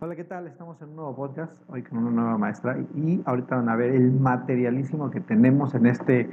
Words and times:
Hola, 0.00 0.16
¿qué 0.16 0.24
tal? 0.24 0.48
Estamos 0.48 0.82
en 0.82 0.88
un 0.88 0.96
nuevo 0.96 1.14
podcast, 1.14 1.52
hoy 1.68 1.82
con 1.84 1.98
una 1.98 2.10
nueva 2.10 2.36
maestra 2.36 2.76
y 2.94 3.22
ahorita 3.24 3.56
van 3.56 3.68
a 3.68 3.76
ver 3.76 3.94
el 3.94 4.10
materialísimo 4.10 5.08
que 5.10 5.20
tenemos 5.20 5.72
en 5.74 5.86
este, 5.86 6.28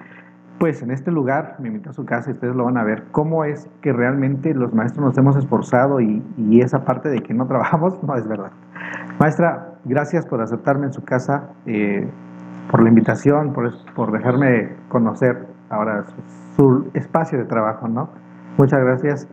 pues 0.60 0.82
en 0.82 0.90
este 0.90 1.12
lugar, 1.12 1.56
me 1.60 1.68
invito 1.68 1.92
a 1.92 1.94
su 1.94 2.04
casa 2.04 2.32
y 2.32 2.34
ustedes 2.34 2.56
lo 2.56 2.66
van 2.66 2.78
a 2.78 2.84
ver, 2.84 3.04
cómo 3.12 3.46
es 3.46 3.70
que 3.82 3.94
realmente 3.94 4.54
los 4.56 4.74
maestros 4.74 5.06
nos 5.06 5.18
hemos 5.18 5.38
esforzado 5.38 6.02
y, 6.02 6.24
esa 6.60 6.84
parte 6.84 7.10
de 7.10 7.22
que 7.22 7.36
no 7.36 7.46
trabajamos 7.46 8.04
no 8.08 8.16
es 8.16 8.28
verdad. 8.28 8.52
Maestra, 9.20 9.76
gracias 9.86 10.26
por 10.26 10.42
aceptarme 10.42 10.88
en 10.88 10.94
su 10.94 11.04
casa, 11.04 11.52
eh, 11.68 12.10
por 12.72 12.82
la 12.82 12.90
invitación, 12.90 13.54
por, 13.54 13.72
por 13.96 14.12
dejarme 14.12 14.76
conocer 14.90 15.48
ahora 15.70 16.04
su, 16.58 16.90
espacio 16.96 17.38
de 17.38 17.46
trabajo, 17.46 17.88
¿no? 17.88 18.10
Muchas 18.58 18.82
gracias. 18.84 19.28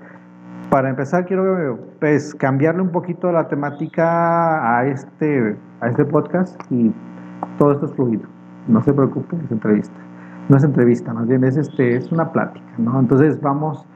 Para 0.71 0.91
empezar, 0.91 1.25
quiero 1.25 1.79
pues, 1.99 2.35
cambiarle 2.35 2.83
un 2.83 2.91
poquito 2.91 3.33
la 3.33 3.49
temática 3.49 4.79
a 4.79 4.87
este, 4.87 5.57
a 5.81 5.89
este 5.89 6.05
podcast 6.05 6.61
y 6.71 6.93
todo 7.57 7.73
esto 7.73 7.87
es 7.87 7.93
fluido. 7.95 8.25
No 8.67 8.83
se 8.83 8.93
preocupen, 8.93 9.41
es 9.41 9.51
entrevista. 9.51 9.97
No 10.51 10.59
es 10.59 10.65
entrevista, 10.65 11.15
más 11.15 11.27
bien 11.27 11.45
es, 11.45 11.57
este, 11.57 11.97
es 11.97 12.13
una 12.13 12.33
plática, 12.33 12.67
¿no? 12.77 13.01
Entonces 13.01 13.41
vamos 13.41 13.87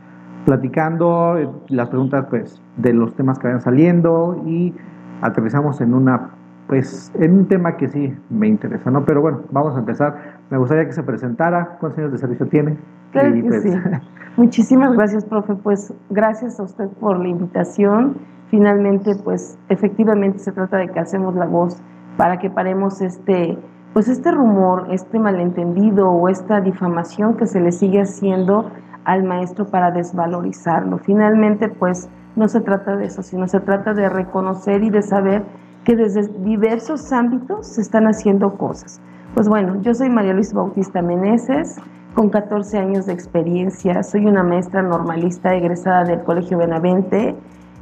platicando 0.47 1.39
eh, 1.39 1.49
las 1.69 1.91
preguntas 1.91 2.27
pues, 2.31 2.61
de 2.79 2.95
los 2.95 3.15
temas 3.17 3.39
que 3.39 3.49
vayan 3.49 3.61
saliendo 3.61 4.43
y 4.47 4.75
aterrizamos 5.21 5.81
en 5.81 5.93
una 5.95 6.31
pues 6.69 7.13
en 7.19 7.35
un 7.35 7.49
tema 7.49 7.77
que 7.77 7.87
sí 7.89 8.15
me 8.31 8.49
interesa, 8.49 8.91
¿no? 8.91 9.05
Pero 9.05 9.21
bueno, 9.21 9.43
vamos 9.51 9.77
a 9.77 9.81
empezar. 9.81 10.39
Me 10.49 10.57
gustaría 10.57 10.87
que 10.87 10.93
se 10.93 11.03
presentara. 11.03 11.77
¿Cuántos 11.81 11.99
años 11.99 12.13
de 12.13 12.19
servicio 12.19 12.47
tiene? 12.47 12.79
Claro 13.13 13.33
que 13.35 13.43
pues, 13.43 13.63
sí. 13.63 13.71
Muchísimas 14.37 14.95
gracias, 14.95 15.25
profe. 15.25 15.55
Pues 15.55 15.93
gracias 16.11 16.59
a 16.59 16.65
usted 16.65 16.89
por 16.89 17.19
la 17.19 17.29
invitación. 17.29 18.17
Finalmente, 18.49 19.15
pues 19.23 19.59
efectivamente 19.69 20.39
se 20.39 20.53
trata 20.53 20.79
de 20.79 20.89
que 20.89 20.99
hacemos 20.99 21.35
la 21.35 21.47
voz 21.47 21.79
para 22.17 22.39
que 22.39 22.51
paremos 22.51 23.01
este, 23.01 23.59
pues 23.93 24.09
este 24.09 24.31
rumor, 24.31 24.89
este 24.91 25.19
malentendido 25.19 26.11
o 26.11 26.29
esta 26.29 26.61
difamación 26.61 27.37
que 27.37 27.47
se 27.47 27.61
le 27.61 27.73
sigue 27.73 28.01
haciendo 28.01 28.71
al 29.05 29.25
maestro 29.25 29.67
para 29.67 29.91
desvalorizarlo. 29.91 30.99
Finalmente, 30.99 31.69
pues 31.69 32.09
no 32.37 32.49
se 32.49 32.61
trata 32.61 32.97
de 32.97 33.07
eso, 33.07 33.23
sino 33.23 33.49
se 33.49 33.61
trata 33.61 33.95
de 33.95 34.09
reconocer 34.09 34.83
y 34.83 34.91
de 34.91 35.03
saber 35.03 35.43
que 35.85 35.97
desde 35.97 36.29
diversos 36.45 37.13
ámbitos 37.13 37.67
se 37.67 37.81
están 37.81 38.07
haciendo 38.07 38.55
cosas. 38.55 39.01
Pues 39.35 39.49
bueno, 39.49 39.81
yo 39.83 39.95
soy 39.95 40.11
María 40.11 40.33
Luis 40.33 40.53
Bautista 40.53 41.03
Meneses, 41.03 41.79
con 42.15 42.29
14 42.29 42.79
años 42.79 43.07
de 43.07 43.13
experiencia, 43.13 44.03
soy 44.03 44.27
una 44.27 44.43
maestra 44.43 44.83
normalista 44.83 45.55
egresada 45.55 46.05
del 46.05 46.23
Colegio 46.23 46.59
Benavente. 46.59 47.35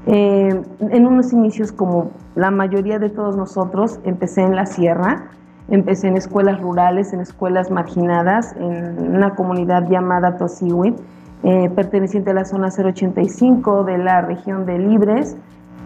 Eh, 0.07 0.63
en 0.81 1.07
unos 1.07 1.33
inicios, 1.33 1.73
como 1.73 2.11
la 2.37 2.51
mayoría 2.51 2.99
de 2.99 3.11
todos 3.11 3.37
nosotros, 3.37 3.99
empecé 4.05 4.43
en 4.43 4.55
la 4.55 4.67
sierra, 4.67 5.31
empecé 5.69 6.09
en 6.09 6.17
escuelas 6.17 6.61
rurales, 6.61 7.13
en 7.13 7.21
escuelas 7.21 7.71
marginadas, 7.71 8.55
en 8.57 9.15
una 9.17 9.35
comunidad 9.35 9.89
llamada 9.89 10.37
Tosiwi, 10.37 10.95
eh, 11.43 11.71
perteneciente 11.71 12.31
a 12.31 12.35
la 12.35 12.45
zona 12.45 12.69
085 12.71 13.85
de 13.85 13.99
la 13.99 14.21
región 14.21 14.65
de 14.65 14.79
Libres, 14.79 15.37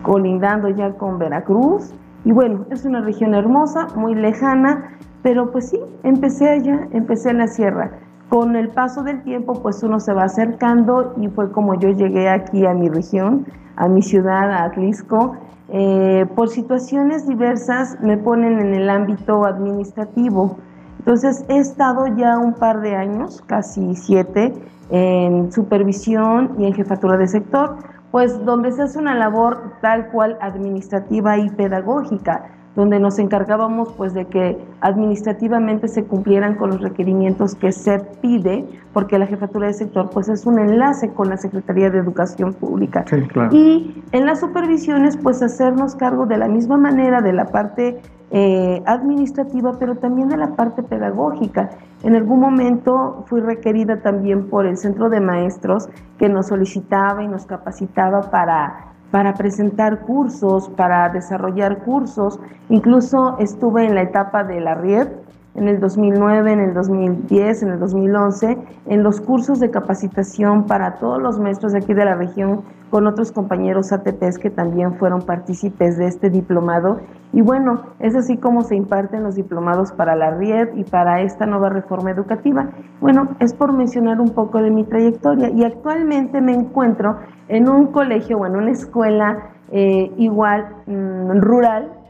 colindando 0.02 0.68
ya 0.68 0.92
con 0.92 1.18
Veracruz. 1.18 1.94
Y 2.24 2.32
bueno, 2.32 2.66
es 2.70 2.84
una 2.84 3.00
región 3.00 3.34
hermosa, 3.34 3.88
muy 3.96 4.14
lejana, 4.14 4.96
pero 5.22 5.50
pues 5.50 5.70
sí, 5.70 5.80
empecé 6.02 6.48
allá, 6.48 6.88
empecé 6.92 7.30
en 7.30 7.38
la 7.38 7.46
sierra. 7.46 7.92
Con 8.28 8.56
el 8.56 8.68
paso 8.68 9.02
del 9.02 9.22
tiempo, 9.22 9.54
pues 9.62 9.82
uno 9.82 10.00
se 10.00 10.12
va 10.12 10.24
acercando 10.24 11.14
y 11.20 11.28
fue 11.28 11.52
como 11.52 11.74
yo 11.78 11.90
llegué 11.90 12.28
aquí 12.28 12.66
a 12.66 12.74
mi 12.74 12.88
región, 12.88 13.46
a 13.76 13.88
mi 13.88 14.02
ciudad, 14.02 14.50
a 14.50 14.64
Atlisco. 14.64 15.36
Eh, 15.68 16.26
por 16.34 16.48
situaciones 16.48 17.26
diversas 17.26 17.98
me 18.00 18.16
ponen 18.16 18.58
en 18.58 18.74
el 18.74 18.90
ámbito 18.90 19.44
administrativo. 19.44 20.58
Entonces 20.98 21.44
he 21.48 21.58
estado 21.58 22.06
ya 22.16 22.38
un 22.38 22.54
par 22.54 22.80
de 22.80 22.96
años, 22.96 23.42
casi 23.46 23.94
siete, 23.94 24.54
en 24.90 25.52
supervisión 25.52 26.56
y 26.58 26.66
en 26.66 26.74
jefatura 26.74 27.16
de 27.16 27.26
sector 27.26 27.76
pues 28.14 28.44
donde 28.44 28.70
se 28.70 28.80
hace 28.80 28.96
una 29.00 29.16
labor 29.16 29.72
tal 29.80 30.06
cual 30.10 30.38
administrativa 30.40 31.36
y 31.36 31.50
pedagógica, 31.50 32.44
donde 32.76 32.98
nos 32.98 33.18
encargábamos 33.18 33.92
pues 33.96 34.14
de 34.14 34.26
que 34.26 34.58
administrativamente 34.80 35.88
se 35.88 36.04
cumplieran 36.04 36.56
con 36.56 36.70
los 36.70 36.80
requerimientos 36.80 37.54
que 37.54 37.72
se 37.72 38.00
pide, 38.20 38.64
porque 38.92 39.18
la 39.18 39.26
jefatura 39.26 39.68
de 39.68 39.74
sector 39.74 40.10
pues 40.10 40.28
es 40.28 40.44
un 40.46 40.58
enlace 40.58 41.10
con 41.10 41.28
la 41.28 41.36
Secretaría 41.36 41.90
de 41.90 41.98
Educación 41.98 42.52
Pública. 42.52 43.04
Y 43.52 44.02
en 44.12 44.26
las 44.26 44.40
supervisiones 44.40 45.16
pues 45.16 45.42
hacernos 45.42 45.94
cargo 45.94 46.26
de 46.26 46.38
la 46.38 46.48
misma 46.48 46.76
manera 46.76 47.20
de 47.20 47.32
la 47.32 47.46
parte 47.46 48.00
eh, 48.30 48.82
administrativa, 48.86 49.78
pero 49.78 49.96
también 49.96 50.28
de 50.28 50.36
la 50.36 50.56
parte 50.56 50.82
pedagógica. 50.82 51.70
En 52.02 52.16
algún 52.16 52.40
momento 52.40 53.24
fui 53.28 53.40
requerida 53.40 54.00
también 54.00 54.48
por 54.48 54.66
el 54.66 54.76
centro 54.76 55.08
de 55.08 55.20
maestros 55.20 55.88
que 56.18 56.28
nos 56.28 56.48
solicitaba 56.48 57.22
y 57.22 57.28
nos 57.28 57.46
capacitaba 57.46 58.30
para, 58.30 58.93
para 59.10 59.34
presentar 59.34 60.00
cursos, 60.00 60.68
para 60.70 61.08
desarrollar 61.08 61.78
cursos. 61.84 62.40
Incluso 62.68 63.36
estuve 63.38 63.86
en 63.86 63.94
la 63.94 64.02
etapa 64.02 64.44
de 64.44 64.60
la 64.60 64.74
RIED 64.74 65.08
en 65.54 65.68
el 65.68 65.80
2009, 65.80 66.52
en 66.52 66.60
el 66.60 66.74
2010, 66.74 67.62
en 67.62 67.68
el 67.70 67.78
2011, 67.78 68.58
en 68.86 69.02
los 69.02 69.20
cursos 69.20 69.60
de 69.60 69.70
capacitación 69.70 70.66
para 70.66 70.96
todos 70.96 71.22
los 71.22 71.38
maestros 71.38 71.72
de 71.72 71.78
aquí 71.78 71.94
de 71.94 72.04
la 72.04 72.14
región, 72.16 72.62
con 72.90 73.06
otros 73.06 73.32
compañeros 73.32 73.92
ATPs 73.92 74.38
que 74.38 74.50
también 74.50 74.94
fueron 74.96 75.22
partícipes 75.22 75.96
de 75.96 76.06
este 76.06 76.30
diplomado. 76.30 77.00
Y 77.32 77.40
bueno, 77.40 77.82
es 77.98 78.14
así 78.14 78.36
como 78.36 78.62
se 78.62 78.76
imparten 78.76 79.24
los 79.24 79.34
diplomados 79.34 79.90
para 79.92 80.14
la 80.14 80.30
RIED 80.30 80.74
y 80.76 80.84
para 80.84 81.20
esta 81.20 81.46
nueva 81.46 81.70
reforma 81.70 82.10
educativa. 82.10 82.70
Bueno, 83.00 83.28
es 83.40 83.52
por 83.52 83.72
mencionar 83.72 84.20
un 84.20 84.30
poco 84.30 84.62
de 84.62 84.70
mi 84.70 84.84
trayectoria 84.84 85.50
y 85.50 85.64
actualmente 85.64 86.40
me 86.40 86.52
encuentro 86.52 87.18
en 87.48 87.68
un 87.68 87.88
colegio 87.88 88.38
o 88.38 88.46
en 88.46 88.56
una 88.56 88.70
escuela 88.70 89.50
eh, 89.72 90.12
igual 90.16 90.68
mm, 90.86 91.40
rural 91.40 92.03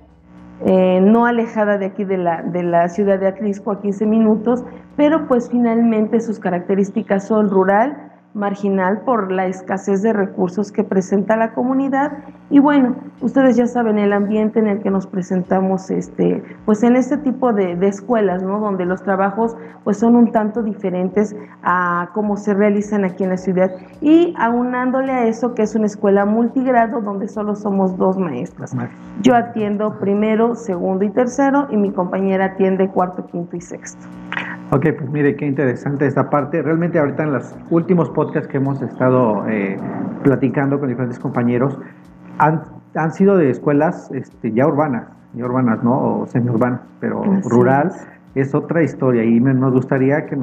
eh, 0.66 1.00
no 1.02 1.26
alejada 1.26 1.78
de 1.78 1.86
aquí 1.86 2.04
de 2.04 2.18
la, 2.18 2.42
de 2.42 2.62
la 2.62 2.88
ciudad 2.88 3.18
de 3.18 3.26
Atlisco 3.26 3.72
a 3.72 3.80
15 3.80 4.06
minutos, 4.06 4.64
pero 4.96 5.26
pues 5.26 5.50
finalmente 5.50 6.20
sus 6.20 6.38
características 6.38 7.26
son 7.26 7.50
rural, 7.50 8.13
marginal 8.34 9.02
por 9.02 9.30
la 9.30 9.46
escasez 9.46 10.02
de 10.02 10.12
recursos 10.12 10.72
que 10.72 10.82
presenta 10.82 11.36
la 11.36 11.54
comunidad 11.54 12.12
y 12.50 12.58
bueno, 12.58 12.96
ustedes 13.20 13.56
ya 13.56 13.66
saben 13.66 13.98
el 13.98 14.12
ambiente 14.12 14.58
en 14.58 14.66
el 14.66 14.82
que 14.82 14.90
nos 14.90 15.06
presentamos 15.06 15.90
este, 15.90 16.42
pues 16.66 16.82
en 16.82 16.96
este 16.96 17.16
tipo 17.16 17.52
de, 17.52 17.78
escuelas, 17.84 18.42
¿no? 18.42 18.60
Donde 18.60 18.86
los 18.86 19.02
trabajos 19.02 19.56
pues 19.84 19.98
son 19.98 20.16
un 20.16 20.32
tanto 20.32 20.62
diferentes 20.62 21.34
a 21.62 22.10
cómo 22.12 22.36
se 22.36 22.54
realizan 22.54 23.04
aquí 23.04 23.24
en 23.24 23.30
la 23.30 23.36
ciudad 23.36 23.70
y 24.00 24.34
aunándole 24.36 25.12
a 25.12 25.26
eso 25.26 25.54
que 25.54 25.62
es 25.62 25.74
una 25.74 25.86
escuela 25.86 26.24
multigrado 26.24 27.00
donde 27.00 27.28
solo 27.28 27.54
somos 27.54 27.96
dos 27.96 28.18
maestras. 28.18 28.74
Yo 29.22 29.34
atiendo 29.34 29.98
primero, 29.98 30.54
segundo 30.54 31.04
y 31.04 31.10
tercero 31.10 31.68
y 31.70 31.76
mi 31.76 31.92
compañera 31.92 32.46
atiende 32.46 32.88
cuarto, 32.88 33.26
quinto 33.26 33.56
y 33.56 33.60
sexto. 33.60 34.06
Ok, 34.70 34.86
pues 34.98 35.10
mire, 35.10 35.36
qué 35.36 35.46
interesante 35.46 36.06
esta 36.06 36.30
parte. 36.30 36.62
Realmente 36.62 36.98
ahorita 36.98 37.22
en 37.22 37.32
los 37.32 37.54
últimos 37.70 38.10
podcasts 38.24 38.48
que 38.48 38.56
hemos 38.56 38.80
estado 38.80 39.46
eh, 39.48 39.76
platicando 40.22 40.78
con 40.78 40.88
diferentes 40.88 41.18
compañeros, 41.18 41.78
han, 42.38 42.62
han 42.94 43.12
sido 43.12 43.36
de 43.36 43.50
escuelas 43.50 44.10
este, 44.12 44.52
ya 44.52 44.66
urbanas, 44.66 45.08
ya 45.34 45.44
urbanas, 45.44 45.82
¿no? 45.82 46.20
O 46.20 46.26
semiurbanas, 46.26 46.80
pero 47.00 47.22
rural 47.44 47.92
es. 48.34 48.54
otra 48.54 48.82
historia 48.82 49.24
y 49.24 49.40
me, 49.40 49.52
nos 49.52 49.72
gustaría 49.72 50.26
que, 50.26 50.36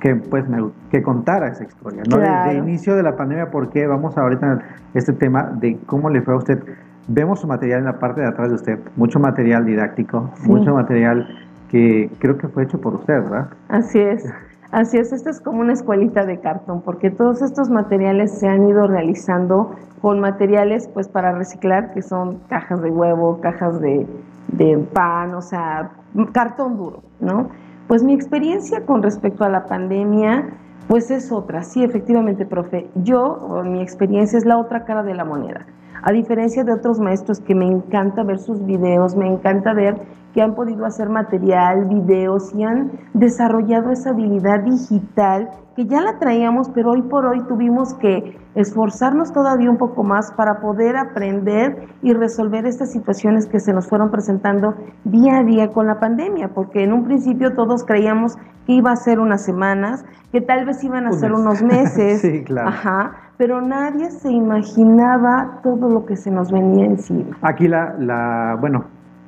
que, 0.00 0.16
pues, 0.16 0.44
que 0.90 1.02
contara 1.02 1.48
esa 1.48 1.64
historia, 1.64 2.02
¿no? 2.08 2.18
Desde 2.18 2.50
el 2.50 2.58
inicio 2.58 2.96
de 2.96 3.02
la 3.02 3.16
pandemia, 3.16 3.50
porque 3.50 3.86
vamos 3.86 4.18
ahorita 4.18 4.52
a 4.52 4.58
este 4.94 5.12
tema 5.12 5.44
de 5.60 5.78
cómo 5.86 6.10
le 6.10 6.22
fue 6.22 6.34
a 6.34 6.38
usted. 6.38 6.62
Vemos 7.06 7.40
su 7.40 7.46
material 7.46 7.80
en 7.80 7.84
la 7.86 7.98
parte 7.98 8.20
de 8.20 8.26
atrás 8.26 8.48
de 8.48 8.54
usted, 8.56 8.78
mucho 8.96 9.18
material 9.18 9.64
didáctico, 9.64 10.30
mucho 10.44 10.74
material 10.74 11.26
que 11.70 12.10
creo 12.18 12.36
que 12.36 12.48
fue 12.48 12.64
hecho 12.64 12.80
por 12.80 12.94
usted, 12.94 13.22
¿verdad? 13.22 13.48
Así 13.68 13.98
es. 13.98 14.24
Así 14.70 14.98
es, 14.98 15.12
esta 15.12 15.30
es 15.30 15.40
como 15.40 15.60
una 15.60 15.72
escuelita 15.72 16.26
de 16.26 16.40
cartón, 16.40 16.82
porque 16.82 17.10
todos 17.10 17.40
estos 17.40 17.70
materiales 17.70 18.38
se 18.38 18.48
han 18.48 18.68
ido 18.68 18.86
realizando 18.86 19.74
con 20.02 20.20
materiales 20.20 20.88
pues 20.92 21.08
para 21.08 21.32
reciclar, 21.32 21.94
que 21.94 22.02
son 22.02 22.40
cajas 22.48 22.82
de 22.82 22.90
huevo, 22.90 23.40
cajas 23.40 23.80
de, 23.80 24.06
de 24.48 24.76
pan, 24.92 25.34
o 25.34 25.40
sea, 25.40 25.92
cartón 26.32 26.76
duro, 26.76 27.02
¿no? 27.18 27.48
Pues 27.86 28.04
mi 28.04 28.12
experiencia 28.12 28.84
con 28.84 29.02
respecto 29.02 29.44
a 29.44 29.48
la 29.48 29.64
pandemia, 29.64 30.50
pues 30.86 31.10
es 31.10 31.32
otra. 31.32 31.62
Sí, 31.62 31.82
efectivamente, 31.82 32.44
profe, 32.44 32.90
yo, 32.94 33.62
mi 33.64 33.80
experiencia 33.80 34.36
es 34.36 34.44
la 34.44 34.58
otra 34.58 34.84
cara 34.84 35.02
de 35.02 35.14
la 35.14 35.24
moneda. 35.24 35.64
A 36.02 36.12
diferencia 36.12 36.62
de 36.64 36.72
otros 36.72 37.00
maestros 37.00 37.40
que 37.40 37.54
me 37.54 37.66
encanta 37.66 38.22
ver 38.22 38.38
sus 38.38 38.64
videos, 38.64 39.16
me 39.16 39.26
encanta 39.26 39.72
ver 39.72 39.96
que 40.34 40.42
han 40.42 40.54
podido 40.54 40.84
hacer 40.84 41.08
material, 41.08 41.86
videos 41.86 42.54
y 42.54 42.62
han 42.62 42.92
desarrollado 43.14 43.90
esa 43.90 44.10
habilidad 44.10 44.60
digital 44.60 45.50
que 45.78 45.86
ya 45.86 46.00
la 46.00 46.18
traíamos, 46.18 46.68
pero 46.70 46.90
hoy 46.90 47.02
por 47.02 47.24
hoy 47.24 47.40
tuvimos 47.46 47.94
que 47.94 48.36
esforzarnos 48.56 49.32
todavía 49.32 49.70
un 49.70 49.76
poco 49.76 50.02
más 50.02 50.32
para 50.32 50.60
poder 50.60 50.96
aprender 50.96 51.86
y 52.02 52.12
resolver 52.12 52.66
estas 52.66 52.90
situaciones 52.90 53.46
que 53.46 53.60
se 53.60 53.72
nos 53.72 53.86
fueron 53.86 54.10
presentando 54.10 54.74
día 55.04 55.38
a 55.38 55.44
día 55.44 55.68
con 55.68 55.86
la 55.86 56.00
pandemia, 56.00 56.48
porque 56.48 56.82
en 56.82 56.92
un 56.92 57.04
principio 57.04 57.54
todos 57.54 57.84
creíamos 57.84 58.36
que 58.66 58.72
iba 58.72 58.90
a 58.90 58.96
ser 58.96 59.20
unas 59.20 59.44
semanas, 59.44 60.04
que 60.32 60.40
tal 60.40 60.66
vez 60.66 60.82
iban 60.82 61.06
a 61.06 61.12
ser 61.12 61.32
unos 61.32 61.62
meses, 61.74 62.22
sí, 62.22 62.42
claro. 62.42 62.70
ajá, 62.70 63.12
pero 63.36 63.60
nadie 63.60 64.10
se 64.10 64.32
imaginaba 64.32 65.60
todo 65.62 65.88
lo 65.88 66.06
que 66.06 66.16
se 66.16 66.32
nos 66.32 66.50
venía 66.50 66.86
encima. 66.86 67.36
Aquí 67.42 67.68
la, 67.68 67.94
la 68.00 68.56
bueno, 68.60 68.84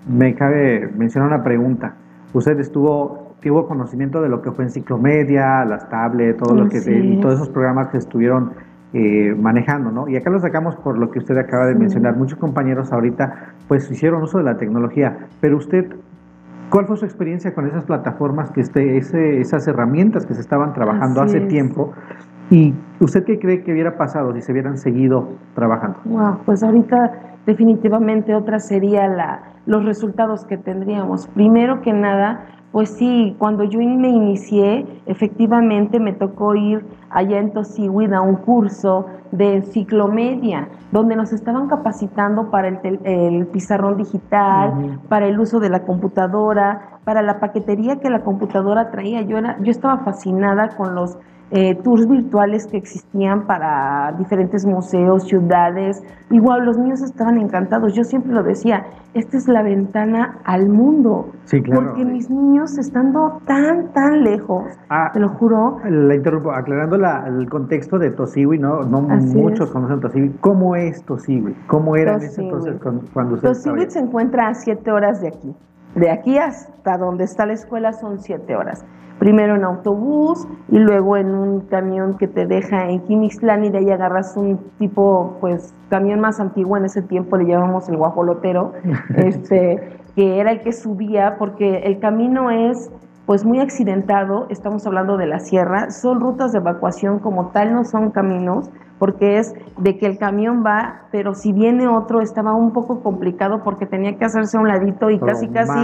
me 0.09 0.35
cabe 0.35 0.89
mencionar 0.97 1.29
una 1.29 1.43
pregunta. 1.43 1.95
Usted 2.33 2.59
estuvo, 2.61 3.35
tuvo 3.41 3.67
conocimiento 3.67 4.23
de 4.23 4.29
lo 4.29 4.43
que 4.43 4.53
fue 4.53 4.65
enciclomedia, 4.65 5.65
las 5.65 5.89
tablets, 5.89 6.39
todo 6.39 6.55
lo 6.55 6.69
que 6.69 6.79
y 6.79 7.21
todos 7.21 7.35
esos 7.35 7.49
programas 7.49 7.89
que 7.89 7.99
estuvieron 7.99 8.53
eh, 8.93 9.37
manejando, 9.39 9.91
¿no? 9.93 10.09
Y 10.09 10.17
acá 10.17 10.31
lo 10.31 10.41
sacamos 10.41 10.75
por 10.77 10.99
lo 10.99 11.11
que 11.11 11.21
usted 11.21 11.37
acaba 11.39 11.67
de 11.67 11.75
mencionar. 11.75 12.17
Muchos 12.17 12.39
compañeros 12.39 12.93
ahorita, 12.93 13.53
pues, 13.69 13.91
hicieron 13.91 14.23
uso 14.23 14.39
de 14.39 14.45
la 14.45 14.57
tecnología, 14.57 15.17
pero 15.41 15.57
usted, 15.59 15.87
¿cuál 16.71 16.87
fue 16.87 16.97
su 16.97 17.05
experiencia 17.05 17.55
con 17.55 17.67
esas 17.67 17.85
plataformas, 17.85 18.51
que 18.51 18.61
este, 18.61 18.97
ese, 18.97 19.41
esas 19.41 19.67
herramientas 19.69 20.27
que 20.27 20.35
se 20.35 20.41
estaban 20.41 20.73
trabajando 20.73 21.23
hace 21.23 21.41
tiempo? 21.43 21.93
¿Y 22.51 22.75
usted 22.99 23.23
qué 23.25 23.39
cree 23.39 23.63
que 23.63 23.73
hubiera 23.73 23.97
pasado 23.97 24.35
si 24.35 24.43
se 24.43 24.51
hubieran 24.51 24.77
seguido 24.77 25.29
trabajando? 25.55 25.99
Wow, 26.05 26.39
pues 26.45 26.65
ahorita 26.65 27.13
definitivamente 27.51 28.37
otra 28.37 28.61
sería 28.61 29.09
la, 29.09 29.43
los 29.67 29.85
resultados 29.85 30.45
que 30.45 30.57
tendríamos. 30.57 31.27
Primero 31.27 31.83
que 31.83 31.93
nada, 31.93 32.47
pues 32.71 32.91
sí, 32.91 33.35
cuando 33.39 33.65
yo 33.65 33.81
me 33.81 34.09
inicié, 34.09 34.87
efectivamente 35.07 35.99
me 35.99 36.13
tocó 36.13 36.55
ir 36.55 36.87
allá 37.11 37.39
en 37.39 37.53
Tosiwid 37.53 38.13
a 38.13 38.21
un 38.21 38.37
curso 38.37 39.07
de 39.33 39.57
enciclomedia, 39.57 40.69
donde 40.93 41.17
nos 41.17 41.33
estaban 41.33 41.67
capacitando 41.67 42.51
para 42.53 42.69
el, 42.69 43.01
el 43.03 43.47
pizarrón 43.49 43.97
digital, 43.97 45.01
para 45.09 45.27
el 45.27 45.41
uso 45.41 45.59
de 45.59 45.71
la 45.71 45.83
computadora, 45.83 47.01
para 47.03 47.23
la 47.23 47.41
paquetería 47.41 47.97
que 47.97 48.11
la 48.11 48.21
computadora 48.21 48.93
traía. 48.93 49.23
Yo, 49.23 49.39
era, 49.39 49.57
yo 49.61 49.73
estaba 49.73 49.99
fascinada 50.05 50.77
con 50.77 50.95
los 50.95 51.19
eh, 51.51 51.75
tours 51.83 52.09
virtuales 52.09 52.67
que 52.67 52.77
existían 52.77 53.47
para 53.47 54.15
diferentes 54.19 54.65
museos, 54.65 55.25
ciudades. 55.25 56.03
Igual 56.31 56.65
los 56.65 56.79
niños 56.79 57.03
estaban 57.03 57.39
encantados. 57.39 57.95
Yo 57.95 58.05
siempre 58.05 58.33
lo 58.33 58.43
decía, 58.43 58.87
esta 59.15 59.37
es 59.37 59.49
la 59.49 59.63
ventana 59.63 60.39
al 60.45 60.69
mundo. 60.69 61.31
Sí, 61.45 61.61
claro. 61.61 61.87
Porque 61.87 62.05
mis 62.05 62.31
niños 62.31 62.79
estando 62.79 63.41
tan, 63.47 63.93
tan 63.93 64.23
lejos, 64.23 64.65
ah, 64.89 65.11
te 65.13 65.19
lo 65.19 65.31
juro. 65.31 65.79
La 65.85 66.15
interrumpo, 66.15 66.53
aclarando 66.53 66.97
el 66.97 67.49
contexto 67.49 67.99
de 67.99 68.11
Tosiwi, 68.11 68.59
no, 68.59 68.83
no 68.83 69.01
muchos 69.01 69.71
conocen 69.71 70.01
Tosiwi. 70.01 70.37
¿Cómo 70.41 70.77
es 70.77 71.03
Tosiwi? 71.05 71.55
¿Cómo 71.67 71.97
era 71.97 72.15
en 72.15 72.23
ese 72.23 72.43
entonces 72.43 72.77
cuando 73.13 73.35
usted 73.35 73.49
Tosiwi 73.49 73.91
se 73.91 73.99
encuentra 73.99 74.49
a 74.49 74.55
siete 74.55 74.91
horas 74.93 75.21
de 75.21 75.29
aquí. 75.29 75.55
De 75.95 76.11
aquí 76.11 76.39
hasta 76.39 76.97
donde 76.99 77.25
está 77.25 77.47
la 77.47 77.55
escuela 77.55 77.93
son 77.93 78.21
siete 78.21 78.55
horas. 78.57 78.85
Primero 79.19 79.55
en 79.55 79.65
autobús 79.65 80.49
y 80.69 80.79
luego 80.79 81.17
en 81.17 81.35
un 81.35 81.61
camión 81.63 82.17
que 82.17 82.27
te 82.27 82.47
deja 82.47 82.89
en 82.89 83.01
Quimixtlán 83.01 83.65
y 83.65 83.71
de 83.71 83.79
ahí 83.79 83.91
agarras 83.91 84.35
un 84.37 84.59
tipo, 84.79 85.37
pues, 85.41 85.75
camión 85.91 86.21
más 86.21 86.41
antiguo. 86.41 86.79
En 86.79 86.87
ese 86.87 87.03
tiempo, 87.03 87.37
le 87.37 87.45
llamamos 87.45 87.89
el 87.91 87.99
guajolotero, 87.99 88.73
este, 89.17 89.99
que 90.15 90.41
era 90.41 90.53
el 90.53 90.63
que 90.63 90.73
subía, 90.73 91.37
porque 91.39 91.81
el 91.81 91.99
camino 91.99 92.51
es 92.51 92.91
pues 93.27 93.45
muy 93.45 93.61
accidentado, 93.61 94.47
estamos 94.49 94.85
hablando 94.89 95.17
de 95.17 95.27
la 95.27 95.39
sierra, 95.39 95.91
son 95.91 96.19
rutas 96.19 96.51
de 96.51 96.59
evacuación 96.59 97.21
como 97.21 97.51
tal, 97.51 97.73
no 97.73 97.85
son 97.85 98.11
caminos, 98.11 98.69
porque 99.01 99.39
es 99.39 99.53
de 99.79 99.99
que 99.99 100.07
el 100.07 100.19
camión 100.19 100.63
va, 100.65 101.07
pero 101.11 101.35
si 101.35 101.53
viene 101.53 101.89
otro 101.89 102.21
estaba 102.21 102.55
un 102.55 102.73
poco 102.73 103.03
complicado 103.03 103.65
porque 103.65 103.87
tenía 103.87 104.17
que 104.17 104.27
hacerse 104.27 104.57
a 104.57 104.61
un 104.61 104.69
ladito 104.69 105.11
y 105.11 105.19
casi 105.19 105.49
casi 105.49 105.81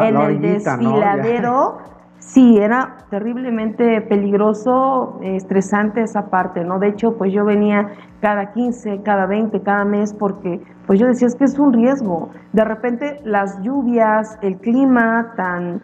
en 0.00 0.16
el 0.16 0.40
desfiladero 0.40 1.78
Sí, 2.20 2.58
era 2.58 2.98
terriblemente 3.08 4.02
peligroso, 4.02 5.18
estresante 5.22 6.02
esa 6.02 6.28
parte, 6.28 6.62
¿no? 6.62 6.78
De 6.78 6.88
hecho, 6.88 7.16
pues 7.16 7.32
yo 7.32 7.44
venía 7.44 7.88
cada 8.20 8.52
15, 8.52 9.02
cada 9.02 9.26
20, 9.26 9.62
cada 9.62 9.84
mes, 9.84 10.12
porque 10.12 10.60
pues 10.86 11.00
yo 11.00 11.06
decía, 11.06 11.26
es 11.26 11.34
que 11.34 11.44
es 11.44 11.58
un 11.58 11.72
riesgo. 11.72 12.28
De 12.52 12.62
repente 12.64 13.20
las 13.24 13.60
lluvias, 13.62 14.38
el 14.42 14.58
clima 14.58 15.32
tan, 15.34 15.80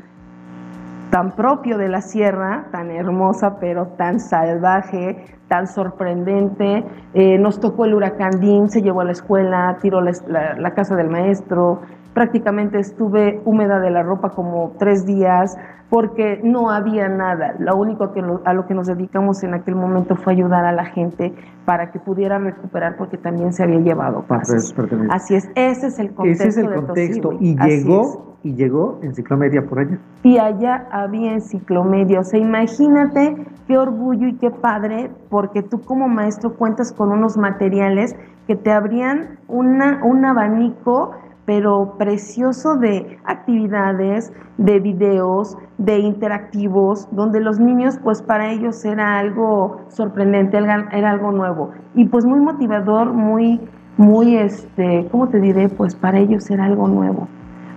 tan 1.11 1.33
propio 1.33 1.79
de 1.79 1.89
la 1.89 2.01
sierra, 2.01 2.67
tan 2.73 2.91
hermosa, 2.91 3.59
pero 3.59 3.87
tan 3.97 4.21
salvaje, 4.21 5.25
tan 5.49 5.67
sorprendente. 5.67 6.85
Eh, 7.15 7.39
nos 7.39 7.61
tocó 7.61 7.85
el 7.85 7.95
huracán 7.95 8.41
Dean, 8.41 8.69
se 8.69 8.83
llevó 8.83 9.03
a 9.03 9.05
la 9.05 9.13
escuela, 9.13 9.79
tiró 9.81 10.01
la 10.01 10.71
casa 10.75 10.97
del 10.97 11.09
maestro, 11.09 11.81
prácticamente 12.17 12.79
estuve 12.79 13.43
húmeda 13.45 13.79
de 13.79 13.91
la 13.91 14.03
ropa 14.03 14.31
como 14.31 14.73
tres 14.79 15.05
días 15.05 15.55
porque 15.91 16.41
no 16.43 16.71
había 16.71 17.11
nada. 17.11 17.55
Lo 17.59 17.77
único 17.77 18.15
que 18.15 18.25
a 18.47 18.55
lo 18.55 18.67
que 18.67 18.73
nos 18.73 18.87
dedicamos 18.87 19.45
en 19.45 19.53
aquel 19.53 19.75
momento 19.75 20.17
fue 20.17 20.33
ayudar 20.33 20.65
a 20.65 20.73
la 20.73 20.87
gente 20.87 21.35
para 21.67 21.93
que 21.93 21.99
pudiera 22.01 22.39
recuperar 22.39 22.97
porque 22.97 23.19
también 23.19 23.53
se 23.53 23.65
había 23.65 23.81
llevado 23.81 24.23
pasos. 24.23 24.75
Así 25.11 25.35
es, 25.35 25.51
ese 25.55 25.89
es 25.89 25.99
el 25.99 26.15
contexto. 26.15 26.49
Ese 26.49 26.61
es 26.61 26.67
el 26.67 26.75
contexto. 26.75 27.33
y 27.39 27.55
llegó 27.55 28.39
y 28.43 28.55
llegó 28.55 28.99
enciclomedia 29.03 29.67
por 29.67 29.81
allá. 29.81 29.99
Y 30.23 30.39
allá 30.39 30.89
había 30.91 31.35
enciclomedia. 31.35 32.21
O 32.21 32.25
sea, 32.25 32.41
imagínate 32.41 33.37
qué 33.67 33.77
orgullo 33.77 34.27
y 34.27 34.37
qué 34.37 34.51
padre, 34.51 35.11
porque 35.29 35.63
tú 35.63 35.83
como 35.83 36.09
maestro 36.09 36.55
cuentas 36.55 36.95
con 36.95 37.13
unos 37.13 37.37
materiales 37.37 38.17
que 38.47 38.57
te 38.57 38.73
abrían 38.73 39.39
una, 39.49 40.03
un 40.03 40.25
abanico 40.25 41.11
pero 41.47 41.95
precioso 41.97 42.77
de 42.77 43.19
actividades, 43.25 44.33
de 44.59 44.81
videos, 44.81 45.57
de 45.79 46.01
interactivos, 46.01 47.09
donde 47.13 47.41
los 47.41 47.61
niños, 47.61 47.99
pues 48.03 48.21
para 48.21 48.51
ellos 48.51 48.85
era 48.85 49.19
algo 49.19 49.81
sorprendente, 49.89 50.59
era 50.59 51.11
algo 51.11 51.31
nuevo. 51.31 51.71
Y 51.95 52.07
pues 52.07 52.25
muy 52.25 52.41
motivador, 52.41 53.13
muy, 53.13 53.61
muy, 53.97 54.37
este, 54.37 55.07
¿cómo 55.11 55.29
te 55.29 55.41
diré? 55.41 55.69
Pues 55.69 55.95
para 55.95 56.19
ellos 56.19 56.51
era 56.51 56.65
algo 56.65 56.89
nuevo. 56.89 57.29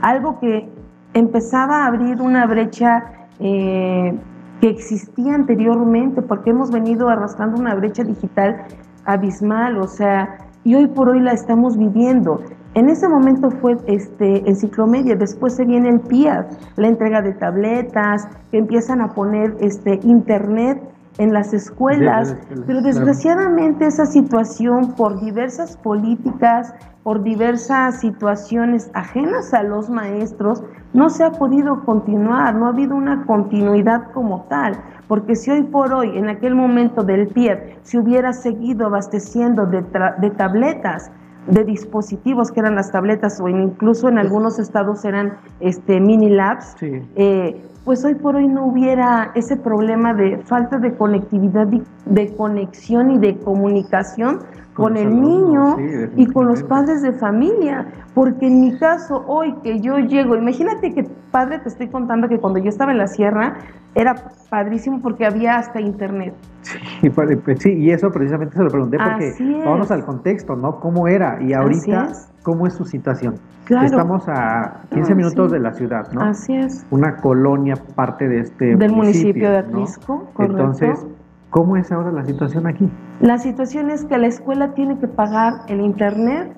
Algo 0.01 0.39
que 0.39 0.67
empezaba 1.13 1.83
a 1.83 1.87
abrir 1.87 2.21
una 2.21 2.47
brecha 2.47 3.03
eh, 3.39 4.17
que 4.61 4.69
existía 4.69 5.35
anteriormente, 5.35 6.21
porque 6.23 6.49
hemos 6.49 6.71
venido 6.71 7.07
arrastrando 7.07 7.59
una 7.59 7.75
brecha 7.75 8.03
digital 8.03 8.63
abismal, 9.05 9.77
o 9.77 9.87
sea, 9.87 10.37
y 10.63 10.75
hoy 10.75 10.87
por 10.87 11.09
hoy 11.09 11.19
la 11.19 11.31
estamos 11.31 11.77
viviendo. 11.77 12.41
En 12.75 12.89
ese 12.89 13.07
momento 13.07 13.49
fue 13.49 13.77
este, 13.87 14.47
enciclomedia, 14.47 15.15
después 15.15 15.55
se 15.55 15.65
viene 15.65 15.89
el 15.89 16.01
PIA, 16.01 16.47
la 16.75 16.87
entrega 16.87 17.21
de 17.21 17.33
tabletas, 17.33 18.27
que 18.51 18.59
empiezan 18.59 19.01
a 19.01 19.13
poner 19.13 19.55
este, 19.59 19.99
internet 20.03 20.79
en 21.17 21.33
las 21.33 21.53
escuelas, 21.53 22.35
pero 22.65 22.81
desgraciadamente 22.81 23.85
esa 23.85 24.05
situación 24.05 24.93
por 24.93 25.19
diversas 25.19 25.75
políticas, 25.75 26.73
por 27.03 27.23
diversas 27.23 27.99
situaciones 27.99 28.89
ajenas 28.93 29.53
a 29.53 29.63
los 29.63 29.89
maestros, 29.89 30.63
no 30.93 31.09
se 31.09 31.25
ha 31.25 31.31
podido 31.31 31.83
continuar, 31.83 32.55
no 32.55 32.67
ha 32.67 32.69
habido 32.69 32.95
una 32.95 33.25
continuidad 33.25 34.11
como 34.13 34.43
tal, 34.43 34.77
porque 35.09 35.35
si 35.35 35.51
hoy 35.51 35.63
por 35.63 35.91
hoy, 35.91 36.17
en 36.17 36.29
aquel 36.29 36.55
momento 36.55 37.03
del 37.03 37.27
PIE, 37.27 37.77
se 37.81 37.97
hubiera 37.97 38.31
seguido 38.31 38.85
abasteciendo 38.85 39.65
de, 39.65 39.83
de 40.19 40.29
tabletas, 40.29 41.11
de 41.47 41.63
dispositivos 41.63 42.51
que 42.51 42.59
eran 42.59 42.75
las 42.75 42.91
tabletas 42.91 43.39
o 43.39 43.47
incluso 43.47 44.09
en 44.09 44.17
algunos 44.17 44.59
estados 44.59 45.03
eran 45.05 45.37
este, 45.59 45.99
mini 45.99 46.29
labs, 46.29 46.75
eh, 46.81 47.61
pues 47.85 48.05
hoy 48.05 48.15
por 48.15 48.35
hoy 48.35 48.47
no 48.47 48.65
hubiera 48.65 49.31
ese 49.35 49.57
problema 49.57 50.13
de 50.13 50.37
falta 50.39 50.77
de 50.77 50.95
conectividad, 50.95 51.67
de 52.05 52.35
conexión 52.35 53.11
y 53.11 53.17
de 53.17 53.37
comunicación 53.37 54.39
con, 54.79 54.97
el 54.97 55.21
niño 55.21 55.77
y 56.15 56.25
con 56.27 56.47
los 56.47 56.63
padres 56.63 57.01
de 57.01 57.11
familia. 57.13 57.87
Porque 58.13 58.47
en 58.47 58.61
mi 58.61 58.77
caso, 58.77 59.23
hoy 59.27 59.53
que 59.63 59.79
yo 59.79 59.97
llego, 59.99 60.35
imagínate 60.35 60.93
que 60.93 61.03
padre, 61.31 61.59
te 61.59 61.69
estoy 61.69 61.87
contando 61.87 62.27
que 62.27 62.39
cuando 62.39 62.59
yo 62.59 62.69
estaba 62.69 62.91
en 62.91 62.97
la 62.97 63.07
sierra, 63.07 63.57
era 63.95 64.15
padrísimo 64.49 65.01
porque 65.01 65.25
había 65.25 65.57
hasta 65.57 65.79
internet. 65.81 66.33
Sí, 66.61 67.09
pues, 67.15 67.59
sí 67.59 67.73
y 67.73 67.91
eso 67.91 68.11
precisamente 68.11 68.55
se 68.55 68.63
lo 68.63 68.69
pregunté 68.69 68.97
porque 68.97 69.61
vamos 69.65 69.91
al 69.91 70.05
contexto, 70.05 70.55
¿no? 70.55 70.79
¿Cómo 70.79 71.07
era? 71.07 71.41
Y 71.41 71.53
ahorita, 71.53 72.09
¿cómo 72.43 72.67
es 72.67 72.73
su 72.73 72.85
situación? 72.85 73.35
Claro. 73.65 73.85
Estamos 73.85 74.27
a 74.27 74.81
15 74.91 75.13
minutos 75.13 75.51
de 75.51 75.59
la 75.59 75.73
ciudad, 75.73 76.11
¿no? 76.11 76.21
Así 76.21 76.55
es. 76.55 76.87
Una 76.89 77.17
colonia 77.17 77.75
parte 77.95 78.27
de 78.27 78.39
este 78.39 78.75
Del 78.75 78.91
municipio, 78.91 79.51
de 79.51 79.57
Atlisco, 79.59 80.27
correcto. 80.33 80.57
Entonces, 80.57 81.05
¿cómo 81.49 81.77
es 81.77 81.91
ahora 81.91 82.11
la 82.11 82.25
situación 82.25 82.67
aquí? 82.67 82.89
La 83.21 83.37
situación 83.37 83.89
es 83.89 84.05
que 84.05 84.17
la 84.17 84.27
escuela 84.27 84.73
tiene 84.73 84.97
que 84.99 85.07
pagar 85.07 85.61
el 85.67 85.81
internet 85.81 86.55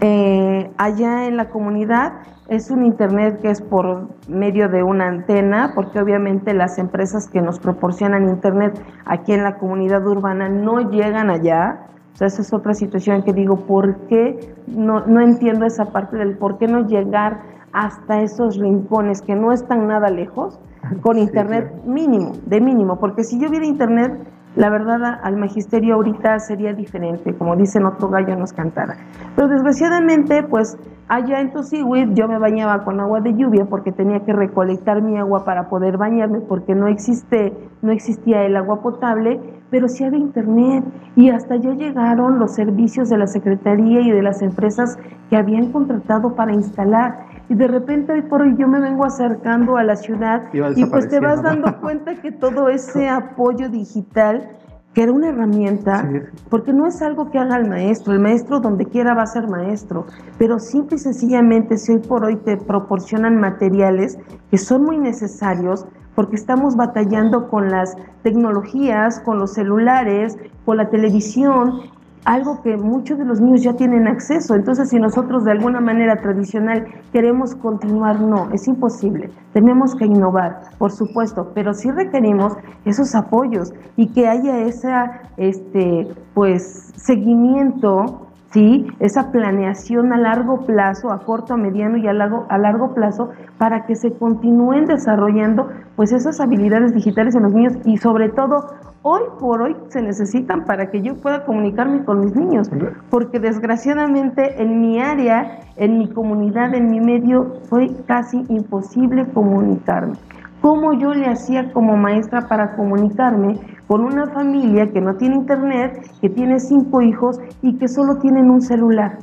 eh, 0.00 0.70
allá 0.78 1.26
en 1.26 1.36
la 1.36 1.48
comunidad 1.48 2.12
es 2.46 2.70
un 2.70 2.84
internet 2.84 3.40
que 3.42 3.50
es 3.50 3.60
por 3.60 4.08
medio 4.28 4.68
de 4.68 4.82
una 4.84 5.08
antena, 5.08 5.72
porque 5.74 6.00
obviamente 6.00 6.54
las 6.54 6.78
empresas 6.78 7.28
que 7.28 7.42
nos 7.42 7.58
proporcionan 7.58 8.28
internet 8.28 8.80
aquí 9.04 9.32
en 9.32 9.42
la 9.42 9.58
comunidad 9.58 10.06
urbana 10.06 10.48
no 10.48 10.88
llegan 10.90 11.30
allá. 11.30 11.86
O 12.14 12.16
sea, 12.16 12.28
esa 12.28 12.42
es 12.42 12.52
otra 12.52 12.74
situación 12.74 13.22
que 13.22 13.32
digo, 13.32 13.66
¿por 13.66 13.96
qué? 14.06 14.54
No, 14.66 15.04
no 15.06 15.20
entiendo 15.20 15.66
esa 15.66 15.86
parte 15.86 16.16
del 16.16 16.38
por 16.38 16.58
qué 16.58 16.68
no 16.68 16.86
llegar 16.86 17.40
hasta 17.72 18.22
esos 18.22 18.56
rincones 18.56 19.20
que 19.20 19.34
no 19.34 19.52
están 19.52 19.88
nada 19.88 20.10
lejos 20.10 20.58
con 21.02 21.18
internet 21.18 21.72
mínimo, 21.84 22.32
de 22.46 22.60
mínimo, 22.60 22.98
porque 22.98 23.24
si 23.24 23.38
yo 23.40 23.48
hubiera 23.48 23.66
internet 23.66 24.12
la 24.56 24.70
verdad 24.70 25.20
al 25.22 25.36
magisterio 25.36 25.94
ahorita 25.94 26.38
sería 26.40 26.72
diferente, 26.72 27.32
como 27.34 27.54
dicen 27.54 27.86
otro 27.86 28.08
gallo 28.08 28.34
nos 28.34 28.52
cantara. 28.52 28.96
Pero 29.36 29.46
desgraciadamente, 29.46 30.42
pues 30.42 30.76
allá 31.06 31.40
en 31.40 31.52
Tosiwit 31.52 32.14
yo 32.14 32.26
me 32.26 32.38
bañaba 32.38 32.82
con 32.82 32.98
agua 32.98 33.20
de 33.20 33.34
lluvia 33.34 33.66
porque 33.66 33.92
tenía 33.92 34.20
que 34.24 34.32
recolectar 34.32 35.00
mi 35.00 35.16
agua 35.16 35.44
para 35.44 35.68
poder 35.68 35.96
bañarme 35.96 36.40
porque 36.40 36.74
no 36.74 36.88
existe, 36.88 37.52
no 37.82 37.92
existía 37.92 38.42
el 38.44 38.56
agua 38.56 38.82
potable, 38.82 39.40
pero 39.70 39.86
sí 39.86 40.02
había 40.02 40.18
internet 40.18 40.84
y 41.14 41.30
hasta 41.30 41.56
ya 41.56 41.74
llegaron 41.74 42.40
los 42.40 42.54
servicios 42.54 43.08
de 43.10 43.18
la 43.18 43.26
Secretaría 43.26 44.00
y 44.00 44.10
de 44.10 44.22
las 44.22 44.42
empresas 44.42 44.98
que 45.30 45.36
habían 45.36 45.70
contratado 45.70 46.34
para 46.34 46.52
instalar 46.52 47.27
y 47.48 47.54
de 47.54 47.66
repente 47.66 48.12
hoy 48.12 48.22
por 48.22 48.42
hoy 48.42 48.56
yo 48.58 48.68
me 48.68 48.80
vengo 48.80 49.04
acercando 49.04 49.76
a 49.76 49.84
la 49.84 49.96
ciudad 49.96 50.44
y 50.52 50.84
pues 50.86 51.08
te 51.08 51.20
vas 51.20 51.42
dando 51.42 51.80
cuenta 51.80 52.14
que 52.20 52.32
todo 52.32 52.68
ese 52.68 53.08
apoyo 53.08 53.68
digital 53.68 54.50
que 54.94 55.02
era 55.02 55.12
una 55.12 55.28
herramienta, 55.28 56.10
porque 56.48 56.72
no 56.72 56.86
es 56.86 57.02
algo 57.02 57.30
que 57.30 57.38
haga 57.38 57.56
el 57.56 57.68
maestro, 57.68 58.14
el 58.14 58.20
maestro 58.20 58.58
donde 58.58 58.86
quiera 58.86 59.14
va 59.14 59.22
a 59.22 59.26
ser 59.26 59.46
maestro, 59.46 60.06
pero 60.38 60.58
simple 60.58 60.96
y 60.96 60.98
sencillamente 60.98 61.76
si 61.76 61.92
hoy 61.92 61.98
por 61.98 62.24
hoy 62.24 62.36
te 62.36 62.56
proporcionan 62.56 63.36
materiales 63.36 64.18
que 64.50 64.58
son 64.58 64.84
muy 64.84 64.98
necesarios, 64.98 65.86
porque 66.14 66.34
estamos 66.34 66.74
batallando 66.74 67.48
con 67.48 67.70
las 67.70 67.96
tecnologías, 68.22 69.20
con 69.20 69.38
los 69.38 69.52
celulares, 69.52 70.36
con 70.64 70.78
la 70.78 70.90
televisión 70.90 71.82
algo 72.28 72.60
que 72.60 72.76
muchos 72.76 73.16
de 73.16 73.24
los 73.24 73.40
niños 73.40 73.62
ya 73.62 73.72
tienen 73.72 74.06
acceso. 74.06 74.54
Entonces, 74.54 74.90
si 74.90 74.98
nosotros 74.98 75.44
de 75.44 75.52
alguna 75.52 75.80
manera 75.80 76.16
tradicional 76.16 76.86
queremos 77.10 77.54
continuar, 77.54 78.20
no, 78.20 78.50
es 78.52 78.68
imposible. 78.68 79.30
Tenemos 79.54 79.94
que 79.94 80.04
innovar, 80.04 80.60
por 80.76 80.92
supuesto, 80.92 81.52
pero 81.54 81.72
sí 81.72 81.90
requerimos 81.90 82.52
esos 82.84 83.14
apoyos 83.14 83.72
y 83.96 84.08
que 84.08 84.28
haya 84.28 84.58
ese 84.58 84.92
este, 85.38 86.06
pues, 86.34 86.92
seguimiento 86.96 88.28
¿sí? 88.52 88.86
esa 89.00 89.30
planeación 89.30 90.12
a 90.12 90.18
largo 90.18 90.66
plazo, 90.66 91.10
a 91.10 91.20
corto, 91.20 91.54
a 91.54 91.56
mediano 91.56 91.96
y 91.96 92.06
a 92.08 92.12
largo, 92.12 92.46
a 92.50 92.58
largo 92.58 92.92
plazo, 92.94 93.30
para 93.56 93.86
que 93.86 93.94
se 93.94 94.12
continúen 94.12 94.84
desarrollando 94.84 95.68
pues 95.96 96.12
esas 96.12 96.40
habilidades 96.40 96.94
digitales 96.94 97.34
en 97.34 97.42
los 97.44 97.54
niños 97.54 97.72
y 97.84 97.96
sobre 97.96 98.28
todo 98.28 98.70
hoy 99.02 99.22
por 99.38 99.62
hoy 99.62 99.76
se 99.88 100.02
necesitan 100.02 100.64
para 100.64 100.90
que 100.90 101.02
yo 101.02 101.16
pueda 101.16 101.44
comunicarme 101.44 102.04
con 102.04 102.20
mis 102.20 102.34
niños, 102.34 102.70
porque 103.10 103.38
desgraciadamente 103.38 104.60
en 104.62 104.80
mi 104.80 105.00
área, 105.00 105.60
en 105.76 105.98
mi 105.98 106.08
comunidad, 106.08 106.74
en 106.74 106.90
mi 106.90 107.00
medio, 107.00 107.60
fue 107.68 107.90
casi 108.06 108.44
imposible 108.48 109.26
comunicarme. 109.32 110.14
¿Cómo 110.60 110.92
yo 110.92 111.14
le 111.14 111.26
hacía 111.26 111.72
como 111.72 111.96
maestra 111.96 112.48
para 112.48 112.74
comunicarme 112.74 113.60
con 113.86 114.02
una 114.02 114.26
familia 114.26 114.90
que 114.92 115.00
no 115.00 115.14
tiene 115.14 115.36
internet, 115.36 116.10
que 116.20 116.28
tiene 116.28 116.58
cinco 116.58 117.00
hijos 117.00 117.40
y 117.62 117.78
que 117.78 117.86
solo 117.86 118.16
tienen 118.16 118.50
un 118.50 118.60
celular? 118.60 119.18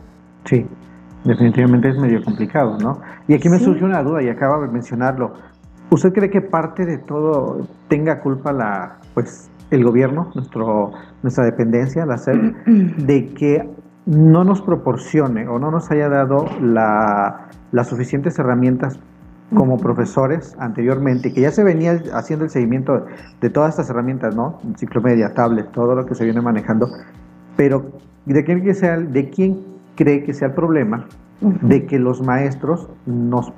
Sí, 0.46 0.66
definitivamente 1.26 1.90
es 1.90 1.98
medio 1.98 2.24
complicado, 2.24 2.78
¿no? 2.80 3.02
Y 3.28 3.34
aquí 3.34 3.50
me 3.50 3.60
surge 3.60 3.84
una 3.84 4.02
duda 4.02 4.24
y 4.24 4.30
acaba 4.30 4.60
de 4.60 4.70
mencionarlo. 4.70 5.34
¿Usted 5.90 6.14
cree 6.14 6.30
que 6.30 6.42
parte 6.42 6.86
de 6.86 6.98
todo 7.00 7.68
tenga 7.90 8.22
culpa 8.22 8.54
la, 8.54 8.96
pues, 9.14 9.52
el 9.72 9.84
gobierno, 9.84 10.32
nuestro, 10.36 10.92
nuestra 11.24 11.46
dependencia, 11.46 12.06
la 12.06 12.18
SEP, 12.18 12.56
de 12.66 13.34
que 13.34 13.70
no 14.06 14.44
nos 14.44 14.62
proporcione 14.62 15.48
o 15.48 15.58
no 15.58 15.72
nos 15.72 15.90
haya 15.92 16.10
dado 16.10 16.46
la, 16.62 17.50
las 17.72 17.88
suficientes 17.88 18.38
herramientas 18.38 19.00
como 19.54 19.78
profesores 19.78 20.56
anteriormente, 20.60 21.34
que 21.34 21.42
ya 21.42 21.52
se 21.52 21.64
venía 21.64 22.02
haciendo 22.14 22.46
el 22.46 22.52
seguimiento 22.52 23.06
de 23.42 23.50
todas 23.50 23.72
estas 23.72 23.90
herramientas, 23.90 24.36
¿no? 24.36 24.60
Enciclomedia, 24.64 25.34
tablet, 25.34 25.72
todo 25.72 25.96
lo 25.96 26.06
que 26.06 26.16
se 26.16 26.26
viene 26.26 26.42
manejando, 26.42 26.90
pero 27.56 27.86
¿de 28.26 28.44
quién, 28.44 28.64
que 28.64 28.74
sea, 28.74 28.98
de 28.98 29.30
quién 29.30 29.60
cree 29.96 30.24
que 30.24 30.34
sea 30.34 30.50
el 30.50 30.54
problema 30.56 31.08
de 31.42 31.86
que 31.86 32.00
los 32.00 32.22
maestros 32.22 32.88
nos, 33.06 33.52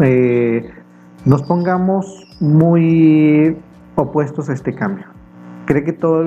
eh, 0.00 0.70
nos 1.24 1.42
pongamos 1.42 2.26
muy 2.40 3.56
opuestos 3.94 4.48
a 4.50 4.52
este 4.52 4.74
cambio? 4.74 5.06
¿Cree 5.66 5.84
que 5.84 5.92
toda 5.92 6.24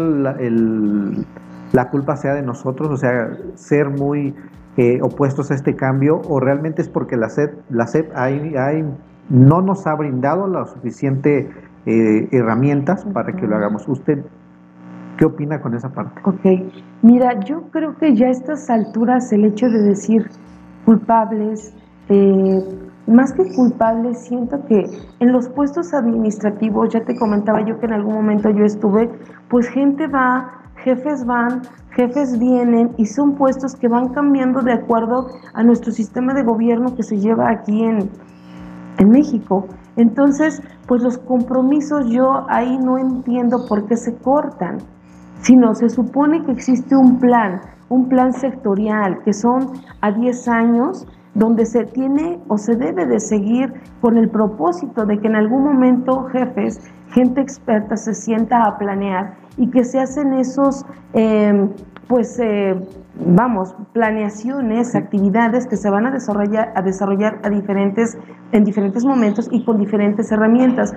la 1.71 1.89
culpa 1.89 2.15
sea 2.15 2.33
de 2.33 2.41
nosotros, 2.41 2.89
o 2.89 2.97
sea, 2.97 3.37
ser 3.55 3.89
muy 3.89 4.35
eh, 4.77 4.99
opuestos 5.01 5.51
a 5.51 5.55
este 5.55 5.75
cambio, 5.75 6.21
o 6.27 6.39
realmente 6.39 6.81
es 6.81 6.89
porque 6.89 7.17
la 7.17 7.29
SEP, 7.29 7.53
la 7.69 7.87
SEP 7.87 8.15
hay, 8.15 8.85
no 9.29 9.61
nos 9.61 9.85
ha 9.87 9.95
brindado 9.95 10.47
las 10.47 10.71
suficientes 10.71 11.47
eh, 11.85 12.27
herramientas 12.31 13.05
para 13.05 13.33
que 13.33 13.47
lo 13.47 13.55
hagamos? 13.55 13.87
¿Usted 13.87 14.23
qué 15.17 15.25
opina 15.25 15.61
con 15.61 15.75
esa 15.75 15.89
parte? 15.89 16.21
Ok, 16.23 16.71
mira, 17.01 17.39
yo 17.41 17.63
creo 17.71 17.97
que 17.97 18.15
ya 18.15 18.27
a 18.27 18.31
estas 18.31 18.69
alturas 18.69 19.31
el 19.33 19.45
hecho 19.45 19.69
de 19.69 19.81
decir 19.81 20.29
culpables, 20.85 21.73
eh, 22.09 22.63
más 23.07 23.33
que 23.33 23.53
culpable, 23.53 24.15
siento 24.15 24.65
que 24.65 24.85
en 25.19 25.31
los 25.31 25.49
puestos 25.49 25.93
administrativos, 25.93 26.89
ya 26.89 27.03
te 27.03 27.15
comentaba 27.15 27.61
yo 27.61 27.79
que 27.79 27.85
en 27.85 27.93
algún 27.93 28.15
momento 28.15 28.49
yo 28.49 28.63
estuve, 28.63 29.09
pues 29.49 29.67
gente 29.67 30.07
va, 30.07 30.63
jefes 30.77 31.25
van, 31.25 31.61
jefes 31.91 32.39
vienen 32.39 32.91
y 32.97 33.05
son 33.05 33.35
puestos 33.35 33.75
que 33.75 33.87
van 33.87 34.09
cambiando 34.09 34.61
de 34.61 34.73
acuerdo 34.73 35.27
a 35.53 35.63
nuestro 35.63 35.91
sistema 35.91 36.33
de 36.33 36.43
gobierno 36.43 36.95
que 36.95 37.03
se 37.03 37.19
lleva 37.19 37.49
aquí 37.49 37.83
en, 37.83 38.09
en 38.97 39.09
México. 39.09 39.67
Entonces, 39.95 40.61
pues 40.87 41.03
los 41.03 41.17
compromisos 41.17 42.09
yo 42.09 42.45
ahí 42.49 42.77
no 42.77 42.97
entiendo 42.97 43.65
por 43.67 43.85
qué 43.85 43.97
se 43.97 44.15
cortan, 44.15 44.77
sino 45.41 45.75
se 45.75 45.89
supone 45.89 46.43
que 46.45 46.51
existe 46.51 46.95
un 46.95 47.19
plan, 47.19 47.61
un 47.89 48.07
plan 48.07 48.33
sectorial, 48.33 49.21
que 49.23 49.33
son 49.33 49.73
a 50.01 50.11
10 50.11 50.47
años 50.47 51.05
donde 51.35 51.65
se 51.65 51.85
tiene 51.85 52.39
o 52.47 52.57
se 52.57 52.75
debe 52.75 53.05
de 53.05 53.19
seguir 53.19 53.73
con 54.01 54.17
el 54.17 54.29
propósito 54.29 55.05
de 55.05 55.19
que 55.19 55.27
en 55.27 55.35
algún 55.35 55.63
momento 55.63 56.25
jefes, 56.25 56.79
gente 57.09 57.41
experta 57.41 57.97
se 57.97 58.13
sienta 58.13 58.63
a 58.63 58.77
planear 58.77 59.35
y 59.57 59.69
que 59.69 59.83
se 59.83 59.99
hacen 59.99 60.33
esos, 60.33 60.85
em, 61.13 61.69
pues, 62.07 62.39
eh, 62.39 62.75
vamos, 63.15 63.75
planeaciones, 63.93 64.95
actividades 64.95 65.67
que 65.67 65.77
se 65.77 65.89
van 65.89 66.05
a 66.05 66.11
desarrollar, 66.11 66.71
a 66.75 66.81
desarrollar 66.81 67.39
a 67.43 67.49
diferentes, 67.49 68.17
en 68.51 68.63
diferentes 68.63 69.05
momentos 69.05 69.47
y 69.51 69.63
con 69.63 69.77
diferentes 69.77 70.31
herramientas. 70.31 70.93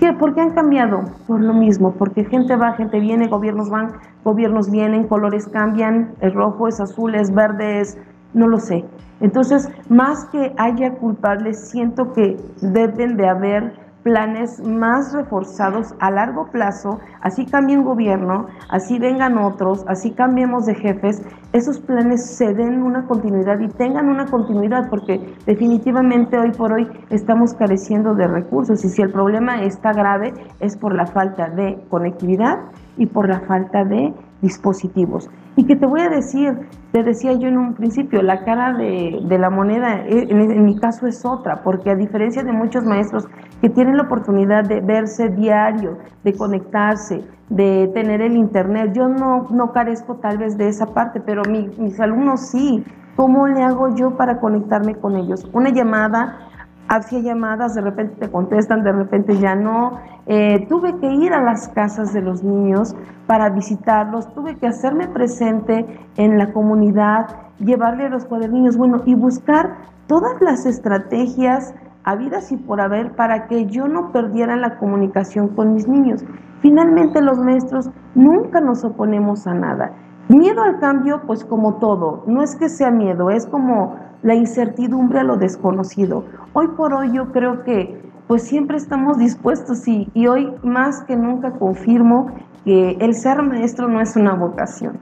¿Qué? 0.00 0.12
¿Por 0.12 0.34
qué 0.34 0.42
han 0.42 0.50
cambiado? 0.50 1.04
Por 1.26 1.40
lo 1.40 1.54
mismo, 1.54 1.92
porque 1.92 2.24
gente 2.24 2.54
va, 2.56 2.72
gente 2.74 3.00
viene, 3.00 3.28
gobiernos 3.28 3.70
van, 3.70 3.92
gobiernos 4.24 4.70
vienen, 4.70 5.06
colores 5.06 5.48
cambian, 5.48 6.10
es 6.20 6.34
rojo, 6.34 6.68
es 6.68 6.80
azul, 6.80 7.14
es 7.14 7.32
verde, 7.32 7.80
es 7.80 7.98
no 8.34 8.48
lo 8.48 8.58
sé. 8.58 8.84
Entonces, 9.20 9.70
más 9.88 10.26
que 10.26 10.52
haya 10.58 10.94
culpables, 10.94 11.70
siento 11.70 12.12
que 12.12 12.36
deben 12.60 13.16
de 13.16 13.28
haber 13.28 13.86
planes 14.06 14.60
más 14.64 15.12
reforzados 15.12 15.92
a 15.98 16.12
largo 16.12 16.46
plazo, 16.52 17.00
así 17.22 17.44
cambie 17.44 17.76
un 17.76 17.84
gobierno, 17.84 18.46
así 18.68 19.00
vengan 19.00 19.36
otros, 19.36 19.84
así 19.88 20.12
cambiemos 20.12 20.64
de 20.64 20.76
jefes, 20.76 21.22
esos 21.52 21.80
planes 21.80 22.24
se 22.24 22.54
den 22.54 22.84
una 22.84 23.04
continuidad 23.08 23.58
y 23.58 23.66
tengan 23.66 24.08
una 24.08 24.26
continuidad, 24.26 24.88
porque 24.90 25.34
definitivamente 25.44 26.38
hoy 26.38 26.52
por 26.52 26.72
hoy 26.72 26.86
estamos 27.10 27.54
careciendo 27.54 28.14
de 28.14 28.28
recursos. 28.28 28.84
Y 28.84 28.90
si 28.90 29.02
el 29.02 29.10
problema 29.10 29.62
está 29.62 29.92
grave 29.92 30.32
es 30.60 30.76
por 30.76 30.94
la 30.94 31.06
falta 31.06 31.48
de 31.48 31.76
conectividad 31.88 32.60
y 32.96 33.06
por 33.06 33.28
la 33.28 33.40
falta 33.40 33.84
de 33.84 34.14
dispositivos. 34.42 35.30
Y 35.56 35.64
que 35.64 35.76
te 35.76 35.86
voy 35.86 36.00
a 36.00 36.08
decir, 36.08 36.68
te 36.92 37.02
decía 37.02 37.32
yo 37.32 37.48
en 37.48 37.56
un 37.58 37.74
principio, 37.74 38.22
la 38.22 38.44
cara 38.44 38.74
de, 38.74 39.20
la 39.38 39.50
moneda 39.50 40.04
eh, 40.06 40.26
en, 40.28 40.64
mi 40.64 40.78
caso 40.78 41.06
es 41.06 41.24
otra, 41.24 41.62
porque 41.62 41.90
a 41.90 41.94
diferencia 41.94 42.42
de 42.42 42.52
muchos 42.52 42.84
maestros 42.84 43.26
que 43.60 43.70
tienen 43.70 43.96
la 43.96 44.02
oportunidad 44.02 44.64
de 44.64 44.80
verse 44.80 45.30
diario, 45.30 45.98
de 46.24 46.34
conectarse, 46.34 47.24
de 47.48 47.90
tener 47.94 48.20
el 48.20 48.36
internet, 48.36 48.92
yo 48.94 49.08
no, 49.08 49.48
no 49.50 49.72
carezco 49.72 50.16
tal 50.16 50.38
vez 50.38 50.58
de 50.58 50.68
esa 50.68 50.86
parte, 50.86 51.20
pero 51.20 51.42
mis 51.44 51.98
alumnos 52.00 52.48
sí. 52.48 52.84
¿Cómo 53.16 53.48
le 53.48 53.62
hago 53.62 53.94
yo 53.94 54.18
para 54.18 54.40
conectarme 54.40 54.94
con 54.94 55.16
ellos? 55.16 55.48
Una 55.54 55.70
llamada 55.70 56.45
hacía 56.88 57.20
llamadas, 57.20 57.74
de 57.74 57.80
repente 57.80 58.16
te 58.20 58.30
contestan, 58.30 58.82
de 58.82 58.92
repente 58.92 59.36
ya 59.38 59.54
no. 59.54 59.98
Eh, 60.26 60.66
tuve 60.68 60.98
que 60.98 61.12
ir 61.12 61.32
a 61.32 61.42
las 61.42 61.68
casas 61.68 62.12
de 62.12 62.22
los 62.22 62.42
niños 62.42 62.96
para 63.26 63.50
visitarlos, 63.50 64.32
tuve 64.34 64.56
que 64.56 64.66
hacerme 64.66 65.08
presente 65.08 65.86
en 66.16 66.38
la 66.38 66.52
comunidad, 66.52 67.28
llevarle 67.58 68.06
a 68.06 68.08
los 68.08 68.24
cuadernillos, 68.24 68.76
bueno, 68.76 69.02
y 69.04 69.14
buscar 69.14 69.76
todas 70.06 70.40
las 70.40 70.66
estrategias 70.66 71.74
habidas 72.04 72.52
y 72.52 72.56
por 72.56 72.80
haber 72.80 73.12
para 73.16 73.48
que 73.48 73.66
yo 73.66 73.88
no 73.88 74.12
perdiera 74.12 74.56
la 74.56 74.78
comunicación 74.78 75.48
con 75.48 75.74
mis 75.74 75.88
niños. 75.88 76.24
Finalmente 76.60 77.20
los 77.20 77.38
maestros 77.38 77.90
nunca 78.14 78.60
nos 78.60 78.84
oponemos 78.84 79.46
a 79.46 79.54
nada. 79.54 79.92
Miedo 80.28 80.62
al 80.62 80.78
cambio, 80.78 81.22
pues 81.26 81.44
como 81.44 81.74
todo, 81.74 82.24
no 82.26 82.42
es 82.42 82.56
que 82.56 82.68
sea 82.68 82.90
miedo, 82.90 83.30
es 83.30 83.46
como 83.46 83.96
la 84.26 84.34
incertidumbre 84.34 85.20
a 85.20 85.22
lo 85.22 85.36
desconocido. 85.36 86.24
Hoy 86.52 86.66
por 86.76 86.92
hoy 86.92 87.12
yo 87.12 87.30
creo 87.30 87.62
que 87.62 88.02
pues 88.26 88.42
siempre 88.42 88.76
estamos 88.76 89.18
dispuestos 89.18 89.86
y, 89.86 90.10
y 90.14 90.26
hoy 90.26 90.52
más 90.64 91.04
que 91.04 91.14
nunca 91.14 91.52
confirmo 91.52 92.32
que 92.64 92.96
el 92.98 93.14
ser 93.14 93.40
maestro 93.42 93.86
no 93.86 94.00
es 94.00 94.16
una 94.16 94.34
vocación, 94.34 94.98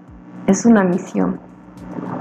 es 0.47 0.67
una 0.67 0.85
misión. 0.85 1.41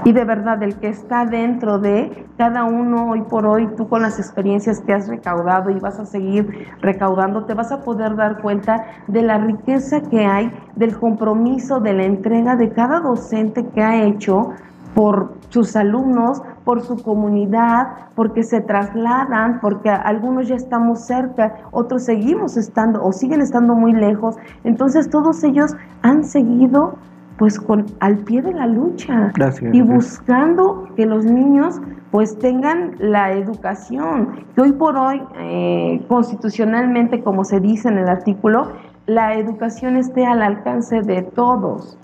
Y 0.06 0.12
de 0.12 0.24
verdad, 0.24 0.62
el 0.62 0.76
que 0.76 0.88
está 0.88 1.26
dentro 1.26 1.78
de 1.78 2.26
cada 2.38 2.64
uno 2.64 3.10
hoy 3.10 3.20
por 3.20 3.44
hoy, 3.44 3.68
tú 3.76 3.86
con 3.86 4.00
las 4.00 4.18
experiencias 4.18 4.80
que 4.80 4.94
has 4.94 5.06
recaudado 5.06 5.70
y 5.70 5.78
vas 5.80 5.98
a 5.98 6.06
seguir 6.06 6.68
recaudando, 6.80 7.44
te 7.44 7.52
vas 7.52 7.70
a 7.70 7.82
poder 7.82 8.16
dar 8.16 8.40
cuenta 8.40 8.86
de 9.08 9.20
la 9.20 9.36
riqueza 9.36 10.00
que 10.00 10.24
hay, 10.24 10.50
del 10.74 10.98
compromiso, 10.98 11.80
de 11.80 11.92
la 11.92 12.04
entrega 12.04 12.56
de 12.56 12.70
cada 12.70 13.00
docente 13.00 13.66
que 13.66 13.82
ha 13.82 14.04
hecho 14.04 14.52
por 14.94 15.34
sus 15.50 15.76
alumnos, 15.76 16.40
por 16.64 16.80
su 16.80 16.96
comunidad, 17.02 17.88
porque 18.14 18.42
se 18.42 18.60
trasladan, 18.60 19.60
porque 19.60 19.90
algunos 19.90 20.48
ya 20.48 20.56
estamos 20.56 21.00
cerca, 21.00 21.56
otros 21.70 22.04
seguimos 22.04 22.56
estando 22.56 23.04
o 23.04 23.12
siguen 23.12 23.40
estando 23.40 23.74
muy 23.74 23.92
lejos. 23.92 24.36
Entonces 24.64 25.10
todos 25.10 25.44
ellos 25.44 25.76
han 26.02 26.24
seguido 26.24 26.96
pues 27.38 27.58
con 27.58 27.86
al 28.00 28.18
pie 28.18 28.42
de 28.42 28.52
la 28.52 28.66
lucha 28.66 29.32
y 29.72 29.82
buscando 29.82 30.88
que 30.96 31.06
los 31.06 31.24
niños 31.24 31.80
pues 32.10 32.38
tengan 32.38 32.94
la 32.98 33.32
educación 33.32 34.44
que 34.54 34.62
hoy 34.62 34.72
por 34.72 34.96
hoy 34.96 35.20
eh, 35.36 36.04
constitucionalmente 36.08 37.22
como 37.22 37.44
se 37.44 37.58
dice 37.58 37.88
en 37.88 37.98
el 37.98 38.08
artículo 38.08 38.72
la 39.06 39.34
educación 39.34 39.96
esté 39.96 40.24
al 40.24 40.42
alcance 40.42 41.02
de 41.02 41.22
todos 41.22 41.98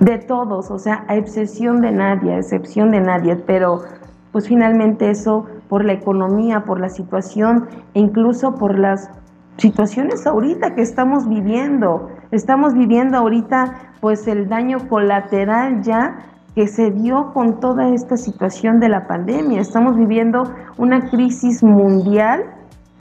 de 0.00 0.18
todos 0.18 0.70
o 0.70 0.78
sea 0.78 1.04
a 1.06 1.16
excepción 1.16 1.80
de 1.80 1.92
nadie 1.92 2.34
a 2.34 2.38
excepción 2.38 2.90
de 2.90 3.00
nadie 3.00 3.36
pero 3.36 3.82
pues 4.32 4.48
finalmente 4.48 5.10
eso 5.10 5.46
por 5.68 5.84
la 5.84 5.92
economía 5.92 6.64
por 6.64 6.80
la 6.80 6.88
situación 6.88 7.68
e 7.94 8.00
incluso 8.00 8.56
por 8.56 8.78
las 8.78 9.10
situaciones 9.58 10.26
ahorita 10.26 10.74
que 10.74 10.82
estamos 10.82 11.28
viviendo 11.28 12.10
estamos 12.30 12.74
viviendo 12.74 13.18
ahorita 13.18 13.94
pues 14.00 14.26
el 14.26 14.48
daño 14.48 14.88
colateral 14.88 15.82
ya 15.82 16.32
que 16.54 16.66
se 16.66 16.90
dio 16.90 17.32
con 17.32 17.60
toda 17.60 17.88
esta 17.88 18.16
situación 18.16 18.78
de 18.78 18.88
la 18.88 19.06
pandemia. 19.06 19.60
Estamos 19.60 19.96
viviendo 19.96 20.52
una 20.76 21.08
crisis 21.08 21.62
mundial 21.62 22.44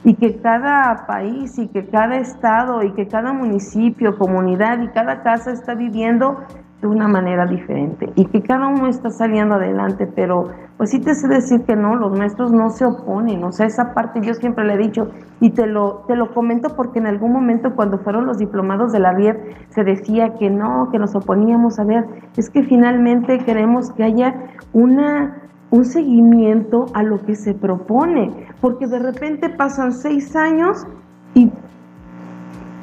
y 0.03 0.15
que 0.15 0.37
cada 0.37 1.05
país 1.05 1.57
y 1.59 1.67
que 1.67 1.85
cada 1.85 2.17
estado 2.17 2.81
y 2.83 2.91
que 2.93 3.07
cada 3.07 3.33
municipio, 3.33 4.17
comunidad 4.17 4.81
y 4.81 4.87
cada 4.87 5.21
casa 5.21 5.51
está 5.51 5.75
viviendo 5.75 6.39
de 6.81 6.87
una 6.87 7.07
manera 7.07 7.45
diferente 7.45 8.11
y 8.15 8.25
que 8.25 8.41
cada 8.41 8.67
uno 8.67 8.87
está 8.87 9.11
saliendo 9.11 9.55
adelante, 9.55 10.07
pero 10.07 10.49
pues 10.77 10.89
sí 10.89 10.99
te 10.99 11.13
sé 11.13 11.27
decir 11.27 11.61
que 11.61 11.75
no, 11.75 11.95
los 11.95 12.17
maestros 12.17 12.51
no 12.51 12.71
se 12.71 12.85
oponen, 12.85 13.43
o 13.43 13.51
sea, 13.51 13.67
esa 13.67 13.93
parte 13.93 14.19
yo 14.21 14.33
siempre 14.33 14.65
le 14.65 14.73
he 14.73 14.77
dicho 14.77 15.11
y 15.39 15.51
te 15.51 15.67
lo, 15.67 16.03
te 16.07 16.15
lo 16.15 16.33
comento 16.33 16.75
porque 16.75 16.97
en 16.97 17.05
algún 17.05 17.33
momento 17.33 17.75
cuando 17.75 17.99
fueron 17.99 18.25
los 18.25 18.39
diplomados 18.39 18.91
de 18.91 18.99
la 18.99 19.13
RIEP 19.13 19.37
se 19.69 19.83
decía 19.83 20.33
que 20.39 20.49
no, 20.49 20.89
que 20.91 20.97
nos 20.97 21.13
oponíamos, 21.15 21.79
a 21.79 21.83
ver, 21.83 22.05
es 22.35 22.49
que 22.49 22.63
finalmente 22.63 23.37
queremos 23.39 23.91
que 23.91 24.03
haya 24.03 24.33
una 24.73 25.37
un 25.69 25.85
seguimiento 25.85 26.87
a 26.93 27.01
lo 27.01 27.25
que 27.25 27.35
se 27.35 27.53
propone, 27.53 28.47
porque 28.59 28.87
de 28.87 28.99
repente 28.99 29.49
pasan 29.49 29.93
seis 29.93 30.35
años 30.35 30.85
y 31.33 31.49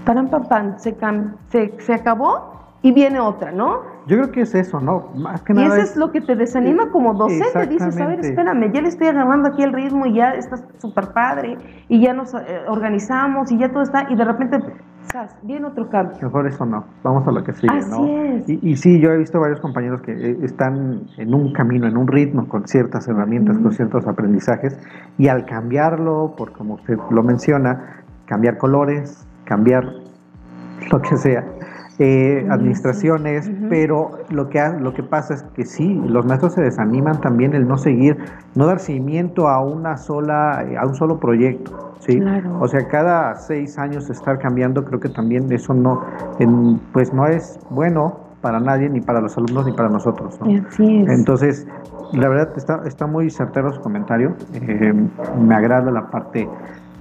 paran, 0.07 0.31
pam, 0.31 0.79
se, 0.79 0.97
se, 1.51 1.75
se 1.79 1.93
acabó 1.93 2.58
y 2.81 2.93
viene 2.93 3.19
otra, 3.19 3.51
¿no? 3.51 3.81
Yo 4.07 4.17
creo 4.17 4.31
que 4.31 4.43
es 4.43 4.55
eso, 4.55 4.81
¿no? 4.81 5.09
Más 5.17 5.43
que 5.43 5.53
y 5.53 5.63
eso 5.63 5.75
es, 5.75 5.97
lo 5.97 6.13
que 6.13 6.21
te 6.21 6.37
desanima 6.37 6.91
como 6.91 7.13
docente. 7.15 7.67
Dices, 7.67 8.01
a 8.01 8.07
ver, 8.07 8.21
espérame, 8.21 8.73
ya 8.73 8.81
le 8.81 8.89
estoy 8.89 9.09
agarrando 9.09 9.49
aquí 9.49 9.63
el 9.63 9.73
ritmo 9.73 10.07
y 10.07 10.15
ya 10.15 10.31
está 10.31 10.57
súper 10.79 11.09
padre 11.09 11.59
y 11.89 12.01
ya 12.01 12.15
nos 12.15 12.33
eh, 12.35 12.39
organizamos 12.69 13.51
y 13.51 13.59
ya 13.59 13.71
todo 13.71 13.83
está 13.83 14.07
y 14.09 14.15
de 14.15 14.25
repente, 14.25 14.61
¿sabes? 15.13 15.37
Viene 15.43 15.67
otro 15.67 15.91
cambio. 15.91 16.17
Mejor 16.23 16.47
eso 16.47 16.65
no, 16.65 16.85
vamos 17.03 17.27
a 17.27 17.33
lo 17.33 17.43
que 17.43 17.53
sigue, 17.53 17.77
Así 17.77 17.91
¿no? 17.91 18.07
Es. 18.07 18.49
Y, 18.49 18.61
y, 18.63 18.77
sí, 18.77 19.01
yo 19.01 19.11
he 19.11 19.19
visto 19.19 19.41
varios 19.41 19.61
compañeros 19.61 20.01
que 20.03 20.13
eh, 20.13 20.39
están 20.43 21.03
en 21.17 21.35
un 21.35 21.53
camino, 21.53 21.89
en 21.89 21.97
un 21.97 22.07
ritmo, 22.07 22.49
con 22.49 22.67
ciertas 22.69 23.09
herramientas, 23.09 23.59
con 23.59 23.73
ciertos 23.73 24.07
aprendizajes 24.07 24.79
y 25.19 25.27
al 25.27 25.45
cambiarlo, 25.47 26.35
por 26.39 26.53
como 26.53 26.75
usted 26.75 26.97
lo 27.11 27.25
menciona, 27.25 28.05
cambiar 28.27 28.57
colores, 28.57 29.27
cambiar 29.45 29.85
lo 30.93 31.03
que 31.03 31.17
sea 31.17 31.45
eh, 31.99 32.47
administraciones, 32.49 33.51
pero 33.69 34.11
lo 34.31 34.49
que, 34.49 34.61
lo 34.81 34.93
que 34.93 35.03
pasa 35.03 35.35
es 35.35 35.43
que 35.55 35.65
sí, 35.65 36.01
los 36.07 36.25
maestros 36.27 36.55
se 36.55 36.63
desaniman 36.63 37.21
también 37.21 37.55
el 37.55 37.67
no 37.67 37.77
seguir, 37.77 38.17
no 38.55 38.67
dar 38.67 38.79
seguimiento 38.79 39.49
a 39.49 39.61
una 39.61 39.97
sola, 39.97 40.65
a 40.81 40.87
un 40.87 40.95
solo 40.95 41.19
proyecto, 41.19 41.95
¿sí? 41.99 42.21
O 42.61 42.69
sea, 42.69 42.87
cada 42.87 43.35
seis 43.35 43.79
años 43.79 44.09
estar 44.11 44.39
cambiando, 44.39 44.85
creo 44.85 45.01
que 45.01 45.09
también 45.09 45.51
eso 45.53 45.75
no, 45.75 46.03
pues 46.93 47.13
no 47.13 47.27
es 47.27 47.59
bueno 47.71 48.29
para 48.41 48.61
nadie, 48.61 48.89
ni 48.89 49.01
para 49.01 49.21
los 49.21 49.37
alumnos, 49.37 49.67
ni 49.67 49.73
para 49.73 49.89
nosotros, 49.89 50.39
Entonces, 50.79 51.67
la 52.13 52.29
verdad 52.29 52.51
está, 52.57 52.83
está 52.87 53.07
muy 53.07 53.29
certero 53.31 53.73
su 53.73 53.81
comentario, 53.81 54.35
eh, 54.55 54.93
me 55.41 55.55
agrada 55.55 55.91
la 55.91 56.11
parte 56.11 56.49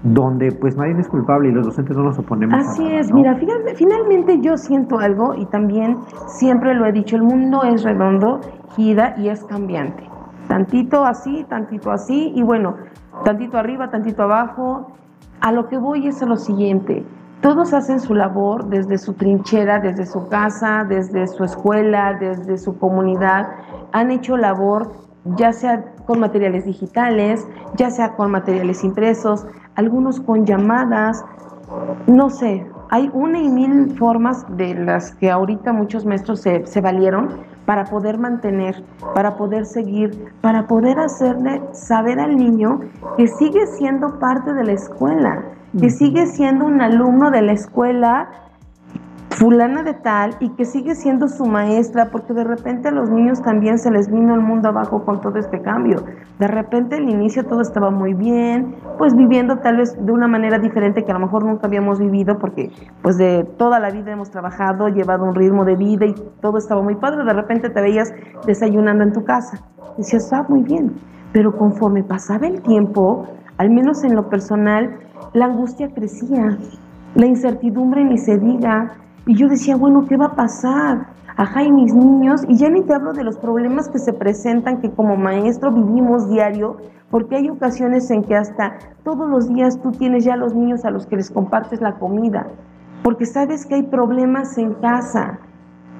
donde 0.03 0.51
pues 0.51 0.77
nadie 0.77 0.95
es 0.99 1.07
culpable 1.07 1.49
y 1.49 1.51
los 1.51 1.65
docentes 1.65 1.97
no 1.97 2.03
nos 2.03 2.19
oponemos. 2.19 2.55
Así 2.55 2.87
es, 2.87 3.11
mira, 3.11 3.37
finalmente 3.75 4.39
yo 4.41 4.57
siento 4.57 4.99
algo 4.99 5.33
y 5.33 5.45
también 5.45 5.97
siempre 6.27 6.73
lo 6.75 6.85
he 6.85 6.91
dicho, 6.91 7.15
el 7.15 7.23
mundo 7.23 7.63
es 7.63 7.83
redondo, 7.83 8.41
gira 8.75 9.15
y 9.17 9.29
es 9.29 9.43
cambiante. 9.43 10.07
Tantito 10.47 11.03
así, 11.03 11.45
tantito 11.49 11.91
así 11.91 12.31
y 12.35 12.43
bueno, 12.43 12.75
tantito 13.25 13.57
arriba, 13.57 13.89
tantito 13.89 14.23
abajo. 14.23 14.91
A 15.41 15.51
lo 15.51 15.67
que 15.67 15.77
voy 15.77 16.07
es 16.07 16.21
a 16.23 16.25
lo 16.25 16.37
siguiente, 16.37 17.05
todos 17.41 17.73
hacen 17.73 17.99
su 17.99 18.15
labor 18.15 18.65
desde 18.65 18.97
su 18.97 19.13
trinchera, 19.13 19.79
desde 19.79 20.05
su 20.05 20.27
casa, 20.27 20.83
desde 20.87 21.27
su 21.27 21.43
escuela, 21.43 22.17
desde 22.19 22.57
su 22.57 22.79
comunidad, 22.79 23.47
han 23.91 24.09
hecho 24.09 24.37
labor 24.37 24.91
ya 25.35 25.51
sea 25.51 25.83
con 26.07 26.19
materiales 26.21 26.65
digitales, 26.65 27.45
ya 27.75 27.91
sea 27.91 28.15
con 28.15 28.31
materiales 28.31 28.83
impresos, 28.83 29.45
algunos 29.75 30.19
con 30.21 30.45
llamadas, 30.45 31.23
no 32.07 32.29
sé, 32.29 32.65
hay 32.89 33.11
una 33.13 33.39
y 33.39 33.49
mil 33.49 33.97
formas 33.97 34.45
de 34.55 34.73
las 34.73 35.13
que 35.15 35.29
ahorita 35.29 35.73
muchos 35.73 36.05
maestros 36.05 36.39
se, 36.39 36.65
se, 36.65 36.79
valieron 36.79 37.27
para 37.65 37.83
poder 37.83 38.17
mantener, 38.17 38.81
para 39.13 39.35
poder 39.35 39.65
seguir, 39.65 40.31
para 40.39 40.67
poder 40.67 40.97
hacerle 40.97 41.61
saber 41.73 42.21
al 42.21 42.37
niño 42.37 42.79
que 43.17 43.27
sigue 43.27 43.67
siendo 43.67 44.17
parte 44.19 44.53
de 44.53 44.63
la 44.63 44.71
escuela, 44.71 45.43
que 45.77 45.89
sigue 45.89 46.27
siendo 46.27 46.65
un 46.65 46.81
alumno 46.81 47.29
de 47.29 47.41
la 47.41 47.51
escuela 47.51 48.29
fulana 49.29 49.83
de 49.83 49.93
tal 49.93 50.35
y 50.39 50.49
que 50.49 50.65
sigue 50.65 50.95
siendo 50.95 51.27
su 51.27 51.45
maestra, 51.45 52.09
porque 52.11 52.33
de 52.33 52.43
repente 52.43 52.87
a 52.87 52.91
los 52.91 53.09
niños 53.09 53.41
también 53.41 53.77
se 53.77 53.91
les 53.91 54.09
vino 54.09 54.33
el 54.33 54.41
mundo 54.41 54.69
abajo 54.69 55.03
con 55.05 55.21
todo 55.21 55.37
este 55.37 55.61
cambio. 55.61 55.97
De 56.39 56.47
repente 56.47 56.95
al 56.95 57.09
inicio 57.09 57.43
todo 57.45 57.61
estaba 57.61 57.91
muy 57.91 58.13
bien, 58.13 58.75
pues 58.97 59.15
viviendo 59.15 59.57
tal 59.57 59.77
vez 59.77 59.95
de 60.03 60.11
una 60.11 60.27
manera 60.27 60.59
diferente 60.59 61.03
que 61.03 61.11
a 61.11 61.13
lo 61.13 61.19
mejor 61.19 61.45
nunca 61.45 61.67
habíamos 61.67 61.99
vivido, 61.99 62.39
porque 62.39 62.71
pues 63.01 63.17
de 63.17 63.43
toda 63.57 63.79
la 63.79 63.89
vida 63.91 64.11
hemos 64.11 64.31
trabajado, 64.31 64.87
llevado 64.87 65.25
un 65.25 65.35
ritmo 65.35 65.65
de 65.65 65.75
vida 65.75 66.05
y 66.05 66.15
todo 66.41 66.57
estaba 66.57 66.81
muy 66.81 66.95
padre. 66.95 67.23
De 67.23 67.33
repente 67.33 67.69
te 67.69 67.81
veías 67.81 68.13
desayunando 68.45 69.03
en 69.03 69.13
tu 69.13 69.23
casa. 69.23 69.59
Decías, 69.97 70.31
ah, 70.33 70.45
muy 70.47 70.63
bien. 70.63 70.93
Pero 71.33 71.55
conforme 71.57 72.03
pasaba 72.03 72.47
el 72.47 72.61
tiempo, 72.61 73.27
al 73.57 73.69
menos 73.69 74.03
en 74.03 74.15
lo 74.15 74.29
personal, 74.29 74.99
la 75.33 75.45
angustia 75.45 75.89
crecía, 75.93 76.57
la 77.15 77.25
incertidumbre 77.25 78.03
ni 78.03 78.17
se 78.17 78.37
diga, 78.37 78.93
y 79.27 79.35
yo 79.35 79.49
decía, 79.49 79.75
bueno, 79.75 80.05
¿qué 80.07 80.17
va 80.17 80.27
a 80.27 80.35
pasar? 80.35 81.07
Ajá, 81.35 81.61
y 81.61 81.71
mis 81.71 81.93
niños, 81.93 82.41
y 82.47 82.55
ya 82.55 82.69
ni 82.69 82.81
te 82.81 82.93
hablo 82.93 83.13
de 83.13 83.23
los 83.23 83.37
problemas 83.37 83.89
que 83.89 83.99
se 83.99 84.13
presentan, 84.13 84.81
que 84.81 84.89
como 84.89 85.17
maestro 85.17 85.71
vivimos 85.71 86.29
diario, 86.29 86.77
porque 87.11 87.35
hay 87.35 87.49
ocasiones 87.49 88.09
en 88.09 88.23
que 88.23 88.35
hasta 88.35 88.79
todos 89.03 89.29
los 89.29 89.47
días 89.47 89.79
tú 89.81 89.91
tienes 89.91 90.23
ya 90.23 90.35
los 90.35 90.55
niños 90.55 90.83
a 90.85 90.91
los 90.91 91.05
que 91.05 91.17
les 91.17 91.29
compartes 91.29 91.81
la 91.81 91.99
comida, 91.99 92.47
porque 93.03 93.25
sabes 93.25 93.65
que 93.65 93.75
hay 93.75 93.83
problemas 93.83 94.57
en 94.57 94.73
casa, 94.75 95.39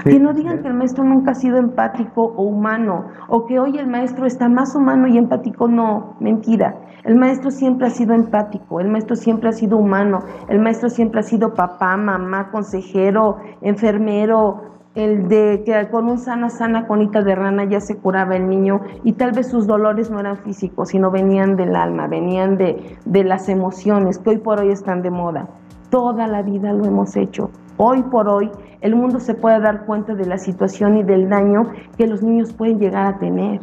que 0.03 0.19
no 0.19 0.33
digan 0.33 0.61
que 0.61 0.67
el 0.67 0.73
maestro 0.73 1.03
nunca 1.03 1.31
ha 1.31 1.35
sido 1.35 1.57
empático 1.57 2.33
o 2.35 2.43
humano, 2.43 3.05
o 3.27 3.45
que 3.45 3.59
hoy 3.59 3.77
el 3.77 3.87
maestro 3.87 4.25
está 4.25 4.49
más 4.49 4.75
humano 4.75 5.07
y 5.07 5.17
empático. 5.17 5.67
No, 5.67 6.15
mentira. 6.19 6.75
El 7.03 7.15
maestro 7.15 7.51
siempre 7.51 7.87
ha 7.87 7.89
sido 7.89 8.13
empático, 8.13 8.79
el 8.79 8.89
maestro 8.89 9.15
siempre 9.15 9.49
ha 9.49 9.53
sido 9.53 9.77
humano, 9.77 10.19
el 10.49 10.59
maestro 10.59 10.89
siempre 10.89 11.21
ha 11.21 11.23
sido 11.23 11.53
papá, 11.53 11.95
mamá, 11.95 12.51
consejero, 12.51 13.37
enfermero, 13.61 14.61
el 14.97 15.27
de 15.27 15.61
que 15.63 15.89
con 15.89 16.09
un 16.09 16.17
sana, 16.17 16.49
sana 16.49 16.87
conita 16.87 17.21
de 17.21 17.35
rana 17.35 17.65
ya 17.65 17.79
se 17.79 17.97
curaba 17.97 18.35
el 18.35 18.49
niño 18.49 18.81
y 19.03 19.13
tal 19.13 19.31
vez 19.31 19.47
sus 19.47 19.67
dolores 19.67 20.09
no 20.09 20.19
eran 20.19 20.37
físicos, 20.37 20.89
sino 20.89 21.11
venían 21.11 21.55
del 21.55 21.75
alma, 21.75 22.07
venían 22.07 22.57
de, 22.57 22.97
de 23.05 23.23
las 23.23 23.47
emociones 23.47 24.17
que 24.17 24.31
hoy 24.31 24.37
por 24.39 24.59
hoy 24.59 24.71
están 24.71 25.03
de 25.03 25.11
moda. 25.11 25.47
Toda 25.89 26.27
la 26.27 26.41
vida 26.41 26.73
lo 26.73 26.85
hemos 26.85 27.15
hecho. 27.15 27.49
Hoy 27.77 28.03
por 28.03 28.27
hoy 28.27 28.51
el 28.81 28.95
mundo 28.95 29.19
se 29.19 29.33
puede 29.33 29.59
dar 29.59 29.85
cuenta 29.85 30.15
de 30.15 30.25
la 30.25 30.37
situación 30.37 30.97
y 30.97 31.03
del 31.03 31.29
daño 31.29 31.67
que 31.97 32.07
los 32.07 32.21
niños 32.21 32.53
pueden 32.53 32.79
llegar 32.79 33.05
a 33.07 33.19
tener. 33.19 33.61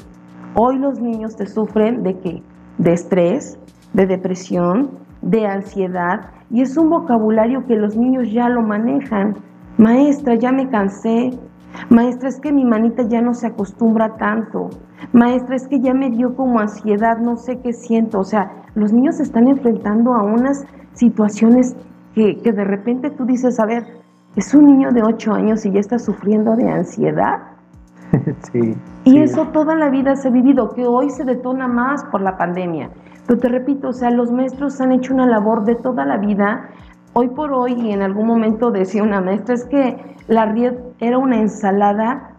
Hoy 0.54 0.78
los 0.78 1.00
niños 1.00 1.36
te 1.36 1.46
sufren 1.46 2.02
de 2.02 2.18
qué? 2.18 2.42
De 2.78 2.92
estrés, 2.92 3.58
de 3.92 4.06
depresión, 4.06 4.90
de 5.20 5.46
ansiedad 5.46 6.30
y 6.50 6.62
es 6.62 6.76
un 6.76 6.90
vocabulario 6.90 7.66
que 7.66 7.76
los 7.76 7.96
niños 7.96 8.30
ya 8.30 8.48
lo 8.48 8.62
manejan. 8.62 9.34
Maestra, 9.76 10.36
ya 10.36 10.52
me 10.52 10.68
cansé. 10.68 11.30
Maestra, 11.88 12.28
es 12.28 12.38
que 12.38 12.52
mi 12.52 12.64
manita 12.64 13.02
ya 13.08 13.20
no 13.20 13.34
se 13.34 13.48
acostumbra 13.48 14.16
tanto. 14.16 14.70
Maestra, 15.12 15.56
es 15.56 15.66
que 15.66 15.80
ya 15.80 15.92
me 15.92 16.10
dio 16.10 16.36
como 16.36 16.60
ansiedad, 16.60 17.18
no 17.18 17.36
sé 17.36 17.58
qué 17.58 17.72
siento. 17.72 18.20
O 18.20 18.24
sea, 18.24 18.52
los 18.74 18.92
niños 18.92 19.16
se 19.16 19.24
están 19.24 19.48
enfrentando 19.48 20.14
a 20.14 20.22
unas 20.22 20.64
situaciones 20.92 21.74
que, 22.14 22.38
que 22.38 22.52
de 22.52 22.64
repente 22.64 23.10
tú 23.10 23.24
dices, 23.24 23.58
a 23.60 23.66
ver, 23.66 23.84
es 24.36 24.54
un 24.54 24.66
niño 24.66 24.90
de 24.90 25.02
8 25.02 25.32
años 25.32 25.64
y 25.64 25.72
ya 25.72 25.80
está 25.80 25.98
sufriendo 25.98 26.56
de 26.56 26.68
ansiedad. 26.68 27.38
sí. 28.52 28.74
Y 29.04 29.18
eso 29.18 29.48
toda 29.48 29.74
la 29.74 29.90
vida 29.90 30.16
se 30.16 30.28
ha 30.28 30.30
vivido, 30.30 30.70
que 30.74 30.86
hoy 30.86 31.10
se 31.10 31.24
detona 31.24 31.68
más 31.68 32.04
por 32.06 32.20
la 32.20 32.36
pandemia. 32.36 32.90
Pero 33.26 33.40
te 33.40 33.48
repito, 33.48 33.88
o 33.88 33.92
sea, 33.92 34.10
los 34.10 34.30
maestros 34.30 34.80
han 34.80 34.92
hecho 34.92 35.14
una 35.14 35.26
labor 35.26 35.64
de 35.64 35.76
toda 35.76 36.04
la 36.04 36.18
vida. 36.18 36.68
Hoy 37.12 37.28
por 37.28 37.52
hoy, 37.52 37.72
y 37.74 37.92
en 37.92 38.02
algún 38.02 38.26
momento 38.26 38.70
decía 38.70 39.02
una 39.02 39.20
maestra, 39.20 39.54
es 39.54 39.64
que 39.64 40.16
la 40.26 40.46
RIED 40.46 40.74
era 41.00 41.18
una 41.18 41.38
ensalada 41.38 42.30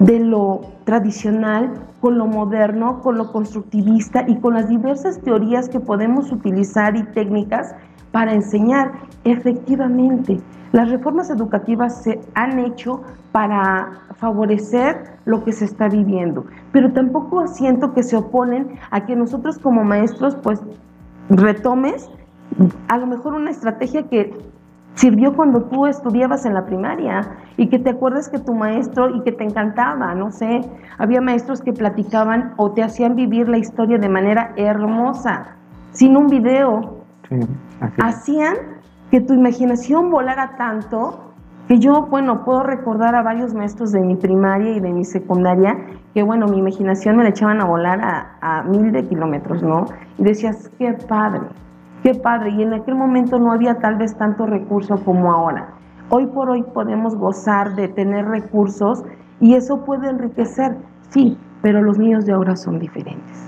de 0.00 0.20
lo 0.20 0.60
tradicional 0.84 1.72
con 2.00 2.18
lo 2.18 2.26
moderno, 2.26 3.00
con 3.00 3.18
lo 3.18 3.32
constructivista 3.32 4.24
y 4.26 4.36
con 4.36 4.54
las 4.54 4.68
diversas 4.68 5.20
teorías 5.20 5.68
que 5.68 5.80
podemos 5.80 6.30
utilizar 6.30 6.96
y 6.96 7.02
técnicas 7.04 7.74
para 8.12 8.32
enseñar. 8.32 8.92
Efectivamente, 9.24 10.40
las 10.72 10.90
reformas 10.90 11.30
educativas 11.30 12.02
se 12.02 12.20
han 12.34 12.58
hecho 12.58 13.02
para 13.32 13.90
favorecer 14.16 15.18
lo 15.24 15.44
que 15.44 15.52
se 15.52 15.64
está 15.64 15.88
viviendo, 15.88 16.44
pero 16.72 16.92
tampoco 16.92 17.46
siento 17.46 17.94
que 17.94 18.02
se 18.02 18.16
oponen 18.16 18.78
a 18.90 19.06
que 19.06 19.16
nosotros 19.16 19.58
como 19.58 19.84
maestros 19.84 20.36
pues 20.36 20.60
retomes 21.30 22.10
a 22.88 22.96
lo 22.96 23.06
mejor 23.06 23.34
una 23.34 23.50
estrategia 23.50 24.04
que 24.04 24.34
sirvió 24.94 25.34
cuando 25.34 25.62
tú 25.64 25.86
estudiabas 25.86 26.44
en 26.44 26.54
la 26.54 26.66
primaria 26.66 27.36
y 27.56 27.68
que 27.68 27.78
te 27.78 27.90
acuerdas 27.90 28.28
que 28.28 28.38
tu 28.38 28.54
maestro 28.54 29.14
y 29.14 29.22
que 29.22 29.32
te 29.32 29.44
encantaba, 29.44 30.14
no 30.14 30.32
sé, 30.32 30.62
había 30.98 31.20
maestros 31.20 31.60
que 31.60 31.72
platicaban 31.72 32.54
o 32.56 32.72
te 32.72 32.82
hacían 32.82 33.14
vivir 33.14 33.48
la 33.48 33.58
historia 33.58 33.98
de 33.98 34.08
manera 34.08 34.52
hermosa, 34.56 35.56
sin 35.92 36.16
un 36.16 36.26
video. 36.26 37.04
Hacían 38.02 38.56
que 39.10 39.20
tu 39.20 39.34
imaginación 39.34 40.10
volara 40.10 40.56
tanto 40.56 41.28
que 41.68 41.78
yo, 41.78 42.06
bueno, 42.06 42.44
puedo 42.44 42.62
recordar 42.62 43.14
a 43.14 43.22
varios 43.22 43.52
maestros 43.52 43.92
de 43.92 44.00
mi 44.00 44.16
primaria 44.16 44.72
y 44.72 44.80
de 44.80 44.90
mi 44.90 45.04
secundaria 45.04 45.76
que, 46.14 46.22
bueno, 46.22 46.46
mi 46.46 46.58
imaginación 46.58 47.16
me 47.16 47.24
la 47.24 47.28
echaban 47.28 47.60
a 47.60 47.66
volar 47.66 48.00
a, 48.40 48.62
mil 48.62 48.90
de 48.90 49.04
kilómetros, 49.04 49.62
¿no? 49.62 49.84
Y 50.16 50.24
decías, 50.24 50.70
qué 50.78 50.94
padre, 50.94 51.42
qué 52.02 52.14
padre. 52.14 52.50
Y 52.50 52.62
en 52.62 52.72
aquel 52.72 52.94
momento 52.94 53.38
no 53.38 53.52
había 53.52 53.74
tal 53.74 53.96
vez 53.96 54.16
tanto 54.16 54.46
recurso 54.46 54.96
como 55.04 55.30
ahora. 55.30 55.68
Hoy 56.08 56.24
por 56.26 56.48
hoy 56.48 56.62
podemos 56.62 57.14
gozar 57.14 57.76
de 57.76 57.88
tener 57.88 58.26
recursos 58.26 59.04
y 59.40 59.54
eso 59.54 59.84
puede 59.84 60.08
enriquecer, 60.08 60.74
sí, 61.10 61.36
pero 61.60 61.82
los 61.82 61.98
niños 61.98 62.24
de 62.24 62.32
ahora 62.32 62.56
son 62.56 62.78
diferentes. 62.78 63.46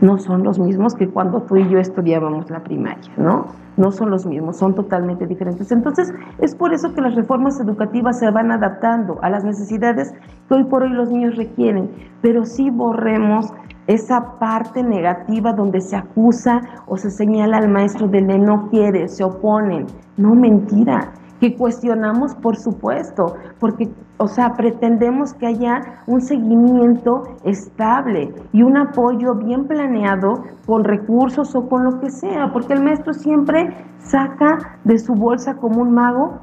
No 0.00 0.18
son 0.18 0.44
los 0.44 0.60
mismos 0.60 0.94
que 0.94 1.08
cuando 1.08 1.42
tú 1.42 1.56
y 1.56 1.68
yo 1.68 1.80
estudiábamos 1.80 2.48
la 2.48 2.60
primaria, 2.60 3.10
¿no? 3.16 3.65
No 3.76 3.92
son 3.92 4.10
los 4.10 4.26
mismos, 4.26 4.56
son 4.56 4.74
totalmente 4.74 5.26
diferentes. 5.26 5.70
Entonces, 5.70 6.12
es 6.38 6.54
por 6.54 6.72
eso 6.72 6.94
que 6.94 7.00
las 7.00 7.14
reformas 7.14 7.60
educativas 7.60 8.18
se 8.18 8.30
van 8.30 8.50
adaptando 8.50 9.18
a 9.22 9.30
las 9.30 9.44
necesidades 9.44 10.12
que 10.48 10.54
hoy 10.54 10.64
por 10.64 10.82
hoy 10.82 10.90
los 10.90 11.10
niños 11.10 11.36
requieren, 11.36 11.90
pero 12.22 12.44
sí 12.44 12.70
borremos 12.70 13.52
esa 13.86 14.38
parte 14.38 14.82
negativa 14.82 15.52
donde 15.52 15.80
se 15.80 15.96
acusa 15.96 16.60
o 16.86 16.96
se 16.96 17.10
señala 17.10 17.58
al 17.58 17.68
maestro 17.68 18.08
de 18.08 18.20
no 18.20 18.68
quiere, 18.70 19.08
se 19.08 19.22
oponen. 19.22 19.86
No, 20.16 20.34
mentira 20.34 21.12
que 21.40 21.54
cuestionamos, 21.54 22.34
por 22.34 22.56
supuesto, 22.56 23.36
porque, 23.60 23.90
o 24.18 24.28
sea, 24.28 24.54
pretendemos 24.54 25.34
que 25.34 25.46
haya 25.46 26.02
un 26.06 26.20
seguimiento 26.20 27.22
estable 27.44 28.34
y 28.52 28.62
un 28.62 28.76
apoyo 28.76 29.34
bien 29.34 29.66
planeado 29.66 30.44
con 30.66 30.84
recursos 30.84 31.54
o 31.54 31.68
con 31.68 31.84
lo 31.84 32.00
que 32.00 32.10
sea, 32.10 32.52
porque 32.52 32.72
el 32.72 32.82
maestro 32.82 33.12
siempre 33.12 33.74
saca 33.98 34.78
de 34.84 34.98
su 34.98 35.14
bolsa 35.14 35.56
como 35.56 35.82
un 35.82 35.92
mago 35.92 36.40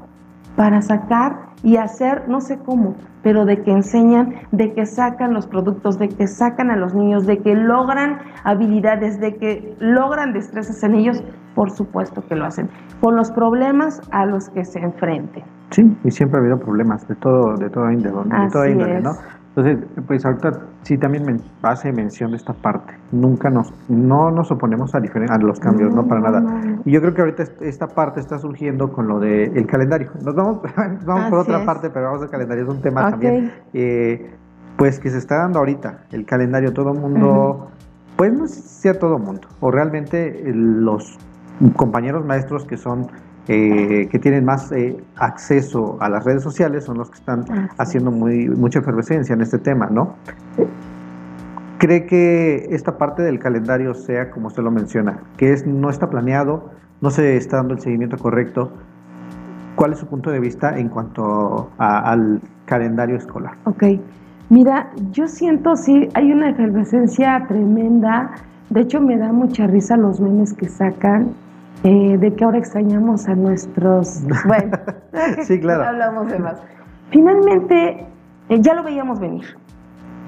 para 0.56 0.82
sacar 0.82 1.54
y 1.62 1.78
hacer, 1.78 2.28
no 2.28 2.40
sé 2.40 2.58
cómo, 2.58 2.94
pero 3.22 3.46
de 3.46 3.62
que 3.62 3.72
enseñan, 3.72 4.34
de 4.52 4.74
que 4.74 4.84
sacan 4.86 5.32
los 5.32 5.46
productos, 5.46 5.98
de 5.98 6.08
que 6.08 6.26
sacan 6.26 6.70
a 6.70 6.76
los 6.76 6.94
niños, 6.94 7.26
de 7.26 7.38
que 7.38 7.54
logran 7.54 8.18
habilidades, 8.44 9.18
de 9.18 9.36
que 9.36 9.74
logran 9.80 10.34
destrezas 10.34 10.82
en 10.82 10.94
ellos, 10.94 11.24
por 11.54 11.70
supuesto 11.70 12.24
que 12.26 12.34
lo 12.34 12.44
hacen, 12.44 12.68
con 13.00 13.16
los 13.16 13.30
problemas 13.30 14.00
a 14.10 14.26
los 14.26 14.48
que 14.50 14.64
se 14.64 14.80
enfrenten. 14.80 15.44
Sí, 15.70 15.96
y 16.04 16.10
siempre 16.10 16.38
ha 16.38 16.40
habido 16.40 16.58
problemas 16.58 17.06
de 17.08 17.14
todo, 17.16 17.56
de 17.56 17.70
toda 17.70 17.92
índole, 17.92 18.28
de 18.28 18.50
toda 18.50 18.68
índole, 18.68 19.00
¿no? 19.00 19.12
Entonces, 19.56 19.86
pues 20.08 20.24
ahorita 20.26 20.50
sí 20.82 20.98
también 20.98 21.24
me 21.24 21.36
hace 21.62 21.92
mención 21.92 22.32
de 22.32 22.38
esta 22.38 22.54
parte. 22.54 22.92
Nunca 23.12 23.50
nos, 23.50 23.72
no 23.88 24.32
nos 24.32 24.50
oponemos 24.50 24.96
a, 24.96 24.98
a 24.98 25.38
los 25.38 25.60
cambios, 25.60 25.94
no, 25.94 26.08
para 26.08 26.20
nada. 26.20 26.42
Y 26.84 26.90
yo 26.90 27.00
creo 27.00 27.14
que 27.14 27.20
ahorita 27.22 27.44
esta 27.60 27.86
parte 27.86 28.18
está 28.18 28.38
surgiendo 28.38 28.92
con 28.92 29.06
lo 29.06 29.20
del 29.20 29.64
calendario. 29.66 30.10
Nos 30.24 30.34
vamos, 30.34 30.60
vamos 31.06 31.30
por 31.30 31.38
otra 31.38 31.64
parte, 31.64 31.88
pero 31.90 32.06
vamos 32.06 32.22
al 32.22 32.30
calendario, 32.30 32.64
es 32.64 32.68
un 32.68 32.82
tema 32.82 33.10
también, 33.10 33.52
eh, 33.74 34.28
pues 34.76 34.98
que 34.98 35.08
se 35.08 35.18
está 35.18 35.36
dando 35.36 35.60
ahorita, 35.60 36.06
el 36.10 36.26
calendario, 36.26 36.72
todo 36.72 36.92
el 36.92 36.98
mundo, 36.98 37.68
pues 38.16 38.32
no 38.32 38.48
sé 38.48 38.60
si 38.60 38.98
todo 38.98 39.20
mundo, 39.20 39.46
o 39.60 39.70
realmente 39.70 40.42
los 40.52 41.16
compañeros 41.76 42.24
maestros 42.24 42.64
que 42.64 42.76
son 42.76 43.08
eh, 43.46 44.08
que 44.10 44.18
tienen 44.18 44.46
más 44.46 44.72
eh, 44.72 44.96
acceso 45.16 45.98
a 46.00 46.08
las 46.08 46.24
redes 46.24 46.42
sociales 46.42 46.84
son 46.84 46.96
los 46.96 47.10
que 47.10 47.18
están 47.18 47.44
haciendo 47.76 48.10
muy, 48.10 48.48
mucha 48.48 48.78
efervescencia 48.78 49.34
en 49.34 49.42
este 49.42 49.58
tema, 49.58 49.88
¿no? 49.90 50.14
¿Cree 51.76 52.06
que 52.06 52.68
esta 52.70 52.96
parte 52.96 53.22
del 53.22 53.38
calendario 53.38 53.92
sea 53.92 54.30
como 54.30 54.46
usted 54.46 54.62
lo 54.62 54.70
menciona, 54.70 55.18
que 55.36 55.52
es, 55.52 55.66
no 55.66 55.90
está 55.90 56.08
planeado, 56.08 56.70
no 57.02 57.10
se 57.10 57.36
está 57.36 57.58
dando 57.58 57.74
el 57.74 57.80
seguimiento 57.80 58.16
correcto? 58.16 58.72
¿Cuál 59.74 59.92
es 59.92 59.98
su 59.98 60.06
punto 60.06 60.30
de 60.30 60.40
vista 60.40 60.78
en 60.78 60.88
cuanto 60.88 61.68
al 61.76 62.40
calendario 62.64 63.16
escolar? 63.16 63.56
Ok, 63.64 63.84
mira, 64.48 64.90
yo 65.12 65.28
siento, 65.28 65.76
sí, 65.76 66.08
hay 66.14 66.32
una 66.32 66.48
efervescencia 66.48 67.44
tremenda. 67.46 68.30
De 68.70 68.80
hecho, 68.80 69.02
me 69.02 69.18
da 69.18 69.32
mucha 69.32 69.66
risa 69.66 69.98
los 69.98 70.18
memes 70.18 70.54
que 70.54 70.68
sacan 70.70 71.34
eh, 71.84 72.16
de 72.18 72.34
que 72.34 72.44
ahora 72.44 72.58
extrañamos 72.58 73.28
a 73.28 73.34
nuestros... 73.34 74.22
Bueno, 74.46 74.78
sí, 75.42 75.60
claro. 75.60 75.84
hablamos 75.84 76.28
de 76.28 76.38
más. 76.38 76.60
Finalmente, 77.10 78.06
eh, 78.48 78.60
ya 78.60 78.74
lo 78.74 78.82
veíamos 78.82 79.20
venir. 79.20 79.44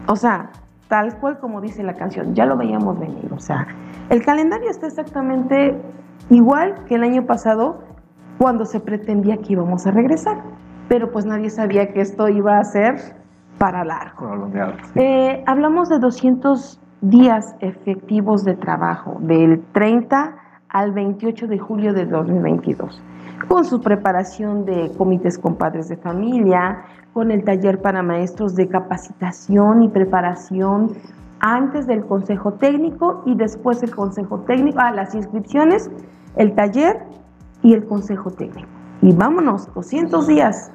O 0.07 0.16
sea, 0.16 0.51
tal 0.88 1.19
cual 1.19 1.38
como 1.38 1.61
dice 1.61 1.83
la 1.83 1.95
canción, 1.95 2.35
ya 2.35 2.45
lo 2.45 2.57
veíamos 2.57 2.99
venir. 3.01 3.33
O 3.33 3.38
sea, 3.38 3.66
el 4.11 4.25
calendario 4.25 4.69
está 4.71 4.87
exactamente 4.87 5.81
igual 6.31 6.85
que 6.87 6.97
el 6.97 7.03
año 7.03 7.25
pasado 7.27 7.83
cuando 8.38 8.66
se 8.66 8.79
pretendía 8.79 9.38
que 9.38 9.55
íbamos 9.55 9.87
a 9.87 9.90
regresar. 9.90 10.42
Pero 10.88 11.11
pues 11.11 11.25
nadie 11.25 11.51
sabía 11.51 11.92
que 11.92 12.01
esto 12.03 12.29
iba 12.29 12.59
a 12.59 12.64
ser 12.64 12.97
para 13.59 13.83
largo. 13.83 14.51
Eh, 14.95 15.42
hablamos 15.47 15.88
de 15.88 15.99
200 15.99 16.79
días 17.01 17.57
efectivos 17.61 18.45
de 18.45 18.55
trabajo, 18.55 19.16
del 19.21 19.64
30 19.73 20.37
al 20.77 20.93
28 20.93 21.47
de 21.47 21.59
julio 21.59 21.95
de 21.95 22.05
2022, 22.05 23.01
con 23.49 23.65
su 23.65 23.81
preparación 23.81 24.67
de 24.67 24.93
comités 24.99 25.39
con 25.39 25.55
padres 25.55 25.89
de 25.89 25.97
familia, 25.97 26.83
con 27.15 27.31
el 27.31 27.45
taller 27.45 27.81
para 27.81 28.03
maestros 28.03 28.55
de 28.57 28.69
capacitación 28.69 29.83
y 29.85 29.89
preparación 29.89 30.93
antes 31.41 31.87
del 31.87 32.05
consejo 32.05 32.53
técnico 32.53 33.23
y 33.25 33.35
después 33.37 33.83
el 33.83 33.95
consejo 33.95 34.41
técnico, 34.41 34.81
a 34.81 34.89
ah, 34.89 34.93
las 34.93 35.15
inscripciones, 35.15 35.91
el 36.37 36.55
taller 36.55 36.99
y 37.62 37.73
el 37.73 37.87
consejo 37.87 38.31
técnico. 38.31 38.69
Y 39.01 39.15
vámonos, 39.15 39.73
200 39.73 40.27
días 40.27 40.71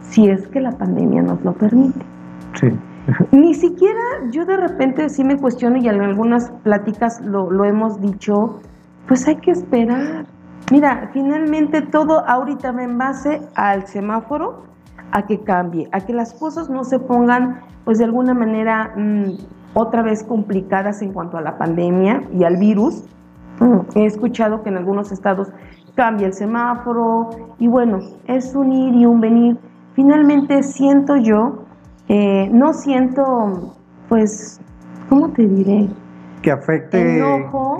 si 0.00 0.28
es 0.28 0.48
que 0.48 0.60
la 0.60 0.72
pandemia 0.72 1.22
nos 1.22 1.40
lo 1.44 1.52
permite. 1.52 2.00
Sí. 2.54 2.72
Ni 3.30 3.54
siquiera 3.54 4.00
yo 4.32 4.46
de 4.46 4.56
repente 4.56 5.08
sí 5.10 5.22
me 5.22 5.36
cuestiono 5.36 5.76
y 5.76 5.88
en 5.88 6.00
algunas 6.00 6.50
pláticas 6.64 7.20
lo, 7.20 7.52
lo 7.52 7.64
hemos 7.64 8.00
dicho, 8.00 8.58
pues 9.06 9.26
hay 9.26 9.36
que 9.36 9.50
esperar. 9.50 10.26
Mira, 10.70 11.10
finalmente 11.12 11.82
todo 11.82 12.26
ahorita 12.26 12.72
va 12.72 12.82
en 12.82 12.96
base 12.96 13.42
al 13.54 13.86
semáforo, 13.86 14.64
a 15.12 15.26
que 15.26 15.40
cambie, 15.40 15.88
a 15.92 16.00
que 16.00 16.12
las 16.12 16.32
cosas 16.34 16.70
no 16.70 16.84
se 16.84 16.98
pongan, 16.98 17.60
pues 17.84 17.98
de 17.98 18.04
alguna 18.04 18.34
manera, 18.34 18.92
mm, 18.96 19.32
otra 19.74 20.02
vez 20.02 20.24
complicadas 20.24 21.02
en 21.02 21.12
cuanto 21.12 21.36
a 21.36 21.42
la 21.42 21.58
pandemia 21.58 22.22
y 22.32 22.44
al 22.44 22.56
virus. 22.56 23.04
Mm, 23.60 23.98
he 23.98 24.06
escuchado 24.06 24.62
que 24.62 24.70
en 24.70 24.76
algunos 24.78 25.12
estados 25.12 25.52
cambia 25.94 26.26
el 26.26 26.32
semáforo 26.32 27.30
y 27.58 27.68
bueno, 27.68 28.00
es 28.26 28.54
un 28.54 28.72
ir 28.72 28.94
y 28.94 29.06
un 29.06 29.20
venir. 29.20 29.58
Finalmente 29.94 30.62
siento 30.62 31.16
yo, 31.16 31.64
eh, 32.08 32.48
no 32.52 32.72
siento, 32.72 33.74
pues, 34.08 34.60
¿cómo 35.08 35.28
te 35.30 35.46
diré? 35.46 35.88
Que 36.42 36.50
afecte 36.50 37.18
enojo 37.18 37.78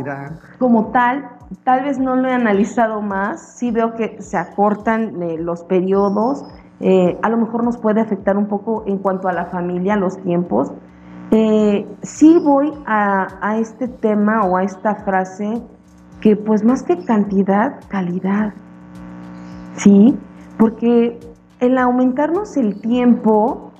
como 0.58 0.86
tal, 0.86 1.28
tal 1.64 1.84
vez 1.84 1.98
no 1.98 2.16
lo 2.16 2.28
he 2.28 2.32
analizado 2.32 3.00
más, 3.00 3.56
sí 3.56 3.70
veo 3.70 3.94
que 3.94 4.20
se 4.22 4.36
acortan 4.36 5.22
eh, 5.22 5.36
los 5.38 5.64
periodos, 5.64 6.44
eh, 6.80 7.18
a 7.22 7.28
lo 7.28 7.36
mejor 7.36 7.64
nos 7.64 7.78
puede 7.78 8.00
afectar 8.00 8.36
un 8.36 8.46
poco 8.46 8.84
en 8.86 8.98
cuanto 8.98 9.28
a 9.28 9.32
la 9.32 9.46
familia, 9.46 9.96
los 9.96 10.18
tiempos. 10.22 10.72
sí 12.02 12.38
voy 12.44 12.72
a, 12.86 13.26
a 13.40 13.58
este 13.58 13.88
tema 13.88 14.44
o 14.44 14.56
a 14.56 14.62
esta 14.62 14.94
frase 14.96 15.62
que 16.20 16.36
pues 16.36 16.64
más 16.64 16.82
que 16.82 17.04
cantidad, 17.04 17.80
calidad. 17.88 18.54
¿Sí? 19.76 20.16
Porque 20.58 21.18
el 21.60 21.78
aumentarnos 21.78 22.56
el 22.56 22.80
tiempo, 22.80 23.72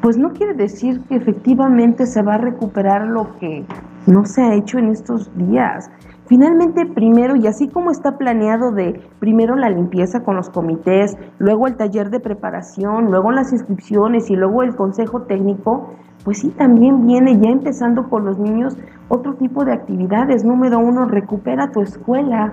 pues 0.00 0.16
no 0.16 0.32
quiere 0.32 0.54
decir 0.54 1.02
que 1.08 1.16
efectivamente 1.16 2.06
se 2.06 2.22
va 2.22 2.34
a 2.34 2.38
recuperar 2.38 3.06
lo 3.06 3.36
que 3.38 3.64
no 4.06 4.24
se 4.24 4.42
ha 4.42 4.54
hecho 4.54 4.78
en 4.78 4.88
estos 4.88 5.36
días. 5.36 5.90
Finalmente, 6.28 6.84
primero, 6.84 7.36
y 7.36 7.46
así 7.46 7.68
como 7.68 7.90
está 7.90 8.18
planeado 8.18 8.70
de 8.70 9.00
primero 9.18 9.56
la 9.56 9.70
limpieza 9.70 10.22
con 10.22 10.36
los 10.36 10.50
comités, 10.50 11.16
luego 11.38 11.66
el 11.66 11.76
taller 11.76 12.10
de 12.10 12.20
preparación, 12.20 13.06
luego 13.06 13.32
las 13.32 13.50
inscripciones 13.54 14.28
y 14.28 14.36
luego 14.36 14.62
el 14.62 14.76
consejo 14.76 15.22
técnico, 15.22 15.94
pues 16.24 16.40
sí, 16.40 16.50
también 16.50 17.06
viene 17.06 17.38
ya 17.38 17.48
empezando 17.48 18.10
con 18.10 18.26
los 18.26 18.38
niños 18.38 18.76
otro 19.08 19.36
tipo 19.36 19.64
de 19.64 19.72
actividades. 19.72 20.44
Número 20.44 20.78
uno, 20.78 21.06
recupera 21.06 21.72
tu 21.72 21.80
escuela. 21.80 22.52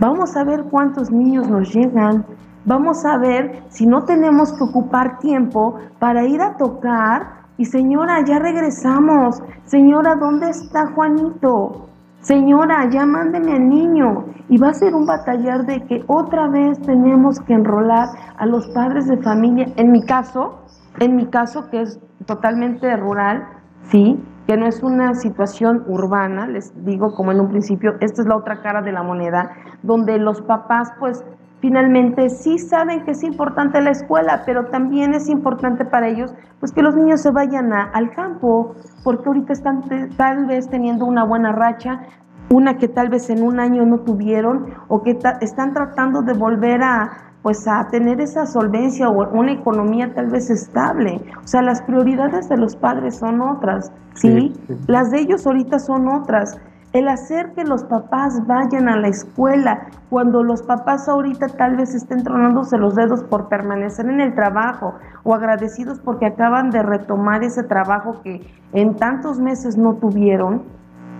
Vamos 0.00 0.36
a 0.36 0.42
ver 0.42 0.64
cuántos 0.64 1.12
niños 1.12 1.48
nos 1.48 1.72
llegan. 1.72 2.24
Vamos 2.64 3.04
a 3.04 3.16
ver 3.18 3.62
si 3.68 3.86
no 3.86 4.02
tenemos 4.02 4.52
que 4.54 4.64
ocupar 4.64 5.20
tiempo 5.20 5.76
para 6.00 6.24
ir 6.24 6.42
a 6.42 6.56
tocar. 6.56 7.44
Y 7.58 7.66
señora, 7.66 8.24
ya 8.24 8.40
regresamos. 8.40 9.40
Señora, 9.66 10.16
¿dónde 10.16 10.50
está 10.50 10.88
Juanito? 10.88 11.93
Señora, 12.24 12.88
ya 12.88 13.04
mándeme 13.04 13.52
al 13.52 13.68
niño. 13.68 14.24
Y 14.48 14.56
va 14.56 14.70
a 14.70 14.74
ser 14.74 14.94
un 14.94 15.04
batallar 15.04 15.66
de 15.66 15.84
que 15.84 16.04
otra 16.06 16.48
vez 16.48 16.80
tenemos 16.80 17.38
que 17.40 17.52
enrolar 17.52 18.08
a 18.38 18.46
los 18.46 18.66
padres 18.68 19.06
de 19.06 19.18
familia. 19.18 19.66
En 19.76 19.92
mi 19.92 20.02
caso, 20.02 20.62
en 21.00 21.16
mi 21.16 21.26
caso, 21.26 21.68
que 21.68 21.82
es 21.82 22.00
totalmente 22.24 22.96
rural, 22.96 23.46
sí, 23.90 24.18
que 24.46 24.56
no 24.56 24.66
es 24.66 24.82
una 24.82 25.14
situación 25.14 25.84
urbana, 25.86 26.46
les 26.46 26.72
digo 26.86 27.14
como 27.14 27.30
en 27.32 27.40
un 27.40 27.48
principio, 27.48 27.96
esta 28.00 28.22
es 28.22 28.26
la 28.26 28.36
otra 28.36 28.62
cara 28.62 28.80
de 28.80 28.92
la 28.92 29.02
moneda, 29.02 29.50
donde 29.82 30.18
los 30.18 30.40
papás 30.40 30.92
pues 30.98 31.22
finalmente 31.64 32.28
sí 32.28 32.58
saben 32.58 33.06
que 33.06 33.12
es 33.12 33.22
importante 33.22 33.80
la 33.80 33.88
escuela, 33.88 34.42
pero 34.44 34.66
también 34.66 35.14
es 35.14 35.30
importante 35.30 35.86
para 35.86 36.08
ellos 36.08 36.34
pues 36.60 36.72
que 36.72 36.82
los 36.82 36.94
niños 36.94 37.22
se 37.22 37.30
vayan 37.30 37.72
al 37.72 38.10
campo, 38.10 38.74
porque 39.02 39.26
ahorita 39.28 39.54
están 39.54 39.82
tal 40.18 40.44
vez 40.44 40.68
teniendo 40.68 41.06
una 41.06 41.24
buena 41.24 41.52
racha, 41.52 42.02
una 42.50 42.76
que 42.76 42.86
tal 42.86 43.08
vez 43.08 43.30
en 43.30 43.42
un 43.42 43.60
año 43.60 43.86
no 43.86 44.00
tuvieron 44.00 44.74
o 44.88 45.02
que 45.02 45.18
están 45.40 45.72
tratando 45.72 46.20
de 46.20 46.34
volver 46.34 46.82
a 46.82 47.12
pues 47.40 47.66
a 47.66 47.88
tener 47.88 48.20
esa 48.20 48.44
solvencia 48.44 49.08
o 49.08 49.26
una 49.32 49.52
economía 49.52 50.12
tal 50.14 50.26
vez 50.26 50.50
estable. 50.50 51.18
O 51.42 51.46
sea, 51.46 51.62
las 51.62 51.80
prioridades 51.80 52.50
de 52.50 52.58
los 52.58 52.76
padres 52.76 53.16
son 53.16 53.40
otras, 53.40 53.90
¿sí? 54.14 54.52
Las 54.86 55.10
de 55.10 55.20
ellos 55.20 55.46
ahorita 55.46 55.78
son 55.78 56.08
otras. 56.08 56.58
El 56.94 57.08
hacer 57.08 57.54
que 57.54 57.64
los 57.64 57.82
papás 57.82 58.46
vayan 58.46 58.88
a 58.88 58.96
la 58.96 59.08
escuela, 59.08 59.88
cuando 60.10 60.44
los 60.44 60.62
papás 60.62 61.08
ahorita 61.08 61.48
tal 61.48 61.74
vez 61.74 61.92
estén 61.92 62.22
tronándose 62.22 62.78
los 62.78 62.94
dedos 62.94 63.24
por 63.24 63.48
permanecer 63.48 64.06
en 64.06 64.20
el 64.20 64.32
trabajo 64.32 64.94
o 65.24 65.34
agradecidos 65.34 65.98
porque 65.98 66.26
acaban 66.26 66.70
de 66.70 66.84
retomar 66.84 67.42
ese 67.42 67.64
trabajo 67.64 68.22
que 68.22 68.46
en 68.72 68.94
tantos 68.94 69.40
meses 69.40 69.76
no 69.76 69.94
tuvieron 69.94 70.62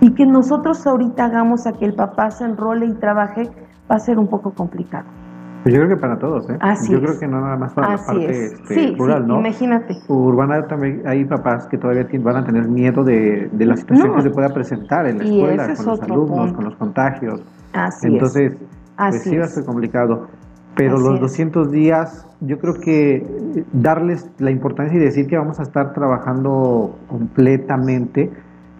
y 0.00 0.14
que 0.14 0.26
nosotros 0.26 0.86
ahorita 0.86 1.24
hagamos 1.24 1.66
a 1.66 1.72
que 1.72 1.86
el 1.86 1.94
papá 1.94 2.30
se 2.30 2.44
enrole 2.44 2.86
y 2.86 2.94
trabaje, 2.94 3.50
va 3.90 3.96
a 3.96 3.98
ser 3.98 4.20
un 4.20 4.28
poco 4.28 4.52
complicado. 4.52 5.23
Pues 5.64 5.74
yo 5.74 5.80
creo 5.80 5.96
que 5.96 6.00
para 6.00 6.18
todos, 6.18 6.50
¿eh? 6.50 6.58
Así 6.60 6.92
yo 6.92 7.00
creo 7.00 7.18
que 7.18 7.26
no 7.26 7.40
nada 7.40 7.56
más 7.56 7.72
para 7.72 7.96
la 7.96 8.04
parte 8.04 8.44
este, 8.44 8.94
rural, 8.98 9.26
¿no? 9.26 9.40
Imagínate. 9.40 9.96
Urbana 10.08 10.66
también 10.66 11.00
hay 11.06 11.24
papás 11.24 11.66
que 11.68 11.78
todavía 11.78 12.06
van 12.20 12.36
a 12.36 12.44
tener 12.44 12.68
miedo 12.68 13.02
de, 13.02 13.48
de 13.50 13.64
la 13.64 13.74
situación 13.74 14.14
que 14.14 14.20
se 14.20 14.30
pueda 14.30 14.50
presentar 14.50 15.06
en 15.06 15.18
la 15.18 15.24
escuela, 15.24 15.74
con 15.74 15.86
los 15.86 16.02
alumnos, 16.02 16.52
con 16.52 16.64
los 16.66 16.76
contagios. 16.76 17.42
Así 17.72 18.08
Entonces, 18.08 18.58
pues 18.98 19.22
sí 19.22 19.38
va 19.38 19.46
a 19.46 19.48
ser 19.48 19.64
complicado. 19.64 20.28
Pero 20.76 20.98
los 20.98 21.18
200 21.18 21.70
días, 21.70 22.26
yo 22.40 22.58
creo 22.58 22.74
que 22.74 23.64
darles 23.72 24.30
la 24.38 24.50
importancia 24.50 24.98
y 24.98 25.00
decir 25.00 25.28
que 25.28 25.38
vamos 25.38 25.60
a 25.60 25.62
estar 25.62 25.94
trabajando 25.94 26.94
completamente 27.08 28.30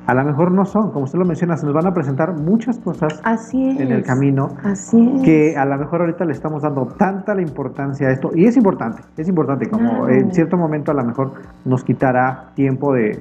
a 0.06 0.14
lo 0.14 0.24
mejor 0.24 0.52
no 0.52 0.64
son, 0.64 0.90
como 0.90 1.04
usted 1.04 1.18
lo 1.18 1.24
menciona, 1.24 1.56
se 1.56 1.66
nos 1.66 1.74
van 1.74 1.86
a 1.86 1.94
presentar 1.94 2.34
muchas 2.34 2.78
cosas 2.78 3.20
en 3.52 3.90
el 3.90 4.02
camino 4.02 4.48
Así 4.62 5.22
que 5.24 5.56
a 5.56 5.64
lo 5.64 5.78
mejor 5.78 6.02
ahorita 6.02 6.24
le 6.24 6.32
estamos 6.32 6.62
dando 6.62 6.86
tanta 6.86 7.34
la 7.34 7.42
importancia 7.42 8.08
a 8.08 8.10
esto, 8.10 8.30
y 8.34 8.46
es 8.46 8.56
importante, 8.56 9.02
es 9.16 9.28
importante, 9.28 9.68
como 9.68 10.08
en 10.08 10.32
cierto 10.32 10.56
momento 10.56 10.90
a 10.90 10.94
lo 10.94 11.04
mejor 11.04 11.32
nos 11.64 11.84
quitará 11.84 12.50
tiempo 12.54 12.92
de, 12.92 13.18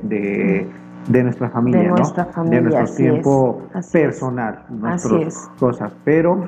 de, 1.08 1.24
nuestra 1.24 1.50
familia, 1.50 1.82
de 1.82 1.89
nuestra 1.89 2.26
Familia, 2.26 2.62
de 2.62 2.69
nuestro 2.69 2.96
tiempo 2.96 3.62
personal, 3.91 4.60
nuestras 4.69 5.50
cosas, 5.60 5.93
pero 6.04 6.46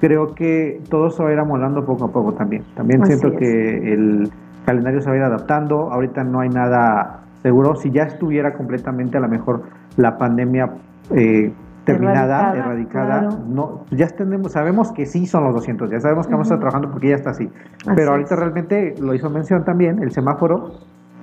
creo 0.00 0.34
que 0.34 0.82
todo 0.88 1.10
se 1.10 1.22
va 1.22 1.30
a 1.30 1.32
ir 1.32 1.38
amolando 1.38 1.84
poco 1.84 2.04
a 2.04 2.12
poco 2.12 2.32
también. 2.32 2.62
También 2.74 3.04
siento 3.06 3.30
que 3.32 3.92
el 3.92 4.30
calendario 4.64 5.00
se 5.00 5.08
va 5.08 5.14
a 5.14 5.18
ir 5.18 5.24
adaptando, 5.24 5.92
ahorita 5.92 6.24
no 6.24 6.40
hay 6.40 6.48
nada 6.48 7.23
seguro 7.44 7.76
si 7.76 7.90
ya 7.90 8.04
estuviera 8.04 8.54
completamente 8.54 9.18
a 9.18 9.20
lo 9.20 9.28
mejor 9.28 9.64
la 9.98 10.16
pandemia 10.16 10.64
eh, 11.10 11.52
terminada, 11.84 12.56
erradicada, 12.56 13.28
no, 13.46 13.84
ya 13.90 14.06
tenemos, 14.08 14.52
sabemos 14.52 14.90
que 14.92 15.04
sí 15.04 15.26
son 15.26 15.44
los 15.44 15.54
200, 15.56 15.90
ya 15.90 16.00
sabemos 16.00 16.26
que 16.26 16.32
vamos 16.32 16.50
a 16.50 16.54
estar 16.54 16.60
trabajando 16.60 16.90
porque 16.90 17.10
ya 17.10 17.16
está 17.16 17.30
así. 17.30 17.46
Pero 17.94 18.12
ahorita 18.12 18.34
realmente 18.34 18.94
lo 18.98 19.12
hizo 19.12 19.28
mención 19.28 19.62
también, 19.62 20.02
el 20.02 20.10
semáforo 20.10 20.70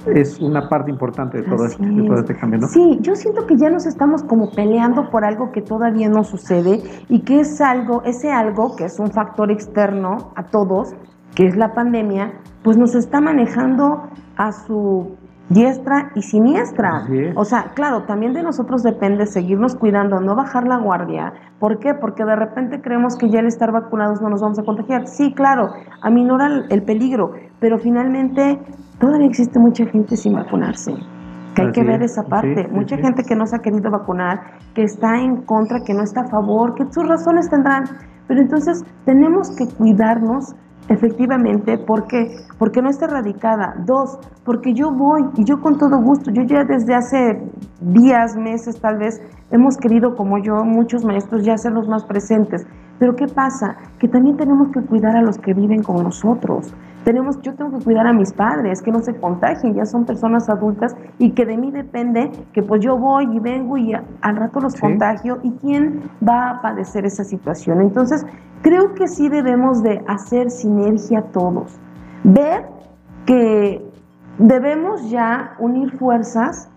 es 0.06 0.40
una 0.40 0.70
parte 0.70 0.92
importante 0.92 1.40
de 1.40 1.44
todo, 1.44 1.66
este, 1.66 1.84
de 1.84 2.04
todo 2.04 2.20
este 2.20 2.36
cambio, 2.36 2.60
¿no? 2.60 2.68
Sí, 2.68 3.00
yo 3.02 3.16
siento 3.16 3.48
que 3.48 3.58
ya 3.58 3.72
nos 3.72 3.88
estamos 3.88 4.22
como 4.22 4.52
peleando 4.52 5.10
por 5.10 5.26
algo 5.26 5.52
que 5.52 5.64
todavía 5.64 6.08
no 6.08 6.24
sucede 6.24 6.84
y 7.10 7.22
que 7.22 7.40
es 7.40 7.60
algo, 7.62 8.04
ese 8.04 8.32
algo 8.32 8.76
que 8.76 8.86
es 8.86 9.00
un 9.00 9.10
factor 9.12 9.50
externo 9.50 10.32
a 10.36 10.44
todos, 10.44 10.94
que 11.34 11.48
es 11.48 11.58
la 11.58 11.74
pandemia, 11.74 12.34
pues 12.62 12.78
nos 12.78 12.94
está 12.94 13.22
manejando 13.22 14.04
a 14.38 14.52
su 14.52 15.18
diestra 15.50 16.12
y 16.16 16.22
siniestra. 16.22 17.08
O 17.36 17.44
sea, 17.44 17.72
claro, 17.74 18.04
también 18.04 18.34
de 18.34 18.44
nosotros 18.44 18.84
depende 18.84 19.26
seguirnos 19.26 19.76
cuidando, 19.76 20.20
no 20.20 20.36
bajar 20.36 20.68
la 20.68 20.78
guardia. 20.78 21.34
¿Por 21.60 21.80
qué? 21.80 21.94
Porque 21.94 22.24
de 22.24 22.36
repente 22.36 22.82
creemos 22.82 23.18
que 23.18 23.30
ya 23.30 23.40
al 23.40 23.48
estar 23.48 23.72
vacunados 23.72 24.22
no 24.22 24.30
nos 24.30 24.42
vamos 24.42 24.60
a 24.60 24.64
contagiar. 24.64 25.08
Sí, 25.08 25.34
claro, 25.34 25.70
aminora 26.02 26.66
el 26.70 26.84
peligro, 26.84 27.34
pero 27.60 27.80
finalmente 27.80 28.60
todavía 29.00 29.28
existe 29.28 29.60
mucha 29.60 29.86
gente 29.86 30.16
sin 30.16 30.34
vacunarse. 30.34 30.94
Que 31.56 31.64
hay 31.64 31.72
que 31.72 31.84
ver 31.84 32.02
esa 32.02 32.24
parte. 32.24 32.70
mucha 32.70 32.96
gente 32.96 33.24
que 33.24 33.36
no 33.36 33.46
se 33.46 33.58
ha 33.58 33.60
querido 33.60 33.92
vacunar, 33.92 34.40
que 34.74 34.84
está 34.84 35.20
en 35.20 35.42
contra, 35.42 35.84
que 35.84 35.94
no 35.94 36.02
está 36.04 36.22
a 36.22 36.28
favor, 36.28 36.76
que 36.76 36.86
sus 36.92 37.06
razones 37.06 37.50
tendrán. 37.50 37.84
Pero 38.28 38.40
entonces 38.40 38.86
tenemos 39.04 39.54
que 39.58 39.68
cuidarnos 39.68 40.56
Efectivamente, 40.92 41.78
¿por 41.78 42.06
qué? 42.06 42.36
Porque 42.60 42.82
no 42.82 42.90
está 42.90 43.06
erradicada. 43.06 43.76
Dos, 43.86 44.20
porque 44.44 44.74
yo 44.74 44.92
voy 44.92 45.24
y 45.38 45.46
yo 45.46 45.62
con 45.62 45.78
todo 45.78 45.98
gusto, 46.02 46.32
yo 46.32 46.44
ya 46.44 46.66
desde 46.66 46.94
hace 46.94 47.42
días, 47.80 48.36
meses 48.36 48.78
tal 48.82 48.98
vez, 48.98 49.22
hemos 49.52 49.78
querido, 49.78 50.18
como 50.18 50.38
yo, 50.40 50.66
muchos 50.66 51.06
maestros, 51.06 51.46
ya 51.46 51.58
ser 51.58 51.72
los 51.72 51.88
más 51.88 52.04
presentes. 52.04 52.68
Pero 53.02 53.16
¿qué 53.16 53.26
pasa? 53.26 53.78
Que 53.98 54.08
también 54.08 54.38
tenemos 54.38 54.68
que 54.70 54.80
cuidar 54.80 55.16
a 55.16 55.24
los 55.24 55.40
que 55.40 55.56
viven 55.56 55.82
con 55.82 56.04
nosotros. 56.04 56.72
Tenemos, 57.04 57.42
yo 57.42 57.56
tengo 57.56 57.76
que 57.80 57.84
cuidar 57.84 58.06
a 58.06 58.14
mis 58.14 58.32
padres, 58.32 58.80
que 58.84 58.92
no 58.92 59.00
se 59.00 59.16
contagien, 59.16 59.74
ya 59.74 59.88
son 59.88 60.06
personas 60.06 60.48
adultas 60.50 60.96
y 61.18 61.32
que 61.32 61.48
de 61.48 61.58
mí 61.58 61.72
depende 61.72 62.30
que 62.54 62.62
pues 62.62 62.80
yo 62.82 63.00
voy 63.00 63.26
y 63.36 63.40
vengo 63.40 63.76
y 63.76 63.94
al 63.94 64.36
rato 64.36 64.60
los 64.60 64.80
contagio 64.80 65.40
y 65.42 65.50
quién 65.54 66.04
va 66.24 66.52
a 66.52 66.62
padecer 66.62 67.04
esa 67.08 67.24
situación. 67.24 67.82
Entonces, 67.82 68.24
creo 68.62 68.94
que 68.94 69.08
sí 69.08 69.30
debemos 69.30 69.82
de 69.82 70.04
hacer 70.08 70.52
sinergia 70.52 71.24
todos, 71.34 71.80
ver 72.24 72.68
que 73.26 73.84
debemos 74.38 75.10
ya 75.10 75.56
unir 75.58 75.90
fuerzas 75.98 76.70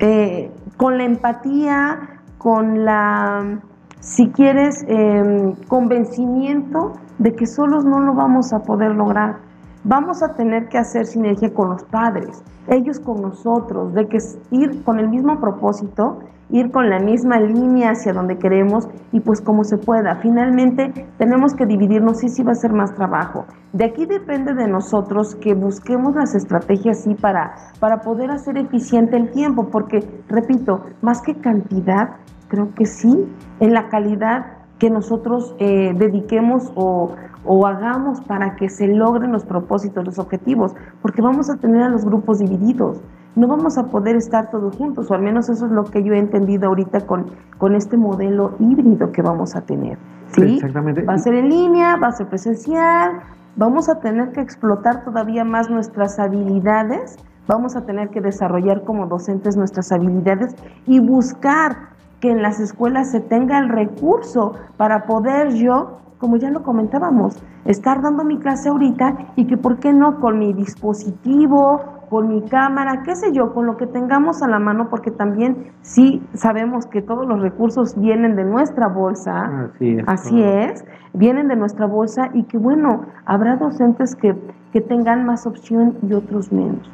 eh, 0.00 0.52
con 0.76 0.98
la 0.98 1.04
empatía, 1.04 1.98
con 2.36 2.84
la, 2.84 3.60
si 4.00 4.28
quieres, 4.30 4.84
em, 4.88 5.54
convencimiento 5.68 6.92
de 7.18 7.34
que 7.34 7.46
solos 7.46 7.84
no 7.84 8.00
lo 8.00 8.14
vamos 8.14 8.52
a 8.52 8.60
poder 8.60 8.92
lograr. 8.92 9.36
Vamos 9.84 10.22
a 10.22 10.34
tener 10.34 10.68
que 10.68 10.78
hacer 10.78 11.06
sinergia 11.06 11.52
con 11.52 11.70
los 11.70 11.84
padres, 11.84 12.42
ellos 12.70 13.00
con 13.00 13.20
nosotros, 13.20 13.92
de 13.94 14.08
que 14.08 14.18
ir 14.50 14.82
con 14.84 14.98
el 14.98 15.08
mismo 15.08 15.40
propósito 15.40 16.20
ir 16.52 16.70
con 16.70 16.90
la 16.90 16.98
misma 16.98 17.38
línea 17.38 17.90
hacia 17.90 18.12
donde 18.12 18.38
queremos 18.38 18.88
y 19.12 19.20
pues 19.20 19.40
como 19.40 19.64
se 19.64 19.78
pueda. 19.78 20.16
Finalmente 20.16 21.06
tenemos 21.18 21.54
que 21.54 21.66
dividirnos 21.66 22.22
y 22.24 22.28
sí 22.28 22.42
va 22.42 22.52
a 22.52 22.56
ser 22.56 22.72
más 22.72 22.94
trabajo. 22.94 23.46
De 23.72 23.84
aquí 23.84 24.06
depende 24.06 24.54
de 24.54 24.66
nosotros 24.66 25.36
que 25.36 25.54
busquemos 25.54 26.14
las 26.14 26.34
estrategias 26.34 27.02
sí 27.02 27.14
para, 27.14 27.54
para 27.78 28.00
poder 28.00 28.30
hacer 28.30 28.58
eficiente 28.58 29.16
el 29.16 29.30
tiempo, 29.30 29.68
porque 29.70 30.00
repito, 30.28 30.84
más 31.02 31.22
que 31.22 31.36
cantidad, 31.36 32.16
creo 32.48 32.74
que 32.74 32.86
sí, 32.86 33.28
en 33.60 33.72
la 33.72 33.88
calidad 33.88 34.59
que 34.80 34.90
nosotros 34.90 35.54
eh, 35.60 35.94
dediquemos 35.96 36.72
o, 36.74 37.14
o 37.44 37.66
hagamos 37.68 38.20
para 38.22 38.56
que 38.56 38.68
se 38.68 38.88
logren 38.88 39.30
los 39.30 39.44
propósitos, 39.44 40.04
los 40.04 40.18
objetivos, 40.18 40.74
porque 41.02 41.22
vamos 41.22 41.48
a 41.48 41.58
tener 41.58 41.84
a 41.84 41.88
los 41.88 42.04
grupos 42.04 42.40
divididos 42.40 43.00
no 43.36 43.46
vamos 43.46 43.78
a 43.78 43.86
poder 43.86 44.16
estar 44.16 44.50
todos 44.50 44.76
juntos, 44.76 45.10
o 45.10 45.14
al 45.14 45.22
menos 45.22 45.48
eso 45.48 45.66
es 45.66 45.72
lo 45.72 45.84
que 45.84 46.02
yo 46.02 46.12
he 46.12 46.18
entendido 46.18 46.68
ahorita 46.68 47.06
con, 47.06 47.26
con 47.58 47.74
este 47.74 47.96
modelo 47.96 48.56
híbrido 48.58 49.12
que 49.12 49.22
vamos 49.22 49.54
a 49.54 49.62
tener. 49.62 49.98
¿sí? 50.32 50.56
Exactamente. 50.56 51.02
Va 51.02 51.14
a 51.14 51.18
ser 51.18 51.34
en 51.34 51.48
línea, 51.48 51.96
va 51.96 52.08
a 52.08 52.12
ser 52.12 52.28
presencial, 52.28 53.20
vamos 53.56 53.88
a 53.88 54.00
tener 54.00 54.32
que 54.32 54.40
explotar 54.40 55.04
todavía 55.04 55.44
más 55.44 55.70
nuestras 55.70 56.18
habilidades, 56.18 57.16
vamos 57.46 57.76
a 57.76 57.86
tener 57.86 58.10
que 58.10 58.20
desarrollar 58.20 58.84
como 58.84 59.06
docentes 59.06 59.56
nuestras 59.56 59.92
habilidades 59.92 60.54
y 60.86 60.98
buscar 61.00 61.89
que 62.20 62.30
en 62.30 62.42
las 62.42 62.60
escuelas 62.60 63.10
se 63.10 63.20
tenga 63.20 63.58
el 63.58 63.68
recurso 63.68 64.54
para 64.76 65.06
poder 65.06 65.54
yo, 65.54 65.98
como 66.18 66.36
ya 66.36 66.50
lo 66.50 66.62
comentábamos, 66.62 67.42
estar 67.64 68.02
dando 68.02 68.24
mi 68.24 68.38
clase 68.38 68.68
ahorita 68.68 69.32
y 69.36 69.46
que, 69.46 69.56
¿por 69.56 69.78
qué 69.78 69.92
no? 69.92 70.20
Con 70.20 70.38
mi 70.38 70.52
dispositivo 70.52 72.00
con 72.10 72.28
mi 72.28 72.42
cámara, 72.42 73.04
qué 73.04 73.14
sé 73.14 73.32
yo, 73.32 73.54
con 73.54 73.66
lo 73.66 73.76
que 73.76 73.86
tengamos 73.86 74.42
a 74.42 74.48
la 74.48 74.58
mano, 74.58 74.90
porque 74.90 75.12
también 75.12 75.68
sí 75.80 76.20
sabemos 76.34 76.86
que 76.86 77.02
todos 77.02 77.24
los 77.24 77.40
recursos 77.40 77.94
vienen 77.96 78.34
de 78.34 78.44
nuestra 78.44 78.88
bolsa, 78.88 79.70
así 79.76 79.96
es, 79.96 80.04
así 80.08 80.42
es 80.42 80.84
vienen 81.12 81.48
de 81.48 81.56
nuestra 81.56 81.86
bolsa 81.86 82.30
y 82.34 82.44
que 82.44 82.58
bueno, 82.58 83.06
habrá 83.24 83.56
docentes 83.56 84.16
que, 84.16 84.34
que 84.72 84.80
tengan 84.80 85.24
más 85.24 85.46
opción 85.46 85.96
y 86.06 86.12
otros 86.12 86.52
menos. 86.52 86.90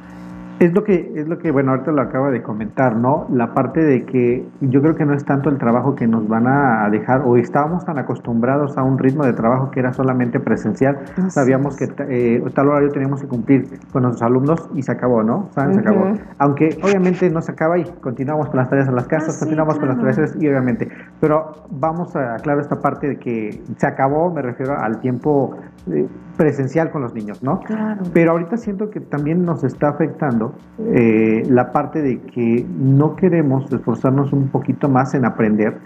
Es 0.59 0.73
lo 0.73 0.85
que, 0.85 1.13
es 1.15 1.29
lo 1.29 1.39
que, 1.39 1.51
bueno, 1.51 1.73
ahorita 1.73 1.93
lo 1.93 2.01
acaba 2.01 2.31
de 2.31 2.43
comentar, 2.43 2.97
¿no? 2.97 3.27
La 3.31 3.53
parte 3.53 3.85
de 3.85 4.07
que 4.07 4.47
yo 4.63 4.81
creo 4.81 4.95
que 4.95 5.05
no 5.05 5.13
es 5.13 5.25
tanto 5.25 5.51
el 5.51 5.59
trabajo 5.59 5.95
que 5.95 6.07
nos 6.07 6.27
van 6.29 6.47
a 6.47 6.89
dejar, 6.91 7.23
o 7.27 7.37
estábamos 7.37 7.85
tan 7.85 7.99
acostumbrados 7.99 8.79
a 8.79 8.83
un 8.83 8.99
ritmo 8.99 9.25
de 9.25 9.35
trabajo 9.35 9.71
que 9.71 9.81
era 9.81 9.93
solamente 9.93 10.41
presencial, 10.41 10.99
sabíamos 11.29 11.77
que 11.77 11.89
eh, 12.09 12.43
tal 12.55 12.69
horario 12.69 12.91
teníamos 12.91 13.21
que 13.21 13.29
cumplir 13.29 13.67
con 13.93 14.05
nuestros 14.05 14.23
alumnos 14.23 14.71
y 14.75 14.83
se 14.83 14.93
acabó, 14.93 15.23
¿no? 15.23 15.51
Se 15.53 15.61
acabó. 15.61 16.15
Aunque 16.39 16.79
obviamente 16.83 17.29
no 17.29 17.43
se 17.43 17.53
acaba 17.53 17.79
y 17.79 17.85
continuamos 18.01 18.49
con 18.49 18.57
las 18.57 18.71
tareas 18.71 18.89
en 18.89 18.95
las 18.95 19.07
casas, 19.07 19.37
ah, 19.37 19.41
continuamos 19.41 19.79
con 19.79 19.89
las 19.89 19.99
tareas 19.99 20.37
y 20.41 20.49
obviamente, 20.49 20.89
pero 21.21 21.53
vamos 21.71 22.17
a 22.17 22.37
aclarar 22.37 22.63
esta 22.63 22.81
parte 22.81 23.09
de 23.09 23.17
que 23.19 23.63
se 23.77 23.87
acabó, 23.87 24.33
me 24.33 24.41
refiero 24.41 24.75
al 24.79 25.01
tiempo 25.01 25.55
eh, 25.93 26.09
presencial 26.37 26.91
con 26.91 27.03
los 27.03 27.15
niños, 27.15 27.43
¿no? 27.43 27.61
Claro. 27.61 28.03
Pero 28.13 28.33
ahorita 28.33 28.57
siento 28.57 28.91
que 28.91 29.01
también 29.01 29.45
nos 29.45 29.65
está 29.65 29.89
afectando 29.89 30.55
eh, 30.79 31.43
la 31.49 31.73
parte 31.73 32.03
de 32.03 32.21
que 32.21 32.67
no 32.79 33.17
queremos 33.17 33.73
esforzarnos 33.73 34.33
un 34.33 34.49
poquito 34.49 34.89
más 34.89 35.15
en 35.15 35.25
aprender 35.25 35.79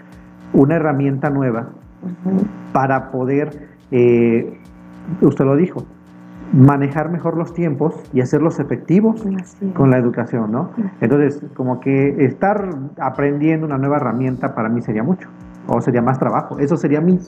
una 0.53 0.75
herramienta 0.75 1.29
nueva 1.29 1.69
para 2.73 3.11
poder, 3.11 3.69
eh, 3.91 4.57
usted 5.21 5.45
lo 5.45 5.55
dijo, 5.55 5.85
manejar 6.53 7.09
mejor 7.09 7.37
los 7.37 7.53
tiempos 7.53 7.95
y 8.13 8.19
hacerlos 8.19 8.59
efectivos 8.59 9.23
con 9.73 9.89
la 9.89 9.97
educación, 9.97 10.51
¿no? 10.51 10.71
Entonces, 10.99 11.41
como 11.53 11.79
que 11.79 12.25
estar 12.25 12.75
aprendiendo 12.99 13.65
una 13.65 13.77
nueva 13.77 13.97
herramienta 13.97 14.53
para 14.53 14.67
mí 14.67 14.81
sería 14.81 15.03
mucho 15.03 15.29
o 15.71 15.81
sería 15.81 16.01
más 16.01 16.19
trabajo. 16.19 16.59
Eso 16.59 16.77
sería 16.77 17.01
mi, 17.01 17.19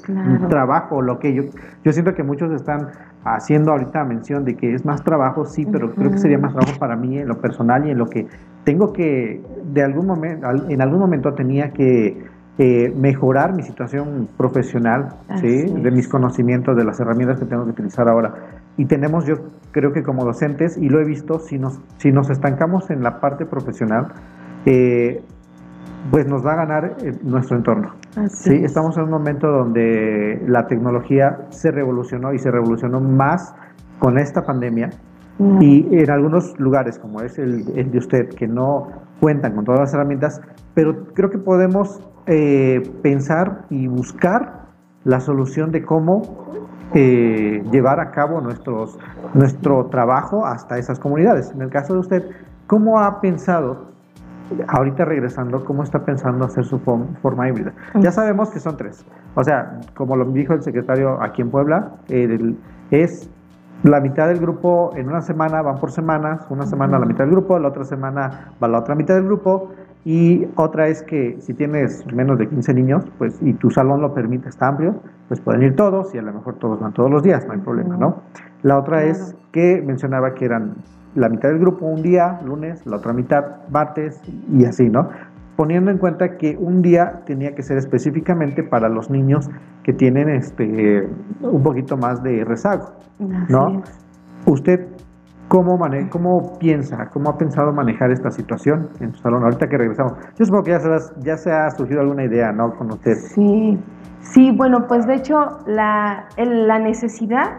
trabajo, 0.49 1.01
lo 1.01 1.19
que 1.19 1.33
yo, 1.33 1.43
yo 1.83 1.91
siento 1.91 2.13
que 2.13 2.23
muchos 2.23 2.51
están 2.51 2.89
haciendo 3.23 3.71
ahorita 3.71 4.03
mención 4.03 4.43
de 4.45 4.55
que 4.55 4.73
es 4.73 4.85
más 4.85 5.03
trabajo, 5.03 5.45
sí, 5.45 5.65
pero 5.65 5.91
creo 5.93 6.11
que 6.11 6.17
sería 6.17 6.37
más 6.37 6.53
trabajo 6.53 6.77
para 6.77 6.95
mí 6.95 7.17
en 7.17 7.27
lo 7.27 7.39
personal 7.39 7.87
y 7.87 7.91
en 7.91 7.97
lo 7.97 8.09
que 8.09 8.27
tengo 8.63 8.93
que, 8.93 9.41
de 9.73 9.83
algún 9.83 10.07
momento, 10.07 10.47
en 10.69 10.81
algún 10.81 10.99
momento 10.99 11.33
tenía 11.33 11.71
que 11.71 12.25
eh, 12.59 12.93
mejorar 12.95 13.53
mi 13.53 13.63
situación 13.63 14.27
profesional, 14.37 15.15
¿sí? 15.41 15.63
de 15.63 15.89
mis 15.89 16.07
conocimientos, 16.07 16.77
de 16.77 16.83
las 16.83 16.99
herramientas 16.99 17.39
que 17.39 17.45
tengo 17.45 17.63
que 17.65 17.71
utilizar 17.71 18.07
ahora. 18.07 18.35
Y 18.77 18.85
tenemos, 18.85 19.25
yo 19.25 19.35
creo 19.71 19.91
que 19.91 20.03
como 20.03 20.23
docentes, 20.23 20.77
y 20.77 20.87
lo 20.87 21.01
he 21.01 21.03
visto, 21.03 21.39
si 21.39 21.57
nos, 21.57 21.79
si 21.97 22.11
nos 22.11 22.29
estancamos 22.29 22.91
en 22.91 23.01
la 23.01 23.19
parte 23.19 23.45
profesional, 23.45 24.09
eh, 24.65 25.23
pues 26.11 26.27
nos 26.27 26.45
va 26.45 26.53
a 26.53 26.55
ganar 26.55 26.97
eh, 27.01 27.13
nuestro 27.23 27.57
entorno. 27.57 27.93
¿sí? 28.29 28.61
Estamos 28.63 28.97
en 28.97 29.03
un 29.03 29.09
momento 29.09 29.47
donde 29.47 30.41
la 30.47 30.67
tecnología 30.67 31.47
se 31.49 31.71
revolucionó 31.71 32.33
y 32.33 32.39
se 32.39 32.51
revolucionó 32.51 32.99
más 32.99 33.53
con 33.99 34.17
esta 34.17 34.45
pandemia. 34.45 34.89
Mm. 35.39 35.61
Y 35.61 35.87
en 35.91 36.11
algunos 36.11 36.59
lugares, 36.59 36.99
como 36.99 37.21
es 37.21 37.39
el, 37.39 37.65
de 37.65 37.97
usted, 37.97 38.29
que 38.29 38.47
no 38.47 38.89
cuentan 39.19 39.55
con 39.55 39.65
todas 39.65 39.79
las 39.79 39.93
herramientas, 39.93 40.41
pero 40.73 41.05
creo 41.13 41.29
que 41.29 41.37
podemos 41.37 42.01
eh, 42.27 42.81
pensar 43.01 43.65
y 43.69 43.87
buscar 43.87 44.63
la 45.05 45.19
solución 45.19 45.71
de 45.71 45.83
cómo 45.83 46.21
eh, 46.93 47.63
llevar 47.71 47.99
a 47.99 48.11
cabo 48.11 48.41
nuestros, 48.41 48.97
nuestro 49.33 49.87
trabajo 49.87 50.45
hasta 50.45 50.77
esas 50.77 50.99
comunidades. 50.99 51.51
En 51.51 51.61
el 51.61 51.69
caso 51.69 51.93
de 51.93 51.99
usted, 51.99 52.23
¿cómo 52.67 52.99
ha 52.99 53.19
pensado 53.19 53.92
ahorita 54.67 55.05
regresando, 55.05 55.63
¿cómo 55.65 55.83
está 55.83 56.05
pensando 56.05 56.45
hacer 56.45 56.65
su 56.65 56.79
forma 56.79 57.47
híbrida? 57.47 57.73
Ya 57.95 58.11
sabemos 58.11 58.49
que 58.49 58.59
son 58.59 58.77
tres. 58.77 59.05
O 59.35 59.43
sea, 59.43 59.79
como 59.95 60.15
lo 60.15 60.25
dijo 60.25 60.53
el 60.53 60.61
secretario 60.61 61.21
aquí 61.21 61.41
en 61.41 61.49
Puebla, 61.49 61.91
es 62.91 63.29
la 63.83 63.99
mitad 63.99 64.27
del 64.27 64.39
grupo 64.39 64.91
en 64.95 65.09
una 65.09 65.21
semana 65.21 65.61
van 65.61 65.77
por 65.79 65.91
semanas, 65.91 66.45
una 66.49 66.65
semana 66.65 66.99
la 66.99 67.05
mitad 67.05 67.25
del 67.25 67.31
grupo, 67.31 67.59
la 67.59 67.67
otra 67.67 67.83
semana 67.83 68.53
va 68.61 68.67
la 68.67 68.79
otra 68.79 68.95
mitad 68.95 69.15
del 69.15 69.25
grupo. 69.25 69.71
Y 70.05 70.47
otra 70.55 70.87
es 70.87 71.01
que 71.01 71.37
si 71.39 71.53
tienes 71.53 72.05
menos 72.13 72.37
de 72.37 72.49
15 72.49 72.73
niños, 72.73 73.05
pues 73.17 73.37
y 73.41 73.53
tu 73.53 73.69
salón 73.69 74.01
lo 74.01 74.13
permite, 74.13 74.49
está 74.49 74.67
amplio, 74.67 74.95
pues 75.29 75.39
pueden 75.39 75.63
ir 75.63 75.77
todos 75.77 76.13
y 76.13 76.17
a 76.17 76.21
lo 76.21 76.33
mejor 76.33 76.55
todos 76.55 76.79
van 76.81 76.91
todos 76.91 77.09
los 77.09 77.23
días, 77.23 77.45
no 77.47 77.53
hay 77.53 77.59
problema, 77.59 77.95
¿no? 77.95 78.21
La 78.63 78.77
otra 78.77 79.03
es 79.03 79.35
que 79.53 79.81
mencionaba 79.81 80.33
que 80.33 80.43
eran 80.43 80.75
la 81.15 81.29
mitad 81.29 81.49
del 81.49 81.59
grupo 81.59 81.85
un 81.85 82.01
día, 82.01 82.39
lunes, 82.45 82.85
la 82.85 82.97
otra 82.97 83.13
mitad 83.13 83.43
martes 83.69 84.21
y 84.51 84.65
así, 84.65 84.89
¿no? 84.89 85.09
Poniendo 85.55 85.91
en 85.91 85.99
cuenta 85.99 86.37
que 86.37 86.57
un 86.57 86.81
día 86.81 87.21
tenía 87.25 87.53
que 87.53 87.61
ser 87.61 87.77
específicamente 87.77 88.63
para 88.63 88.89
los 88.89 89.09
niños 89.09 89.49
que 89.83 89.93
tienen 89.93 90.29
este 90.29 91.07
un 91.41 91.61
poquito 91.61 91.97
más 91.97 92.23
de 92.23 92.43
rezago, 92.43 92.93
¿no? 93.49 93.83
Usted 94.45 94.87
¿Cómo, 95.53 95.77
mane 95.77 96.09
¿Cómo 96.09 96.57
piensa, 96.57 97.09
cómo 97.13 97.29
ha 97.29 97.37
pensado 97.37 97.71
manejar 97.71 98.09
esta 98.09 98.31
situación 98.31 98.89
en 98.99 99.13
su 99.13 99.21
salón 99.21 99.43
ahorita 99.43 99.67
que 99.67 99.77
regresamos? 99.77 100.13
Yo 100.35 100.45
supongo 100.45 100.63
que 100.63 100.71
ya 100.71 100.79
se, 100.79 100.89
ya 101.19 101.37
se 101.37 101.51
ha 101.51 101.69
surgido 101.69 102.01
alguna 102.01 102.23
idea, 102.23 102.51
¿no? 102.51 102.73
Con 102.75 102.91
usted. 102.91 103.13
Sí, 103.13 103.77
sí, 104.21 104.51
bueno, 104.55 104.87
pues 104.87 105.05
de 105.05 105.13
hecho 105.13 105.59
la, 105.67 106.25
la 106.37 106.79
necesidad 106.79 107.57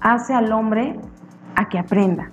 hace 0.00 0.34
al 0.34 0.52
hombre 0.52 1.00
a 1.56 1.68
que 1.68 1.80
aprenda. 1.80 2.30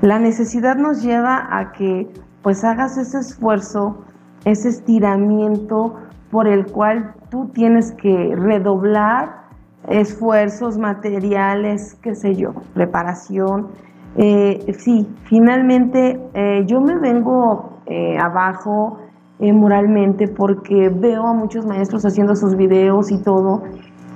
La 0.00 0.18
necesidad 0.20 0.76
nos 0.76 1.02
lleva 1.02 1.48
a 1.50 1.72
que 1.72 2.08
pues 2.42 2.62
hagas 2.62 2.96
ese 2.96 3.18
esfuerzo, 3.18 4.04
ese 4.44 4.68
estiramiento 4.68 5.96
por 6.30 6.46
el 6.46 6.66
cual 6.66 7.14
tú 7.30 7.48
tienes 7.48 7.92
que 7.92 8.34
redoblar 8.36 9.48
esfuerzos 9.88 10.78
materiales, 10.78 11.96
qué 12.02 12.14
sé 12.14 12.36
yo, 12.36 12.52
preparación. 12.74 13.68
Eh, 14.16 14.72
sí, 14.78 15.06
finalmente 15.24 16.20
eh, 16.34 16.64
yo 16.66 16.80
me 16.80 16.96
vengo 16.96 17.80
eh, 17.86 18.18
abajo 18.18 18.98
moralmente 19.40 20.26
porque 20.26 20.88
veo 20.88 21.24
a 21.24 21.32
muchos 21.32 21.64
maestros 21.64 22.04
haciendo 22.04 22.34
sus 22.34 22.56
videos 22.56 23.12
y 23.12 23.18
todo 23.22 23.62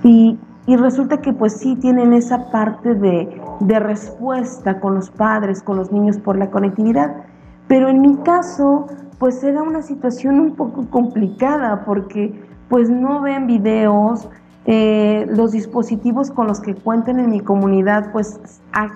y, 0.03 0.37
y 0.67 0.77
resulta 0.77 1.21
que 1.21 1.33
pues 1.33 1.55
sí 1.55 1.77
tienen 1.77 2.13
esa 2.13 2.51
parte 2.51 2.95
de, 2.95 3.41
de 3.61 3.79
respuesta 3.81 4.81
con 4.81 4.95
los 4.95 5.11
padres, 5.11 5.63
con 5.63 5.77
los 5.77 5.91
niños 5.91 6.19
por 6.19 6.39
la 6.39 6.51
conectividad. 6.51 7.25
Pero 7.67 7.89
en 7.89 8.01
mi 8.01 8.17
caso, 8.19 8.87
pues 9.19 9.43
era 9.43 9.63
una 9.63 9.83
situación 9.83 10.41
un 10.41 10.55
poco 10.55 10.87
complicada 10.91 11.85
porque 11.85 12.41
pues 12.69 12.89
no 12.91 13.21
ven 13.21 13.47
videos, 13.47 14.29
eh, 14.65 15.27
los 15.29 15.51
dispositivos 15.53 16.31
con 16.31 16.47
los 16.47 16.61
que 16.61 16.75
cuentan 16.75 17.19
en 17.19 17.31
mi 17.31 17.41
comunidad, 17.41 18.13
pues 18.13 18.41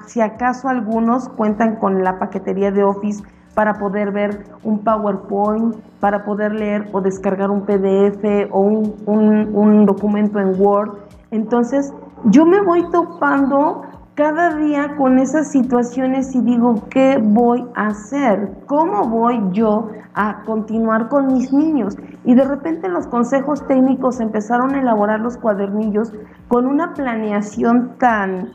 si 0.06 0.20
acaso 0.20 0.68
algunos 0.68 1.28
cuentan 1.28 1.76
con 1.76 2.04
la 2.04 2.20
paquetería 2.20 2.70
de 2.70 2.84
Office 2.84 3.24
para 3.54 3.74
poder 3.74 4.12
ver 4.12 4.44
un 4.62 4.78
PowerPoint, 4.78 5.74
para 5.98 6.24
poder 6.24 6.52
leer 6.52 6.88
o 6.92 7.00
descargar 7.00 7.50
un 7.50 7.62
PDF 7.62 8.48
o 8.52 8.60
un 8.60 9.86
documento 9.86 10.38
en 10.38 10.60
Word. 10.60 11.05
Entonces, 11.30 11.92
yo 12.26 12.46
me 12.46 12.60
voy 12.62 12.88
topando 12.90 13.82
cada 14.16 14.54
día 14.56 14.96
con 14.96 15.18
esas 15.18 15.50
situaciones 15.50 16.34
y 16.34 16.40
digo, 16.40 16.82
¿qué 16.88 17.20
voy 17.22 17.66
a 17.74 17.88
hacer? 17.88 18.50
¿Cómo 18.66 19.06
voy 19.08 19.38
yo 19.52 19.90
a 20.14 20.42
continuar 20.44 21.08
con 21.08 21.34
mis 21.34 21.52
niños? 21.52 21.96
Y 22.24 22.34
de 22.34 22.44
repente 22.44 22.88
los 22.88 23.06
consejos 23.06 23.66
técnicos 23.66 24.20
empezaron 24.20 24.74
a 24.74 24.80
elaborar 24.80 25.20
los 25.20 25.36
cuadernillos 25.36 26.12
con 26.48 26.66
una 26.66 26.94
planeación 26.94 27.92
tan, 27.98 28.52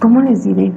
¿cómo 0.00 0.20
les 0.20 0.44
diré? 0.44 0.74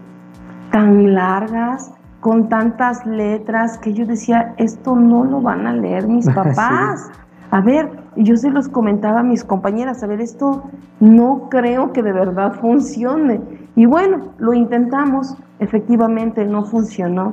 Tan 0.72 1.14
largas, 1.14 1.92
con 2.22 2.48
tantas 2.48 3.06
letras, 3.06 3.78
que 3.78 3.94
yo 3.94 4.06
decía, 4.06 4.54
esto 4.56 4.96
no 4.96 5.26
lo 5.26 5.42
van 5.42 5.68
a 5.68 5.74
leer 5.74 6.08
mis 6.08 6.30
papás. 6.34 7.12
A 7.52 7.62
ver, 7.62 7.90
yo 8.16 8.36
se 8.38 8.50
los 8.50 8.68
comentaba 8.68 9.20
a 9.20 9.24
mis 9.24 9.44
compañeras, 9.44 10.04
a 10.04 10.08
ver, 10.08 10.22
esto 10.22 10.64
no 11.00 11.48
creo 11.50 11.94
que 11.94 12.04
de 12.04 12.12
verdad 12.12 12.54
funcione. 12.54 13.42
Y 13.76 13.86
bueno, 13.86 14.34
lo 14.38 14.54
intentamos, 14.54 15.36
efectivamente 15.60 16.46
no 16.46 16.66
funcionó. 16.66 17.32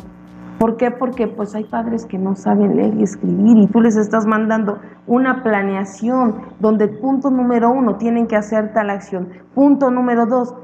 ¿Por 0.59 0.77
qué? 0.77 0.91
Porque 0.91 1.27
pues 1.27 1.55
hay 1.55 1.65
padres 1.65 2.07
que 2.07 2.19
no 2.19 2.37
saben 2.37 2.77
leer 2.77 2.95
y 2.95 3.03
escribir 3.03 3.57
y 3.57 3.67
tú 3.67 3.81
les 3.81 3.97
estás 3.97 4.27
mandando 4.27 4.79
una 5.07 5.43
planeación 5.43 6.37
donde 6.61 6.87
punto 6.89 7.31
número 7.31 7.71
uno 7.71 7.97
tienen 7.97 8.29
que 8.29 8.37
hacer 8.37 8.73
tal 8.73 8.91
acción, 8.91 9.29
punto 9.55 9.91
número 9.91 10.27
dos, 10.27 10.55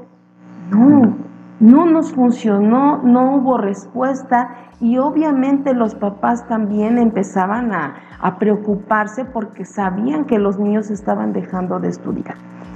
no, 0.71 1.17
no 1.59 1.85
nos 1.85 2.13
funcionó, 2.13 3.01
no 3.03 3.35
hubo 3.35 3.57
respuesta 3.57 4.55
y 4.79 4.97
obviamente 4.97 5.73
los 5.73 5.95
papás 5.95 6.47
también 6.47 6.97
empezaban 6.97 7.73
a, 7.73 7.95
a 8.19 8.37
preocuparse 8.39 9.25
porque 9.25 9.65
sabían 9.65 10.25
que 10.25 10.39
los 10.39 10.57
niños 10.57 10.89
estaban 10.89 11.33
dejando 11.33 11.79
de 11.79 11.89
estudiar. 11.89 12.35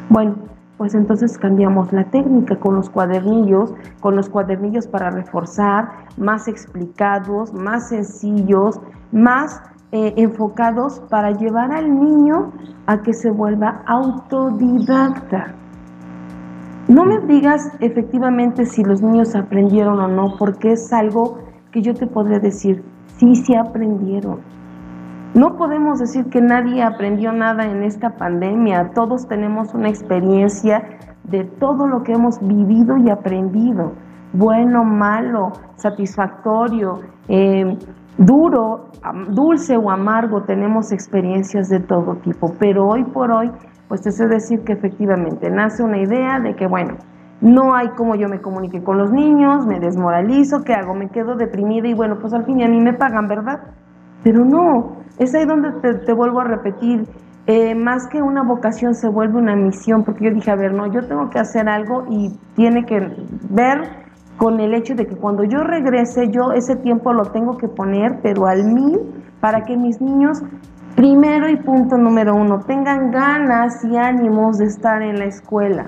Bueno, 0.10 0.36
pues 0.78 0.96
entonces 0.96 1.38
cambiamos 1.38 1.94
la 1.94 2.04
técnica 2.06 2.60
con 2.60 2.76
los 2.76 2.90
cuadernillos, 2.90 3.74
con 4.02 4.16
los 4.16 4.28
cuadernillos 4.28 4.88
para 4.88 5.12
reforzar, 5.12 5.90
más 6.18 6.48
explicados, 6.48 7.54
más 7.54 7.90
sencillos, 7.90 8.82
más 9.12 9.62
eh, 9.92 10.14
enfocados 10.18 11.00
para 11.10 11.32
llevar 11.32 11.72
al 11.72 12.00
niño 12.00 12.52
a 12.88 13.02
que 13.02 13.14
se 13.14 13.30
vuelva 13.30 13.84
autodidacta. 13.86 15.54
No 16.88 17.06
me 17.06 17.20
digas 17.22 17.72
efectivamente 17.80 18.66
si 18.66 18.84
los 18.84 19.02
niños 19.02 19.36
aprendieron 19.36 20.00
o 20.00 20.08
no, 20.08 20.36
porque 20.38 20.74
es 20.74 20.92
algo 20.92 21.40
que 21.72 21.82
yo 21.82 21.94
te 21.94 22.08
podría 22.08 22.40
decir, 22.40 22.84
sí, 23.18 23.36
sí 23.36 23.56
aprendieron 23.56 24.40
no 25.34 25.58
podemos 25.58 25.98
decir 25.98 26.30
que 26.30 26.42
nadie 26.42 26.84
aprendió 26.84 27.32
nada 27.34 27.66
en 27.66 27.82
esta 27.82 28.12
pandemia. 28.12 28.92
Todos 28.94 29.28
tenemos 29.28 29.74
una 29.74 29.90
experiencia 29.90 30.84
de 31.24 31.44
todo 31.44 31.88
lo 31.88 32.04
que 32.04 32.12
hemos 32.12 32.40
vivido 32.40 32.98
y 32.98 33.10
aprendido. 33.10 33.94
Bueno, 34.34 34.84
malo, 34.84 35.54
satisfactorio, 35.76 37.00
eh, 37.28 37.78
duro, 38.18 38.90
dulce 39.30 39.76
o 39.76 39.90
amargo. 39.90 40.44
Tenemos 40.44 40.92
experiencias 40.92 41.68
de 41.68 41.80
todo 41.80 42.16
tipo. 42.18 42.54
Pero 42.60 42.88
hoy 42.88 43.04
por 43.04 43.32
hoy, 43.32 43.52
pues 43.94 44.02
te 44.02 44.12
sé 44.12 44.28
decir 44.28 44.62
que 44.64 44.74
efectivamente 44.74 45.52
nace 45.52 45.84
una 45.84 46.00
idea 46.00 46.40
de 46.40 46.56
que, 46.56 46.66
bueno, 46.66 46.96
no 47.42 47.76
hay 47.76 47.90
como 47.90 48.16
yo 48.16 48.28
me 48.28 48.42
comunique 48.42 48.82
con 48.82 48.98
los 48.98 49.12
niños, 49.12 49.68
me 49.68 49.80
desmoralizo, 49.80 50.64
¿qué 50.64 50.74
hago? 50.74 50.96
Me 50.96 51.10
quedo 51.10 51.36
deprimida 51.36 51.88
y 51.88 51.94
bueno, 51.94 52.18
pues 52.20 52.34
al 52.34 52.44
fin 52.44 52.60
y 52.60 52.64
a 52.64 52.68
mí 52.68 52.82
me 52.82 52.94
pagan, 52.94 53.28
¿verdad? 53.28 53.60
Pero 54.24 54.46
no, 54.46 54.98
es 55.20 55.36
ahí 55.36 55.46
donde 55.46 55.70
te, 56.08 56.12
vuelvo 56.12 56.42
a 56.42 56.46
repetir, 56.46 57.06
eh, 57.46 57.76
más 57.76 58.08
que 58.08 58.20
una 58.20 58.42
vocación 58.42 58.96
se 58.96 59.08
vuelve 59.10 59.38
una 59.38 59.56
misión, 59.56 60.04
porque 60.04 60.26
yo 60.26 60.32
dije, 60.34 60.50
a 60.50 60.56
ver, 60.56 60.74
no, 60.74 60.92
yo 60.92 61.08
tengo 61.08 61.30
que 61.30 61.38
hacer 61.38 61.70
algo 61.70 62.06
y 62.10 62.36
tiene 62.56 62.86
que 62.86 62.98
ver 63.52 63.78
con 64.38 64.60
el 64.60 64.74
hecho 64.74 64.96
de 64.96 65.06
que 65.06 65.16
cuando 65.16 65.44
yo 65.44 65.60
regrese, 65.60 66.32
yo 66.32 66.52
ese 66.52 66.78
tiempo 66.78 67.14
lo 67.14 67.26
tengo 67.26 67.58
que 67.58 67.68
poner, 67.68 68.22
pero 68.24 68.48
al 68.48 68.64
mí, 68.64 68.98
para 69.40 69.62
que 69.62 69.78
mis 69.78 70.02
niños, 70.02 70.42
primero 70.96 71.50
y 71.50 71.58
punto 71.58 71.98
número 71.98 72.36
uno, 72.36 72.60
tengan 72.62 73.12
ganas 73.12 73.84
y 73.84 73.98
ánimos 73.98 74.58
de 74.58 74.66
estar 74.66 75.02
en 75.02 75.20
la 75.20 75.26
escuela. 75.26 75.88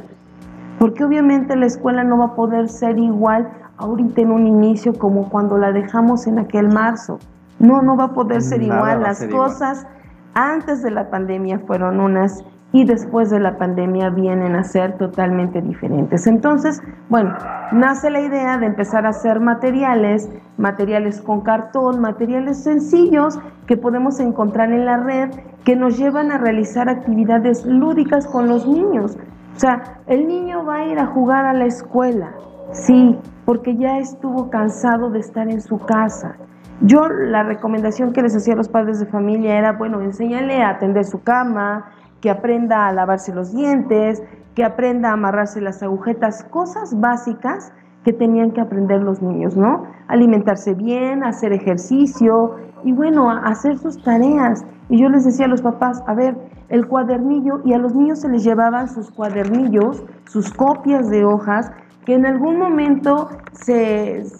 Porque 0.79 1.03
obviamente 1.03 1.55
la 1.55 1.65
escuela 1.65 2.03
no 2.03 2.17
va 2.17 2.25
a 2.25 2.35
poder 2.35 2.69
ser 2.69 2.97
igual 2.97 3.49
ahorita 3.77 4.21
en 4.21 4.31
un 4.31 4.47
inicio 4.47 4.93
como 4.93 5.29
cuando 5.29 5.57
la 5.57 5.71
dejamos 5.71 6.27
en 6.27 6.39
aquel 6.39 6.69
marzo. 6.69 7.19
No, 7.59 7.81
no 7.81 7.95
va 7.95 8.05
a 8.05 8.13
poder 8.13 8.41
ser 8.41 8.61
igual. 8.61 9.01
Las 9.01 9.25
cosas 9.27 9.87
antes 10.33 10.83
de 10.83 10.91
la 10.91 11.09
pandemia 11.09 11.59
fueron 11.59 12.01
unas 12.01 12.43
y 12.75 12.83
después 12.83 13.29
de 13.29 13.39
la 13.39 13.57
pandemia 13.57 14.09
vienen 14.09 14.53
a 14.53 14.65
ser 14.65 14.97
totalmente 14.97 15.61
diferentes. 15.61 16.27
Entonces, 16.27 16.83
bueno, 17.07 17.33
nace 17.71 18.09
la 18.09 18.19
idea 18.19 18.57
de 18.57 18.65
empezar 18.65 19.05
a 19.05 19.11
hacer 19.11 19.39
materiales, 19.39 20.29
materiales 20.57 21.21
con 21.21 21.39
cartón, 21.39 22.01
materiales 22.01 22.61
sencillos 22.61 23.39
que 23.65 23.77
podemos 23.77 24.19
encontrar 24.19 24.73
en 24.73 24.83
la 24.83 24.97
red 24.97 25.29
que 25.63 25.77
nos 25.77 25.97
llevan 25.97 26.33
a 26.33 26.37
realizar 26.37 26.89
actividades 26.89 27.65
lúdicas 27.65 28.27
con 28.27 28.49
los 28.49 28.67
niños. 28.67 29.17
O 29.55 29.59
sea, 29.59 30.01
el 30.07 30.27
niño 30.27 30.65
va 30.65 30.79
a 30.79 30.85
ir 30.87 30.99
a 30.99 31.05
jugar 31.05 31.45
a 31.45 31.53
la 31.53 31.67
escuela, 31.67 32.33
sí, 32.73 33.17
porque 33.45 33.77
ya 33.77 33.99
estuvo 33.99 34.49
cansado 34.49 35.11
de 35.11 35.19
estar 35.19 35.49
en 35.49 35.61
su 35.61 35.79
casa 35.79 36.35
yo 36.81 37.07
la 37.07 37.43
recomendación 37.43 38.11
que 38.11 38.21
les 38.21 38.35
hacía 38.35 38.53
a 38.53 38.57
los 38.57 38.67
padres 38.67 38.99
de 38.99 39.05
familia 39.05 39.57
era, 39.57 39.71
bueno, 39.73 40.01
enséñale 40.01 40.61
a 40.61 40.71
atender 40.71 41.05
su 41.05 41.23
cama, 41.23 41.85
que 42.25 42.31
aprenda 42.31 42.87
a 42.87 42.91
lavarse 42.91 43.31
los 43.35 43.53
dientes, 43.53 44.23
que 44.55 44.63
aprenda 44.63 45.11
a 45.11 45.13
amarrarse 45.13 45.61
las 45.61 45.83
agujetas, 45.83 46.43
cosas 46.45 46.99
básicas 46.99 47.71
que 48.03 48.13
tenían 48.13 48.49
que 48.49 48.61
aprender 48.61 49.03
los 49.03 49.21
niños, 49.21 49.55
¿no? 49.55 49.83
Alimentarse 50.07 50.73
bien, 50.73 51.23
hacer 51.23 51.53
ejercicio 51.53 52.55
y 52.83 52.93
bueno, 52.93 53.29
hacer 53.29 53.77
sus 53.77 54.01
tareas. 54.01 54.65
Y 54.89 54.99
yo 54.99 55.07
les 55.09 55.23
decía 55.23 55.45
a 55.45 55.49
los 55.49 55.61
papás, 55.61 56.01
a 56.07 56.15
ver, 56.15 56.35
el 56.69 56.87
cuadernillo, 56.87 57.61
y 57.63 57.73
a 57.73 57.77
los 57.77 57.93
niños 57.93 58.21
se 58.21 58.29
les 58.29 58.43
llevaban 58.43 58.89
sus 58.89 59.11
cuadernillos, 59.11 60.03
sus 60.23 60.51
copias 60.51 61.11
de 61.11 61.25
hojas, 61.25 61.71
que 62.05 62.15
en 62.15 62.25
algún 62.25 62.57
momento 62.57 63.29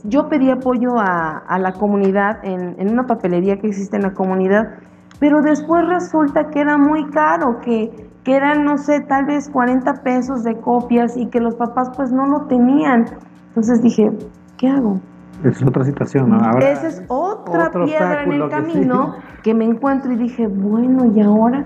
yo 0.06 0.28
pedí 0.28 0.50
apoyo 0.50 0.96
a, 0.98 1.60
la 1.60 1.74
comunidad 1.74 2.44
en, 2.44 2.80
en, 2.80 2.90
una 2.92 3.06
papelería 3.06 3.60
que 3.60 3.68
existe 3.68 3.96
en 3.96 4.02
la 4.02 4.14
comunidad, 4.16 4.74
pero 5.20 5.42
después 5.42 5.86
resulta 5.88 6.50
que 6.50 6.62
era 6.62 6.78
muy 6.78 7.06
caro, 7.10 7.60
que, 7.62 8.10
que 8.24 8.36
eran, 8.36 8.64
no 8.66 8.78
sé, 8.78 9.02
tal 9.02 9.26
vez 9.26 9.50
40 9.50 10.04
pesos 10.04 10.44
de 10.44 10.56
copias 10.58 11.16
y 11.16 11.28
que 11.28 11.40
los 11.40 11.56
papás 11.56 11.90
pues 11.96 12.12
no 12.12 12.26
lo 12.28 12.42
tenían. 12.48 13.06
Entonces 13.50 13.82
dije, 13.82 14.12
¿qué 14.58 14.68
hago? 14.68 15.00
Es 15.44 15.62
otra 15.64 15.84
situación, 15.84 16.30
¿no? 16.30 16.38
Ahora 16.38 16.72
Esa 16.72 16.88
es 16.88 17.04
otra 17.08 17.70
piedra 17.72 18.24
en 18.24 18.34
el 18.34 18.50
camino 18.50 19.16
que, 19.38 19.42
que 19.44 19.54
me 19.54 19.66
encuentro 19.66 20.12
y 20.12 20.16
dije, 20.16 20.48
bueno, 20.48 21.06
¿y 21.06 21.22
ahora? 21.22 21.66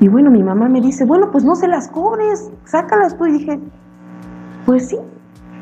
Y 0.00 0.08
bueno, 0.08 0.30
mi 0.30 0.42
mamá 0.42 0.68
me 0.68 0.80
dice, 0.80 1.04
bueno, 1.04 1.30
pues 1.30 1.44
no 1.44 1.54
se 1.54 1.68
las 1.68 1.88
cobres, 1.88 2.50
sácalas 2.64 3.16
tú. 3.16 3.26
Y 3.26 3.32
dije, 3.32 3.60
pues 4.66 4.88
sí, 4.88 4.98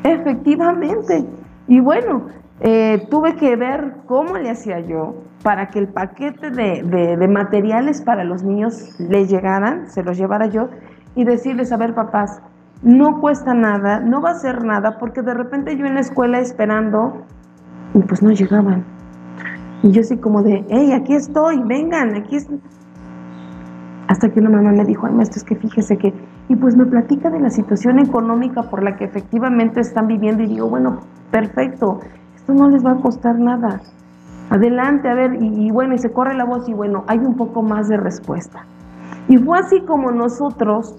efectivamente. 0.03 1.25
Y 1.67 1.79
bueno, 1.79 2.27
eh, 2.59 3.07
tuve 3.09 3.35
que 3.35 3.55
ver 3.55 3.97
cómo 4.07 4.37
le 4.37 4.49
hacía 4.49 4.79
yo 4.79 5.15
para 5.43 5.67
que 5.67 5.79
el 5.79 5.87
paquete 5.87 6.51
de, 6.51 7.27
materiales 7.27 8.01
para 8.01 8.23
los 8.23 8.43
niños 8.43 8.99
les 8.99 9.29
llegaran, 9.29 9.89
se 9.89 10.03
los 10.03 10.17
llevara 10.17 10.47
yo, 10.47 10.69
y 11.15 11.25
decirles, 11.25 11.71
a 11.71 11.77
ver 11.77 11.93
papás, 11.93 12.41
no 12.83 13.19
cuesta 13.19 13.53
nada, 13.53 13.99
no 13.99 14.21
va 14.21 14.31
a 14.31 14.35
ser 14.35 14.63
nada, 14.63 14.97
porque 14.97 15.21
de 15.21 15.33
repente 15.33 15.77
yo 15.77 15.85
en 15.85 15.95
la 15.95 16.01
escuela 16.01 16.39
esperando, 16.39 17.25
y 17.93 17.99
pues 17.99 18.21
no 18.23 18.31
llegaban. 18.31 18.85
Y 19.83 19.91
yo 19.91 20.01
así 20.01 20.17
como 20.17 20.43
de, 20.43 20.65
hey, 20.69 20.93
aquí 20.93 21.15
estoy, 21.15 21.61
vengan, 21.63 22.15
aquí. 22.15 22.37
Hasta 24.07 24.29
que 24.29 24.39
una 24.39 24.49
mamá 24.49 24.71
me 24.71 24.85
dijo, 24.85 25.07
ay 25.07 25.13
maestro, 25.13 25.37
es 25.37 25.43
que 25.43 25.55
fíjese 25.55 25.97
que 25.97 26.13
y 26.51 26.55
pues 26.57 26.75
me 26.75 26.85
platica 26.85 27.29
de 27.29 27.39
la 27.39 27.49
situación 27.49 27.97
económica 27.99 28.63
por 28.63 28.83
la 28.83 28.97
que 28.97 29.05
efectivamente 29.05 29.79
están 29.79 30.07
viviendo 30.07 30.43
y 30.43 30.47
digo, 30.47 30.67
bueno, 30.67 30.99
perfecto, 31.31 32.01
esto 32.35 32.53
no 32.53 32.69
les 32.69 32.85
va 32.85 32.91
a 32.91 32.95
costar 32.97 33.39
nada. 33.39 33.79
Adelante, 34.51 35.07
a 35.07 35.13
ver, 35.13 35.41
y, 35.41 35.71
bueno, 35.71 35.95
y 35.95 35.97
se 35.97 36.11
corre 36.11 36.33
la 36.33 36.43
voz 36.43 36.67
y 36.67 36.73
bueno, 36.73 37.05
hay 37.07 37.19
un 37.19 37.37
poco 37.37 37.63
más 37.63 37.87
de 37.87 37.95
respuesta. 37.95 38.65
Y 39.29 39.37
fue 39.37 39.57
así 39.57 39.79
como 39.79 40.11
nosotros, 40.11 40.93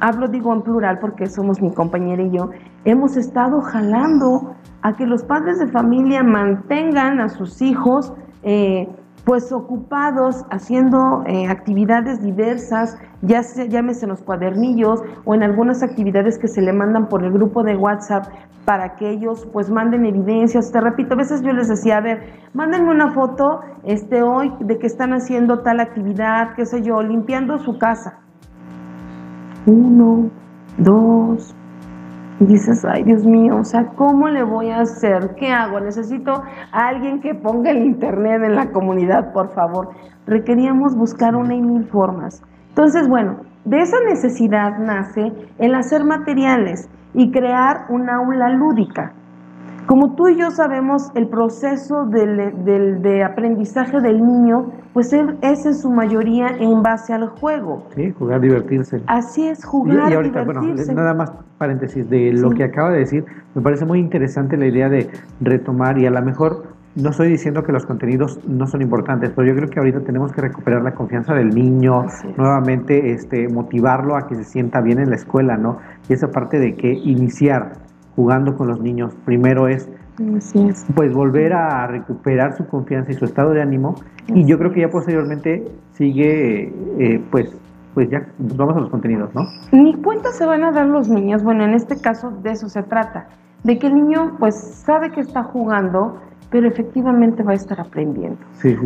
hablo 0.00 0.28
digo 0.28 0.52
en 0.52 0.60
plural 0.60 0.98
porque 0.98 1.26
somos 1.26 1.62
mi 1.62 1.72
compañera 1.72 2.22
y 2.22 2.30
yo, 2.30 2.50
hemos 2.84 3.16
estado 3.16 3.62
jalando 3.62 4.54
a 4.82 4.96
que 4.96 5.06
los 5.06 5.22
padres 5.22 5.58
de 5.58 5.68
familia 5.68 6.22
mantengan 6.22 7.20
a 7.20 7.30
sus 7.30 7.62
hijos 7.62 8.12
eh, 8.42 8.86
pues 9.30 9.52
ocupados 9.52 10.44
haciendo 10.50 11.22
eh, 11.24 11.46
actividades 11.46 12.20
diversas, 12.20 12.98
ya 13.22 13.44
se, 13.44 13.68
llámese 13.68 14.06
en 14.06 14.08
los 14.08 14.22
cuadernillos 14.22 15.04
o 15.24 15.36
en 15.36 15.44
algunas 15.44 15.84
actividades 15.84 16.36
que 16.36 16.48
se 16.48 16.60
le 16.60 16.72
mandan 16.72 17.08
por 17.08 17.22
el 17.22 17.30
grupo 17.30 17.62
de 17.62 17.76
WhatsApp 17.76 18.26
para 18.64 18.96
que 18.96 19.08
ellos 19.08 19.46
pues 19.52 19.70
manden 19.70 20.04
evidencias. 20.04 20.72
Te 20.72 20.80
repito, 20.80 21.14
a 21.14 21.16
veces 21.16 21.42
yo 21.42 21.52
les 21.52 21.68
decía, 21.68 21.98
a 21.98 22.00
ver, 22.00 22.24
mándenme 22.54 22.90
una 22.90 23.12
foto 23.12 23.60
este, 23.84 24.20
hoy 24.20 24.52
de 24.58 24.80
que 24.80 24.88
están 24.88 25.12
haciendo 25.12 25.60
tal 25.60 25.78
actividad, 25.78 26.56
qué 26.56 26.66
sé 26.66 26.82
yo, 26.82 27.00
limpiando 27.00 27.56
su 27.58 27.78
casa. 27.78 28.18
Uno, 29.64 30.28
dos, 30.76 31.54
y 32.40 32.46
dices, 32.46 32.84
ay 32.86 33.04
Dios 33.04 33.24
mío, 33.24 33.58
o 33.58 33.64
sea, 33.64 33.88
¿cómo 33.96 34.28
le 34.28 34.42
voy 34.42 34.70
a 34.70 34.80
hacer? 34.80 35.34
¿Qué 35.36 35.52
hago? 35.52 35.78
Necesito 35.78 36.42
a 36.72 36.88
alguien 36.88 37.20
que 37.20 37.34
ponga 37.34 37.70
el 37.70 37.84
internet 37.84 38.42
en 38.42 38.56
la 38.56 38.70
comunidad, 38.72 39.32
por 39.32 39.50
favor. 39.50 39.90
Requeríamos 40.26 40.96
buscar 40.96 41.36
una 41.36 41.54
y 41.54 41.60
mil 41.60 41.84
formas. 41.84 42.42
Entonces, 42.70 43.08
bueno, 43.08 43.40
de 43.66 43.80
esa 43.80 43.98
necesidad 44.08 44.78
nace 44.78 45.32
el 45.58 45.74
hacer 45.74 46.04
materiales 46.04 46.88
y 47.12 47.30
crear 47.30 47.84
un 47.90 48.08
aula 48.08 48.48
lúdica. 48.48 49.12
Como 49.90 50.14
tú 50.14 50.28
y 50.28 50.36
yo 50.36 50.52
sabemos, 50.52 51.10
el 51.16 51.26
proceso 51.26 52.06
del, 52.06 53.02
de 53.02 53.24
aprendizaje 53.24 54.00
del 54.00 54.24
niño, 54.24 54.70
pues 54.92 55.12
es 55.12 55.66
en 55.66 55.74
su 55.74 55.90
mayoría 55.90 56.46
en 56.60 56.80
base 56.80 57.12
al 57.12 57.26
juego. 57.26 57.88
Sí, 57.96 58.12
jugar, 58.12 58.40
divertirse. 58.40 59.02
Así 59.08 59.48
es, 59.48 59.64
jugar, 59.64 60.12
y, 60.12 60.14
ahorita, 60.14 60.44
divertirse. 60.44 60.84
Bueno, 60.84 61.00
nada 61.00 61.14
más 61.14 61.32
paréntesis 61.58 62.08
de 62.08 62.32
lo 62.34 62.50
que 62.50 62.62
acaba 62.62 62.90
de 62.90 63.00
decir, 63.00 63.24
me 63.56 63.62
parece 63.62 63.84
muy 63.84 63.98
interesante 63.98 64.56
la 64.56 64.66
idea 64.66 64.88
de 64.88 65.10
retomar 65.40 65.98
y 65.98 66.06
a 66.06 66.12
lo 66.12 66.22
mejor 66.22 66.66
no 66.94 67.10
estoy 67.10 67.28
diciendo 67.28 67.64
que 67.64 67.72
los 67.72 67.84
contenidos 67.84 68.38
no 68.46 68.68
son 68.68 68.82
importantes, 68.82 69.32
pero 69.34 69.48
yo 69.48 69.56
creo 69.56 69.68
que 69.70 69.80
ahorita 69.80 70.02
tenemos 70.02 70.30
que 70.30 70.40
recuperar 70.40 70.82
la 70.82 70.94
confianza 70.94 71.34
del 71.34 71.48
niño, 71.48 72.06
nuevamente 72.36 73.10
este, 73.10 73.48
motivarlo 73.48 74.14
a 74.14 74.28
que 74.28 74.36
se 74.36 74.44
sienta 74.44 74.82
bien 74.82 75.00
en 75.00 75.10
la 75.10 75.16
escuela, 75.16 75.56
¿no? 75.56 75.78
Y 76.08 76.12
esa 76.12 76.30
parte 76.30 76.60
de 76.60 76.76
que 76.76 76.92
iniciar 76.92 77.89
jugando 78.20 78.54
con 78.54 78.68
los 78.68 78.78
niños, 78.82 79.14
primero 79.24 79.66
es, 79.66 79.88
pues 80.94 81.14
volver 81.14 81.54
a 81.54 81.86
recuperar 81.86 82.54
su 82.54 82.66
confianza 82.66 83.12
y 83.12 83.14
su 83.14 83.24
estado 83.24 83.52
de 83.52 83.62
ánimo, 83.62 83.94
y 84.28 84.44
yo 84.44 84.58
creo 84.58 84.72
que 84.72 84.82
ya 84.82 84.90
posteriormente 84.90 85.66
sigue, 85.94 86.70
eh, 86.98 87.24
pues, 87.30 87.56
pues 87.94 88.10
ya 88.10 88.26
vamos 88.36 88.76
a 88.76 88.80
los 88.80 88.90
contenidos, 88.90 89.34
¿no? 89.34 89.46
Ni 89.72 89.94
cuenta 89.94 90.32
se 90.32 90.44
van 90.44 90.64
a 90.64 90.70
dar 90.70 90.86
los 90.86 91.08
niños, 91.08 91.42
bueno, 91.42 91.64
en 91.64 91.72
este 91.72 91.98
caso 91.98 92.30
de 92.42 92.50
eso 92.50 92.68
se 92.68 92.82
trata, 92.82 93.28
de 93.64 93.78
que 93.78 93.86
el 93.86 93.94
niño 93.94 94.36
pues 94.38 94.54
sabe 94.54 95.10
que 95.12 95.20
está 95.20 95.42
jugando, 95.42 96.18
pero 96.50 96.68
efectivamente 96.68 97.42
va 97.42 97.52
a 97.52 97.54
estar 97.54 97.80
aprendiendo. 97.80 98.38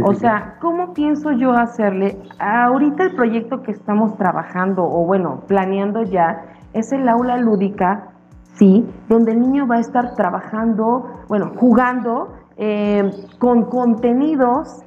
o 0.05 0.15
sea, 0.15 0.59
¿cómo 0.61 0.95
pienso 0.95 1.33
yo 1.33 1.51
hacerle? 1.55 2.17
Ahorita 2.39 3.03
el 3.03 3.17
proyecto 3.17 3.63
que 3.63 3.73
estamos 3.73 4.17
trabajando, 4.17 4.85
o 4.85 5.05
bueno, 5.05 5.43
planeando 5.49 6.05
ya, 6.05 6.45
es 6.73 6.93
el 6.93 7.09
aula 7.09 7.37
lúdica, 7.39 8.14
¿sí? 8.55 8.89
Donde 9.09 9.33
el 9.33 9.41
niño 9.41 9.67
va 9.67 9.77
a 9.77 9.81
estar 9.81 10.15
trabajando, 10.15 11.09
bueno, 11.29 11.53
jugando 11.57 12.33
eh, 12.57 13.11
con 13.39 13.65
contenidos, 13.65 14.83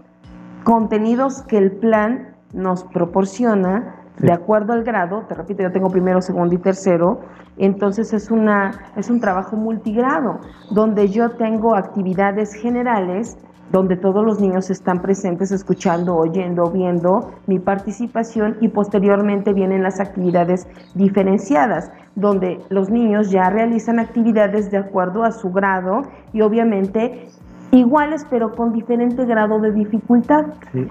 contenidos 0.63 1.43
que 1.43 1.57
el 1.57 1.71
plan 1.71 2.35
nos 2.53 2.83
proporciona 2.85 3.95
de 4.19 4.31
acuerdo 4.31 4.73
al 4.73 4.83
grado, 4.83 5.25
te 5.27 5.35
repito, 5.35 5.61
yo 5.61 5.71
tengo 5.71 5.89
primero, 5.89 6.21
segundo 6.21 6.55
y 6.55 6.57
tercero, 6.57 7.19
entonces 7.57 8.13
es, 8.13 8.31
una, 8.31 8.71
es 8.95 9.09
un 9.09 9.19
trabajo 9.19 9.55
multigrado, 9.55 10.39
donde 10.71 11.09
yo 11.09 11.31
tengo 11.31 11.75
actividades 11.75 12.53
generales, 12.53 13.37
donde 13.71 13.97
todos 13.97 14.25
los 14.25 14.39
niños 14.39 14.69
están 14.69 15.01
presentes, 15.01 15.51
escuchando, 15.51 16.15
oyendo, 16.15 16.69
viendo 16.71 17.31
mi 17.47 17.59
participación 17.59 18.57
y 18.61 18.69
posteriormente 18.69 19.53
vienen 19.53 19.83
las 19.83 19.99
actividades 19.99 20.67
diferenciadas, 20.95 21.91
donde 22.15 22.59
los 22.69 22.89
niños 22.89 23.29
ya 23.29 23.49
realizan 23.49 23.99
actividades 23.99 24.71
de 24.71 24.77
acuerdo 24.77 25.23
a 25.23 25.31
su 25.31 25.51
grado 25.51 26.03
y 26.33 26.41
obviamente 26.41 27.27
iguales 27.71 28.25
pero 28.29 28.55
con 28.55 28.71
diferente 28.71 29.25
grado 29.25 29.59
de 29.59 29.71
dificultad. 29.71 30.45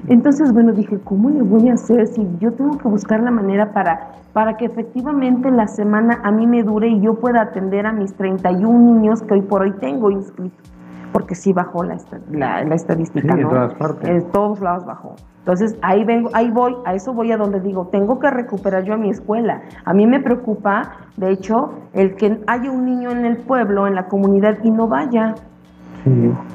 Entonces, 0.08 0.52
bueno, 0.52 0.72
dije, 0.72 0.98
¿cómo 1.04 1.30
le 1.30 1.42
voy 1.42 1.68
a 1.70 1.74
hacer 1.74 2.06
si 2.06 2.28
yo 2.38 2.52
tengo 2.52 2.76
que 2.78 2.88
buscar 2.88 3.20
la 3.20 3.30
manera 3.30 3.72
para, 3.72 4.12
para 4.32 4.56
que 4.56 4.66
efectivamente 4.66 5.50
la 5.50 5.66
semana 5.66 6.20
a 6.22 6.30
mí 6.30 6.46
me 6.46 6.62
dure 6.62 6.88
y 6.88 7.00
yo 7.00 7.14
pueda 7.14 7.42
atender 7.42 7.86
a 7.86 7.92
mis 7.92 8.12
31 8.14 8.78
niños 8.78 9.22
que 9.22 9.34
hoy 9.34 9.42
por 9.42 9.62
hoy 9.62 9.72
tengo 9.80 10.10
inscritos? 10.10 10.75
Porque 11.16 11.34
sí 11.34 11.54
bajó 11.54 11.82
la, 11.82 11.96
la, 12.30 12.74
estadística, 12.74 13.32
En 13.32 13.48
todas 13.48 13.74
partes. 13.76 14.06
En 14.06 14.30
todos 14.32 14.60
lados 14.60 14.84
bajó. 14.84 15.14
Entonces, 15.38 15.74
ahí 15.80 16.04
vengo, 16.04 16.28
ahí 16.34 16.50
voy, 16.50 16.76
a 16.84 16.92
eso 16.92 17.14
voy 17.14 17.32
a 17.32 17.38
donde 17.38 17.58
digo, 17.60 17.86
tengo 17.86 18.18
que 18.18 18.28
recuperar 18.30 18.84
yo 18.84 18.92
a 18.92 18.98
mi 18.98 19.08
escuela. 19.08 19.62
A 19.86 19.94
mí 19.94 20.06
me 20.06 20.20
preocupa, 20.20 20.90
de 21.16 21.30
hecho, 21.30 21.70
el 21.94 22.16
que 22.16 22.38
haya 22.46 22.70
un 22.70 22.84
niño 22.84 23.12
en 23.12 23.24
el 23.24 23.38
pueblo, 23.38 23.86
en 23.86 23.94
la 23.94 24.08
comunidad 24.08 24.58
y 24.62 24.70
no 24.70 24.88
vaya. 24.88 25.36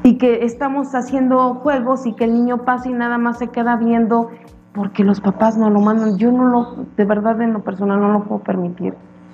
Y 0.03 0.20
que 0.20 0.45
estamos 0.45 0.93
haciendo 0.93 1.55
juegos 1.55 2.05
y 2.05 2.14
que 2.14 2.26
el 2.26 2.34
niño 2.34 2.59
pasa 2.59 2.88
y 2.88 2.93
nada 2.93 3.18
más 3.18 3.39
se 3.39 3.47
queda 3.47 3.78
viendo 3.78 4.30
porque 4.74 5.03
los 5.03 5.22
papás 5.22 5.57
no 5.57 5.72
lo 5.72 5.80
mandan. 5.80 6.20
Yo 6.20 6.32
no 6.32 6.45
lo, 6.45 6.86
de 6.95 7.05
verdad 7.05 7.41
en 7.41 7.53
lo 7.53 7.64
personal 7.64 7.99
no 7.99 8.12
lo 8.14 8.26
puedo 8.26 8.43
permitir. 8.43 8.93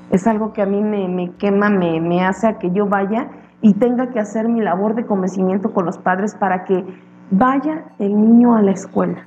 Es 0.10 0.26
algo 0.26 0.54
que 0.54 0.62
a 0.62 0.66
mí 0.66 0.82
me, 0.82 1.32
quema, 1.34 1.70
me, 1.70 2.00
me 2.00 2.24
hace 2.24 2.48
a 2.48 2.60
que 2.60 2.72
yo 2.72 2.86
vaya 2.86 3.28
y 3.62 3.74
tenga 3.74 4.10
que 4.10 4.20
hacer 4.20 4.48
mi 4.48 4.62
labor 4.62 4.96
de 4.96 5.06
convencimiento 5.06 5.74
con 5.74 5.86
los 5.86 5.98
padres 5.98 6.36
para 6.36 6.66
que 6.66 6.86
vaya 7.32 7.86
el 8.00 8.20
niño 8.20 8.56
a 8.56 8.62
la 8.62 8.72
escuela. 8.72 9.26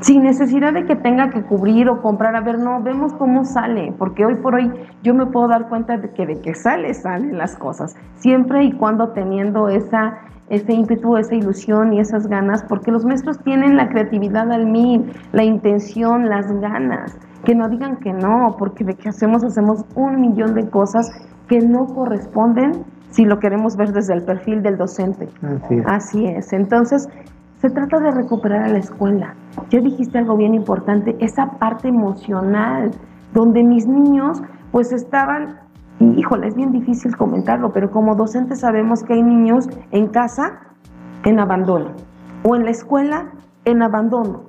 Sin 0.00 0.22
necesidad 0.22 0.72
de 0.72 0.84
que 0.84 0.96
tenga 0.96 1.30
que 1.30 1.42
cubrir 1.42 1.88
o 1.88 2.02
comprar, 2.02 2.34
a 2.36 2.40
ver, 2.40 2.58
no, 2.58 2.82
vemos 2.82 3.12
cómo 3.14 3.44
sale, 3.44 3.94
porque 3.96 4.26
hoy 4.26 4.34
por 4.36 4.54
hoy 4.54 4.70
yo 5.02 5.14
me 5.14 5.26
puedo 5.26 5.48
dar 5.48 5.68
cuenta 5.68 5.96
de 5.96 6.10
que 6.10 6.26
de 6.26 6.40
que 6.40 6.54
sale, 6.54 6.92
salen 6.94 7.38
las 7.38 7.56
cosas, 7.56 7.94
siempre 8.16 8.64
y 8.64 8.72
cuando 8.72 9.10
teniendo 9.10 9.68
esa, 9.68 10.18
ese 10.48 10.72
ímpetu, 10.72 11.16
esa 11.16 11.34
ilusión 11.34 11.92
y 11.92 12.00
esas 12.00 12.26
ganas, 12.26 12.64
porque 12.64 12.90
los 12.90 13.04
maestros 13.04 13.38
tienen 13.44 13.76
la 13.76 13.88
creatividad 13.88 14.50
al 14.50 14.66
mil, 14.66 15.12
la 15.32 15.44
intención, 15.44 16.28
las 16.28 16.52
ganas, 16.60 17.16
que 17.44 17.54
no 17.54 17.68
digan 17.68 17.96
que 17.98 18.12
no, 18.12 18.56
porque 18.58 18.84
de 18.84 18.94
que 18.94 19.08
hacemos, 19.08 19.44
hacemos 19.44 19.84
un 19.94 20.20
millón 20.20 20.54
de 20.54 20.68
cosas 20.68 21.08
que 21.48 21.60
no 21.60 21.86
corresponden 21.86 22.84
si 23.14 23.24
lo 23.24 23.38
queremos 23.38 23.76
ver 23.76 23.92
desde 23.92 24.12
el 24.12 24.22
perfil 24.22 24.62
del 24.62 24.76
docente. 24.76 25.28
Así 25.40 25.74
es. 25.76 25.86
Así 25.86 26.26
es. 26.26 26.52
Entonces, 26.52 27.08
se 27.60 27.70
trata 27.70 28.00
de 28.00 28.10
recuperar 28.10 28.64
a 28.64 28.68
la 28.68 28.78
escuela. 28.78 29.34
Ya 29.70 29.80
dijiste 29.80 30.18
algo 30.18 30.36
bien 30.36 30.52
importante, 30.52 31.16
esa 31.20 31.52
parte 31.52 31.88
emocional, 31.88 32.90
donde 33.32 33.62
mis 33.62 33.86
niños 33.86 34.42
pues 34.72 34.92
estaban, 34.92 35.60
híjole, 36.00 36.48
es 36.48 36.56
bien 36.56 36.72
difícil 36.72 37.16
comentarlo, 37.16 37.72
pero 37.72 37.92
como 37.92 38.16
docentes 38.16 38.60
sabemos 38.60 39.04
que 39.04 39.14
hay 39.14 39.22
niños 39.22 39.68
en 39.92 40.08
casa 40.08 40.58
en 41.24 41.38
abandono 41.38 41.92
o 42.42 42.56
en 42.56 42.64
la 42.64 42.72
escuela 42.72 43.26
en 43.64 43.80
abandono. 43.82 44.42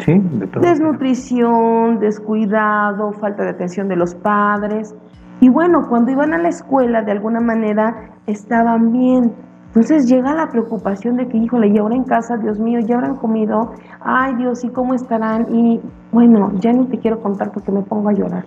Sí, 0.00 0.18
de 0.18 0.46
todo. 0.46 0.62
Desnutrición, 0.62 1.98
descuidado, 1.98 3.12
falta 3.12 3.42
de 3.42 3.50
atención 3.50 3.88
de 3.88 3.96
los 3.96 4.14
padres. 4.14 4.94
Y 5.40 5.48
bueno, 5.48 5.88
cuando 5.88 6.10
iban 6.10 6.34
a 6.34 6.38
la 6.38 6.48
escuela, 6.48 7.02
de 7.02 7.12
alguna 7.12 7.40
manera 7.40 8.10
estaban 8.26 8.92
bien, 8.92 9.32
entonces 9.70 10.08
llega 10.08 10.34
la 10.34 10.48
preocupación 10.48 11.16
de 11.16 11.28
que, 11.28 11.38
híjole, 11.38 11.68
y 11.68 11.78
ahora 11.78 11.94
en 11.94 12.02
casa, 12.02 12.36
Dios 12.36 12.58
mío, 12.58 12.80
ya 12.80 12.96
habrán 12.96 13.16
comido, 13.16 13.72
ay 14.00 14.34
Dios, 14.34 14.64
¿y 14.64 14.68
cómo 14.68 14.94
estarán? 14.94 15.46
Y 15.54 15.80
bueno, 16.10 16.50
ya 16.56 16.72
ni 16.72 16.86
te 16.86 16.98
quiero 16.98 17.20
contar 17.20 17.52
porque 17.52 17.70
me 17.70 17.82
pongo 17.82 18.08
a 18.08 18.12
llorar. 18.12 18.44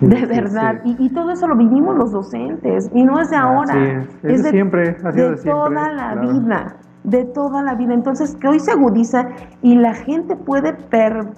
De 0.00 0.26
verdad. 0.26 0.80
Y, 0.84 1.08
todo 1.10 1.30
eso 1.30 1.46
lo 1.46 1.56
vivimos 1.56 1.96
los 1.96 2.10
docentes. 2.10 2.90
Y 2.92 3.04
no 3.04 3.20
es 3.20 3.30
de 3.30 3.36
ahora. 3.36 4.04
es, 4.22 4.42
de, 4.42 4.50
siempre. 4.50 4.96
Ha 5.04 5.12
sido 5.12 5.30
de, 5.30 5.36
toda 5.36 5.92
la 5.92 6.14
vida. 6.16 6.76
De 7.04 7.24
toda 7.24 7.62
la 7.62 7.74
vida. 7.74 7.94
Entonces, 7.94 8.36
que 8.36 8.48
hoy 8.48 8.58
se 8.58 8.72
agudiza 8.72 9.28
y 9.62 9.76
la 9.76 9.94
gente 9.94 10.36
puede 10.36 10.72
per, 10.72 11.28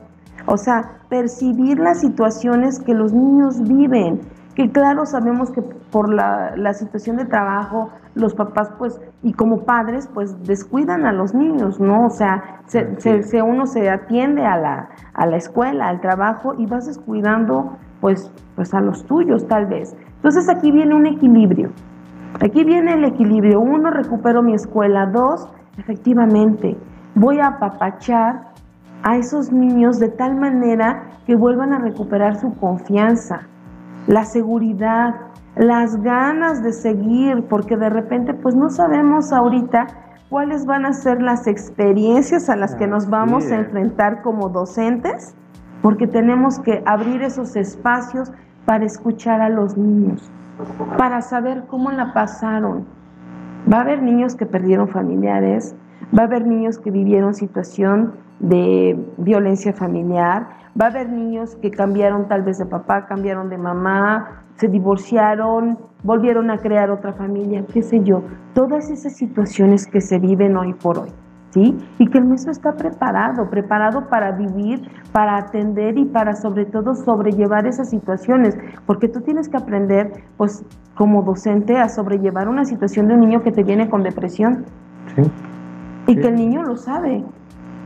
o 0.47 0.57
sea, 0.57 0.99
percibir 1.09 1.79
las 1.79 2.01
situaciones 2.01 2.81
que 2.81 2.95
los 2.95 3.13
niños 3.13 3.63
viven 3.63 4.21
que 4.57 4.71
claro 4.71 5.05
sabemos 5.05 5.51
que 5.51 5.61
por 5.61 6.13
la, 6.13 6.55
la, 6.57 6.73
situación 6.73 7.17
de 7.19 7.27
trabajo, 7.27 7.91
los 8.15 8.35
papás 8.35 8.71
pues, 8.79 8.99
y 9.23 9.35
como 9.35 9.65
padres, 9.65 10.09
pues 10.15 10.43
descuidan 10.45 11.05
a 11.05 11.13
los 11.13 11.35
niños, 11.35 11.79
¿no? 11.79 12.07
O 12.07 12.11
sea, 12.11 12.63
se, 12.67 13.23
se, 13.23 13.43
uno 13.43 13.67
se 13.67 13.91
atiende 13.91 14.47
a 14.47 14.57
la, 14.57 14.89
a 15.13 15.27
la 15.27 15.37
escuela, 15.37 15.89
al 15.89 16.01
trabajo 16.01 16.55
y 16.57 16.65
vas 16.65 16.87
descuidando 16.87 17.77
pues, 18.01 18.33
pues 18.55 18.73
a 18.73 18.81
los 18.81 19.05
tuyos 19.05 19.47
tal 19.47 19.67
vez. 19.67 19.95
Entonces 20.17 20.49
aquí 20.49 20.73
viene 20.73 20.95
un 20.95 21.05
equilibrio. 21.05 21.71
Aquí 22.41 22.65
viene 22.65 22.95
el 22.95 23.05
equilibrio. 23.05 23.61
Uno, 23.61 23.91
recupero 23.91 24.43
mi 24.43 24.55
escuela. 24.55 25.05
Dos, 25.05 25.51
efectivamente, 25.77 26.79
voy 27.15 27.41
a 27.41 27.49
apapachar 27.49 28.53
a 29.03 29.19
esos 29.19 29.53
niños 29.53 29.99
de 29.99 30.09
tal 30.09 30.35
manera 30.35 31.03
que 31.27 31.37
vuelvan 31.37 31.75
a 31.75 31.79
recuperar 31.79 32.41
su 32.41 32.55
confianza 32.55 33.49
la 34.07 34.25
seguridad, 34.25 35.15
las 35.57 36.01
ganas 36.03 36.63
de 36.63 36.73
seguir, 36.73 37.45
porque 37.49 37.77
de 37.77 37.91
repente 37.91 38.35
pues 38.35 38.55
no 38.55 38.71
sabemos 38.71 39.33
ahorita 39.33 39.87
cuáles 40.29 40.67
van 40.67 40.87
a 40.87 40.93
ser 40.93 41.23
las 41.23 41.47
experiencias 41.47 42.49
a 42.49 42.57
las 42.57 42.75
que 42.75 42.87
nos 42.87 43.09
vamos 43.09 43.51
a 43.51 43.57
enfrentar 43.57 44.23
como 44.23 44.49
docentes, 44.49 45.35
porque 45.83 46.07
tenemos 46.07 46.59
que 46.59 46.83
abrir 46.87 47.23
esos 47.23 47.57
espacios 47.57 48.33
para 48.65 48.85
escuchar 48.85 49.41
a 49.41 49.49
los 49.49 49.77
niños, 49.77 50.31
para 50.99 51.23
saber 51.23 51.65
cómo 51.69 51.91
la 51.91 52.13
pasaron. 52.13 52.87
Va 53.73 53.79
a 53.79 53.81
haber 53.83 54.03
niños 54.03 54.35
que 54.35 54.47
perdieron 54.47 54.89
familiares, 54.89 55.75
va 56.17 56.23
a 56.23 56.27
haber 56.27 56.47
niños 56.47 56.79
que 56.79 56.91
vivieron 56.91 57.35
situación 57.35 58.13
de 58.41 58.99
violencia 59.17 59.73
familiar, 59.73 60.49
va 60.81 60.87
a 60.87 60.89
haber 60.89 61.09
niños 61.09 61.57
que 61.57 61.71
cambiaron 61.71 62.29
tal 62.29 62.43
vez 62.43 62.59
de 62.59 62.67
papá, 62.67 63.07
cambiaron 63.07 63.49
de 63.49 63.59
mamá, 63.59 64.43
se 64.57 64.69
divorciaron, 64.69 65.79
volvieron 66.03 66.51
a 66.51 66.59
crear 66.59 66.91
otra 66.91 67.13
familia, 67.13 67.65
qué 67.73 67.83
sé 67.83 68.03
yo, 68.03 68.23
todas 68.55 68.91
esas 68.91 69.15
situaciones 69.15 69.87
que 69.87 70.01
se 70.01 70.19
viven 70.19 70.57
hoy 70.57 70.75
por 70.75 70.99
hoy. 70.99 71.11
¿Sí? 71.51 71.75
Y 71.99 72.07
que 72.09 72.19
el 72.19 72.27
maestro 72.27 72.53
está 72.53 72.77
preparado, 72.77 73.49
preparado 73.49 74.11
para 74.11 74.33
vivir, 74.33 74.91
para 75.11 75.39
atender 75.39 75.97
y 75.97 76.05
para 76.05 76.35
sobre 76.35 76.67
todo 76.67 76.95
sobrellevar 76.95 77.67
esas 77.67 77.89
situaciones, 77.89 78.59
porque 78.85 79.09
tú 79.09 79.23
tienes 79.23 79.49
que 79.49 79.57
aprender, 79.57 80.25
pues 80.37 80.67
como 80.95 81.23
docente, 81.23 81.79
a 81.79 81.89
sobrellevar 81.89 82.49
una 82.49 82.67
situación 82.67 83.09
de 83.09 83.15
un 83.15 83.21
niño 83.21 83.43
que 83.43 83.53
te 83.53 83.63
viene 83.63 83.89
con 83.89 84.03
depresión. 84.03 84.67
Sí. 85.15 85.23
Y 86.09 86.17
que 86.17 86.29
el 86.29 86.35
niño 86.35 86.63
lo 86.63 86.77
sabe. 86.77 87.25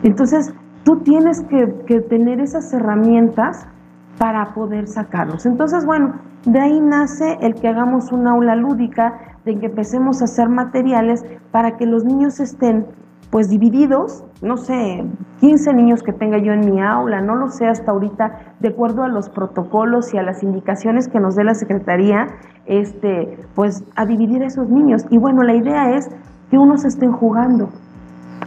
Entonces, 0.03 0.53
tú 0.85 1.01
tienes 1.01 1.43
que, 1.43 2.01
tener 2.01 2.41
esas 2.41 2.73
herramientas 2.73 3.67
para 4.19 4.55
poder 4.55 4.87
sacarlos. 4.87 5.47
Entonces, 5.47 5.85
bueno, 5.85 6.15
de 6.45 6.61
ahí 6.61 6.81
nace 6.81 7.39
el 7.41 7.55
que 7.55 7.69
hagamos 7.69 8.13
una 8.13 8.33
aula 8.33 8.55
lúdica, 8.57 9.19
de 9.45 9.59
que 9.59 9.67
empecemos 9.67 10.21
a 10.21 10.25
hacer 10.25 10.49
materiales 10.49 11.25
para 11.51 11.77
que 11.77 11.87
los 11.87 12.05
niños 12.05 12.41
estén 12.41 12.87
pues 13.31 13.49
divididos, 13.49 14.25
no 14.43 14.57
sé, 14.57 15.05
15 15.39 15.73
niños 15.73 16.03
que 16.03 16.13
tenga 16.13 16.39
yo 16.39 16.53
en 16.53 16.69
mi 16.69 16.83
aula, 16.83 17.21
no 17.21 17.37
lo 17.37 17.49
sé 17.49 17.67
hasta 17.69 17.93
ahorita, 17.93 18.57
de 18.59 18.69
acuerdo 18.69 19.05
a 19.05 19.09
los 19.09 19.31
protocolos 19.31 20.13
y 20.13 20.19
a 20.19 20.23
las 20.23 20.43
indicaciones 20.43 21.09
que 21.09 21.21
nos 21.21 21.37
dé 21.37 21.45
la 21.45 21.55
Secretaría, 21.55 22.27
este, 22.67 23.39
pues 23.55 23.85
a 23.95 24.05
dividir 24.05 24.43
a 24.43 24.47
esos 24.47 24.69
niños. 24.69 25.07
Y 25.11 25.19
bueno, 25.19 25.43
la 25.45 25.55
idea 25.55 25.97
es 25.97 26.11
que 26.51 26.59
unos 26.59 26.85
estén 26.85 27.13
jugando, 27.13 27.71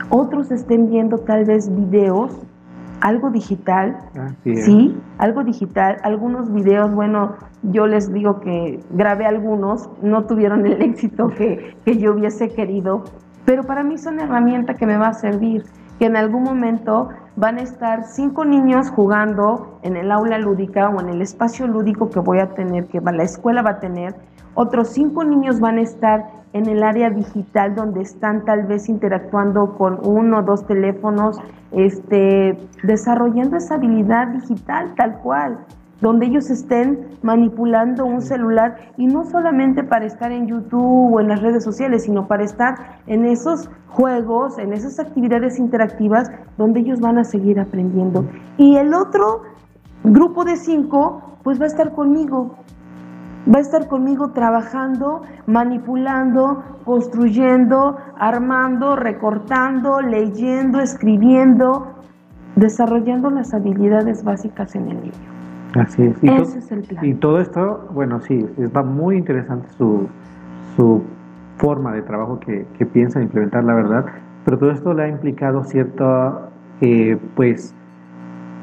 otros 0.10 0.52
estén 0.52 0.90
viendo 0.90 1.18
tal 1.20 1.46
vez 1.46 1.74
videos 1.74 2.32
algo 3.04 3.32
digital, 3.32 3.98
sí, 4.46 4.98
algo 5.18 5.44
digital, 5.44 5.98
algunos 6.04 6.54
videos, 6.54 6.96
bueno, 6.96 7.36
yo 7.64 7.86
les 7.86 8.14
digo 8.14 8.40
que 8.40 8.80
grabé 8.92 9.26
algunos, 9.26 9.90
no 10.02 10.24
tuvieron 10.24 10.66
el 10.66 10.82
éxito 10.82 11.28
que, 11.28 11.76
que 11.84 11.98
yo 11.98 12.14
hubiese 12.14 12.48
querido, 12.50 13.04
pero 13.44 13.66
para 13.66 13.84
mí 13.84 13.98
son 13.98 14.22
herramienta 14.22 14.76
que 14.76 14.86
me 14.86 14.96
va 14.96 15.10
a 15.10 15.14
servir, 15.14 15.66
que 16.00 16.06
en 16.06 16.16
algún 16.16 16.44
momento 16.44 17.10
van 17.36 17.58
a 17.58 17.64
estar 17.64 18.06
cinco 18.06 18.46
niños 18.46 18.90
jugando 18.90 19.80
en 19.82 19.98
el 19.98 20.10
aula 20.10 20.38
lúdica 20.38 20.88
o 20.88 21.02
en 21.02 21.10
el 21.10 21.22
espacio 21.22 21.68
lúdico 21.68 22.10
que 22.10 22.20
voy 22.20 22.40
a 22.40 22.54
tener, 22.54 22.86
que 22.86 23.02
la 23.02 23.24
escuela 23.24 23.62
va 23.62 23.72
a 23.72 23.80
tener, 23.82 24.16
otros 24.56 24.90
cinco 24.90 25.24
niños 25.24 25.60
van 25.60 25.78
a 25.78 25.82
estar 25.82 26.26
en 26.54 26.68
el 26.68 26.84
área 26.84 27.10
digital 27.10 27.76
donde 27.76 28.02
están 28.02 28.46
tal 28.46 28.64
vez 28.64 28.88
interactuando 28.88 29.76
con 29.76 30.00
uno 30.04 30.40
o 30.40 30.44
dos 30.44 30.66
teléfonos, 30.68 31.40
este, 31.72 32.58
desarrollando 32.84 33.58
esa 33.58 33.76
habilidad 33.76 34.28
digital 34.28 34.94
tal 34.96 35.18
cual, 35.20 35.58
donde 36.00 36.28
ellos 36.28 36.50
estén 36.50 37.08
manipulando 37.24 38.06
un 38.06 38.22
celular 38.22 38.78
y 38.98 39.08
no 39.08 39.26
solamente 39.26 39.84
para 39.84 40.06
estar 40.06 40.32
en 40.32 40.48
YouTube 40.48 41.14
o 41.14 41.20
en 41.20 41.30
las 41.30 41.42
redes 41.42 41.64
sociales, 41.64 42.04
sino 42.04 42.28
para 42.28 42.44
estar 42.44 43.00
en 43.08 43.26
esos 43.26 43.70
juegos, 43.88 44.60
en 44.60 44.74
esas 44.74 45.00
actividades 45.00 45.58
interactivas 45.58 46.30
donde 46.58 46.82
ellos 46.82 47.00
van 47.00 47.18
a 47.18 47.24
seguir 47.24 47.60
aprendiendo. 47.60 48.26
Y 48.58 48.76
el 48.76 48.94
otro 48.94 49.44
grupo 50.04 50.44
de 50.44 50.58
cinco, 50.58 51.22
pues 51.42 51.60
va 51.60 51.64
a 51.64 51.68
estar 51.68 51.94
conmigo, 51.94 52.58
va 53.48 53.60
a 53.60 53.62
estar 53.62 53.88
conmigo 53.88 54.32
trabajando, 54.32 55.22
manipulando, 55.48 56.64
construyendo, 56.86 57.98
armando, 58.18 58.96
recortando, 58.96 60.02
leyendo, 60.02 60.80
escribiendo, 60.80 61.88
desarrollando 62.56 63.30
las 63.30 63.54
habilidades 63.54 64.24
básicas 64.24 64.76
en 64.76 64.90
el 64.90 65.02
niño. 65.02 65.14
Así 65.76 66.04
es. 66.04 66.24
Y 66.24 66.30
Ese 66.30 66.60
es 66.60 66.72
el 66.72 66.82
plan. 66.84 67.06
Y 67.06 67.14
todo 67.16 67.40
esto, 67.40 67.90
bueno, 67.94 68.22
sí, 68.22 68.46
está 68.60 68.84
muy 68.84 69.18
interesante 69.18 69.68
su, 69.78 70.08
su 70.76 71.02
forma 71.58 71.94
de 71.94 72.02
trabajo 72.04 72.40
que, 72.40 72.66
que 72.78 72.86
piensa 72.86 73.22
implementar, 73.22 73.64
la 73.64 73.74
verdad, 73.74 74.06
pero 74.46 74.58
todo 74.58 74.72
esto 74.72 74.94
le 74.94 75.04
ha 75.04 75.08
implicado 75.08 75.64
cierto, 75.64 76.50
eh, 76.82 77.18
pues, 77.36 77.76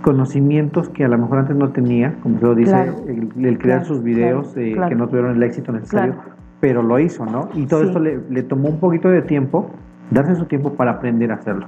conocimientos 0.03 0.89
que 0.89 1.05
a 1.05 1.09
lo 1.09 1.19
mejor 1.19 1.39
antes 1.39 1.57
no 1.57 1.71
tenía, 1.71 2.15
como 2.23 2.39
se 2.39 2.45
lo 2.47 2.55
dice, 2.55 2.93
el, 3.39 3.59
crear 3.59 3.85
sus 3.85 4.03
videos 4.03 4.57
eh, 4.57 4.77
que 4.89 4.95
no 4.95 5.09
tuvieron 5.09 5.37
el 5.37 5.43
éxito 5.43 5.73
necesario, 5.73 6.15
pero 6.61 6.83
lo 6.83 6.99
hizo, 6.99 7.27
¿no? 7.27 7.49
Y 7.55 7.67
todo 7.67 7.83
esto 7.83 7.99
le, 7.99 8.21
le, 8.31 8.43
tomó 8.43 8.69
un 8.69 8.81
poquito 8.81 9.09
de 9.09 9.23
tiempo, 9.23 9.71
darse 10.11 10.35
su 10.37 10.47
tiempo 10.47 10.75
para 10.75 10.93
aprender 10.93 11.31
a 11.33 11.37
hacerlo, 11.37 11.67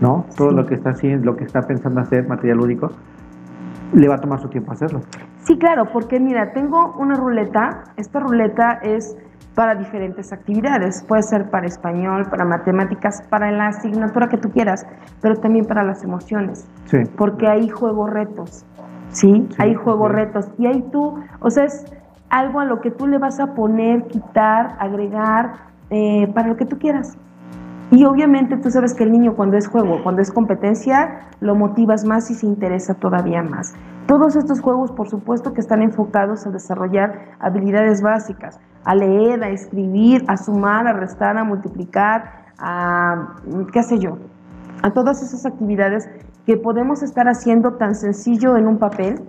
¿no? 0.00 0.26
Todo 0.36 0.52
lo 0.52 0.66
que 0.66 0.74
está 0.74 0.90
haciendo, 0.90 1.26
lo 1.26 1.36
que 1.36 1.44
está 1.44 1.62
pensando 1.62 2.00
hacer, 2.00 2.28
material 2.28 2.58
lúdico, 2.58 2.90
le 3.92 4.08
va 4.08 4.16
a 4.16 4.20
tomar 4.20 4.40
su 4.40 4.48
tiempo 4.48 4.72
hacerlo. 4.72 5.00
Sí, 5.44 5.58
claro, 5.58 5.86
porque 5.92 6.18
mira, 6.20 6.52
tengo 6.52 6.94
una 6.98 7.14
ruleta, 7.14 7.84
esta 7.96 8.20
ruleta 8.20 8.78
es 8.82 9.16
para 9.54 9.74
diferentes 9.74 10.32
actividades. 10.32 11.02
Puede 11.04 11.22
ser 11.22 11.50
para 11.50 11.66
español, 11.66 12.26
para 12.30 12.44
matemáticas, 12.44 13.22
para 13.30 13.50
la 13.50 13.68
asignatura 13.68 14.28
que 14.28 14.38
tú 14.38 14.50
quieras, 14.50 14.86
pero 15.20 15.36
también 15.36 15.64
para 15.64 15.82
las 15.84 16.02
emociones. 16.02 16.66
Sí. 16.86 16.98
Porque 17.16 17.46
ahí 17.46 17.68
juego 17.68 18.06
retos. 18.06 18.64
¿sí? 19.14 19.48
Ahí 19.58 19.74
juego 19.74 20.08
retos. 20.08 20.48
Y 20.58 20.66
ahí 20.66 20.84
tú, 20.92 21.18
o 21.40 21.50
sea, 21.50 21.64
es 21.64 21.84
algo 22.28 22.60
a 22.60 22.64
lo 22.64 22.80
que 22.80 22.90
tú 22.90 23.06
le 23.06 23.18
vas 23.18 23.40
a 23.40 23.54
poner, 23.54 24.06
quitar, 24.08 24.76
agregar, 24.78 25.52
eh, 25.90 26.30
para 26.34 26.48
lo 26.48 26.56
que 26.56 26.66
tú 26.66 26.78
quieras. 26.78 27.16
Y 27.94 28.04
obviamente 28.06 28.56
tú 28.56 28.72
sabes 28.72 28.92
que 28.92 29.04
el 29.04 29.12
niño 29.12 29.36
cuando 29.36 29.56
es 29.56 29.68
juego, 29.68 30.02
cuando 30.02 30.20
es 30.20 30.32
competencia, 30.32 31.28
lo 31.38 31.54
motivas 31.54 32.04
más 32.04 32.28
y 32.28 32.34
se 32.34 32.44
interesa 32.44 32.94
todavía 32.94 33.40
más. 33.44 33.72
Todos 34.08 34.34
estos 34.34 34.60
juegos, 34.60 34.90
por 34.90 35.08
supuesto, 35.08 35.52
que 35.52 35.60
están 35.60 35.80
enfocados 35.80 36.44
a 36.44 36.50
desarrollar 36.50 37.36
habilidades 37.38 38.02
básicas, 38.02 38.58
a 38.84 38.96
leer, 38.96 39.44
a 39.44 39.50
escribir, 39.50 40.24
a 40.26 40.36
sumar, 40.36 40.88
a 40.88 40.92
restar, 40.92 41.38
a 41.38 41.44
multiplicar, 41.44 42.32
a 42.58 43.36
qué 43.72 43.84
sé 43.84 44.00
yo, 44.00 44.18
a 44.82 44.90
todas 44.90 45.22
esas 45.22 45.46
actividades 45.46 46.10
que 46.46 46.56
podemos 46.56 47.00
estar 47.04 47.28
haciendo 47.28 47.74
tan 47.74 47.94
sencillo 47.94 48.56
en 48.56 48.66
un 48.66 48.78
papel, 48.78 49.22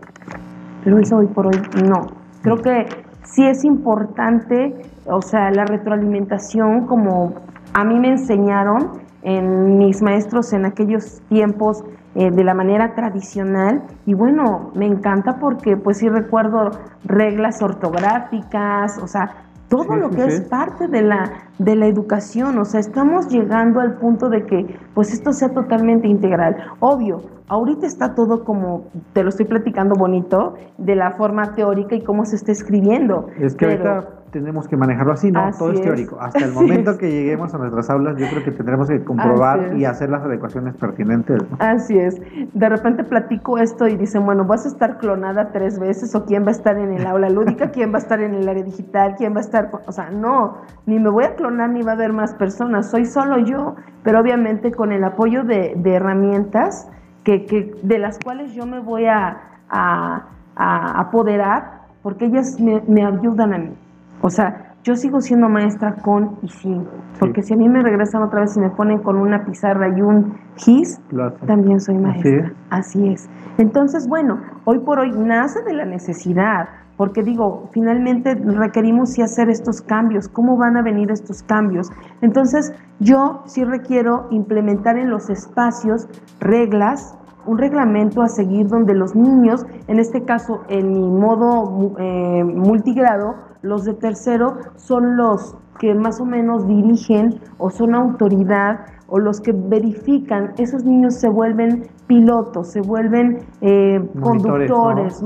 pero 0.84 0.98
eso 0.98 1.18
hoy 1.18 1.28
por 1.28 1.46
hoy 1.46 1.62
no. 1.88 2.08
Creo 2.42 2.58
que 2.64 2.88
sí 3.26 3.46
es 3.46 3.64
importante, 3.64 4.90
o 5.06 5.22
sea, 5.22 5.52
la 5.52 5.66
retroalimentación 5.66 6.88
como 6.88 7.46
a 7.76 7.84
mí 7.84 8.00
me 8.00 8.08
enseñaron 8.08 9.02
en 9.22 9.78
mis 9.78 10.02
maestros 10.02 10.54
en 10.54 10.66
aquellos 10.66 11.22
tiempos 11.28 11.84
eh, 12.16 12.32
de 12.32 12.44
la 12.46 12.54
manera 12.54 12.96
tradicional 12.96 13.84
y 14.06 14.14
bueno, 14.14 14.72
me 14.76 14.86
encanta 14.86 15.40
porque 15.40 15.76
pues 15.76 15.98
sí 15.98 16.08
recuerdo 16.08 16.72
reglas 17.04 17.62
ortográficas, 17.62 18.98
o 19.00 19.08
sea, 19.08 19.46
todo 19.68 19.98
lo 19.98 20.10
que 20.10 20.24
es 20.24 20.42
parte 20.42 20.88
de 20.88 21.02
la, 21.02 21.34
de 21.60 21.76
la 21.76 21.88
educación, 21.88 22.58
o 22.60 22.66
sea, 22.66 22.80
estamos 22.80 23.28
llegando 23.28 23.82
al 23.82 23.96
punto 23.96 24.30
de 24.30 24.46
que 24.46 24.80
pues 24.94 25.12
esto 25.12 25.34
sea 25.34 25.50
totalmente 25.50 26.08
integral. 26.08 26.56
Obvio, 26.80 27.24
ahorita 27.50 27.88
está 27.88 28.16
todo 28.16 28.46
como, 28.46 28.86
te 29.12 29.24
lo 29.24 29.30
estoy 29.30 29.48
platicando 29.48 29.96
bonito, 29.96 30.54
de 30.78 30.96
la 30.96 31.12
forma 31.12 31.56
teórica 31.56 31.96
y 31.96 32.02
cómo 32.02 32.24
se 32.26 32.38
está 32.38 32.54
escribiendo. 32.54 33.28
Es 33.38 33.56
que 33.56 33.66
ahorita 33.66 34.08
tenemos 34.36 34.68
que 34.68 34.76
manejarlo 34.76 35.14
así, 35.14 35.32
¿no? 35.32 35.50
Todo 35.58 35.72
es, 35.72 35.82
teórico. 35.82 36.18
Hasta 36.20 36.44
el 36.44 36.52
momento 36.60 36.98
que 36.98 37.10
lleguemos 37.10 37.54
a 37.54 37.58
nuestras 37.58 37.90
aulas, 37.90 38.18
yo 38.18 38.28
creo 38.28 38.44
que 38.44 38.52
tendremos 38.52 38.90
que 38.90 39.02
comprobar 39.02 39.78
y 39.78 39.86
hacer 39.86 40.10
las 40.10 40.24
adecuaciones 40.24 40.76
pertinentes. 40.76 41.42
Así 41.60 41.98
es. 41.98 42.20
De 42.54 42.68
repente 42.68 43.06
platico 43.06 43.58
esto 43.58 43.88
y 43.88 43.96
dicen, 43.96 44.26
bueno, 44.26 44.44
vas 44.44 44.66
a 44.66 44.68
estar 44.68 44.98
clonada 44.98 45.54
tres 45.54 45.80
veces, 45.80 46.14
o 46.16 46.26
quién 46.26 46.44
va 46.44 46.50
a 46.50 46.52
estar 46.52 46.78
en 46.78 46.92
el 46.92 47.08
aula 47.08 47.30
lúdica, 47.30 47.72
quién 47.72 47.94
va 47.94 47.96
a 47.96 48.00
estar 48.00 48.20
en 48.20 48.36
el 48.36 48.50
área 48.50 48.62
digital, 48.62 49.16
quién 49.18 49.34
va 49.34 49.38
a 49.38 49.42
estar. 49.42 49.72
O 49.86 49.92
sea, 49.94 50.10
no, 50.10 50.58
ni 50.86 51.00
me 51.00 51.10
voy 51.10 51.24
a 51.24 51.36
clonar 51.36 51.70
ni 51.70 51.82
va 51.82 51.92
a 51.92 51.96
haber 51.96 52.12
más 52.12 52.34
personas, 52.34 52.92
soy 52.92 53.06
solo 53.06 53.38
yo, 53.38 53.78
pero 54.04 54.20
obviamente 54.20 54.72
con 54.72 54.92
el 54.92 55.06
apoyo 55.06 55.46
de, 55.46 55.82
herramientas 55.86 56.90
que, 57.24 57.46
que, 57.46 57.74
de 57.84 58.00
las 58.00 58.20
cuales 58.20 58.54
yo 58.54 58.66
me 58.66 58.82
voy 58.82 59.06
a, 59.06 59.62
a, 59.70 60.26
apoderar, 60.58 61.84
porque 62.04 62.26
ellas 62.26 62.60
me, 62.60 62.84
me 62.86 63.06
ayudan 63.06 63.54
a 63.54 63.58
mí. 63.60 63.78
O 64.26 64.32
sea, 64.32 64.74
yo 64.84 64.96
sigo 64.96 65.22
siendo 65.22 65.50
maestra 65.50 65.98
con 65.98 66.40
y 66.42 66.50
sin, 66.50 66.84
porque 67.20 67.44
si 67.44 67.54
a 67.54 67.58
mí 67.58 67.70
me 67.70 67.84
regresan 67.84 68.24
otra 68.24 68.40
vez 68.42 68.58
y 68.58 68.60
me 68.60 68.72
ponen 68.72 68.98
con 68.98 69.18
una 69.18 69.46
pizarra 69.46 69.96
y 69.96 70.02
un 70.02 70.34
gis, 70.56 71.00
también 71.46 71.80
soy 71.80 72.00
maestra. 72.00 72.52
Así 72.72 73.08
es. 73.08 73.30
Entonces, 73.60 74.08
bueno, 74.08 74.40
hoy 74.64 74.80
por 74.80 74.98
hoy 74.98 75.12
nace 75.12 75.62
de 75.62 75.74
la 75.74 75.86
necesidad, 75.86 76.70
porque 76.98 77.22
digo, 77.22 77.70
finalmente 77.72 78.34
requerimos 78.34 79.12
sí 79.12 79.22
hacer 79.22 79.48
estos 79.48 79.84
cambios, 79.84 80.28
¿cómo 80.28 80.58
van 80.58 80.76
a 80.76 80.82
venir 80.82 81.12
estos 81.12 81.44
cambios? 81.44 81.92
Entonces, 82.22 82.74
yo 83.00 83.44
sí 83.46 83.64
requiero 83.64 84.26
implementar 84.32 84.98
en 84.98 85.12
los 85.12 85.30
espacios 85.30 86.08
reglas, 86.40 87.16
un 87.46 87.60
reglamento 87.60 88.24
a 88.24 88.28
seguir 88.28 88.70
donde 88.70 88.96
los 88.96 89.16
niños, 89.16 89.68
en 89.88 90.00
este 90.00 90.24
caso 90.24 90.64
en 90.68 90.94
mi 90.94 91.12
modo 91.12 91.96
eh, 92.00 92.44
multigrado, 92.44 93.36
los 93.66 93.84
de 93.84 93.94
tercero 93.94 94.58
son 94.76 95.18
los 95.18 95.58
que 95.80 95.94
más 95.94 96.22
o 96.22 96.26
menos 96.26 96.68
dirigen 96.68 97.40
o 97.58 97.70
son 97.70 97.96
autoridad 97.96 98.86
o 99.08 99.20
los 99.20 99.40
que 99.40 99.52
verifican, 99.52 100.54
esos 100.58 100.84
niños 100.84 101.16
se 101.16 101.30
vuelven 101.30 101.88
pilotos, 102.08 102.72
se 102.72 102.82
vuelven 102.82 103.40
eh, 103.62 104.04
conductores, 104.22 105.24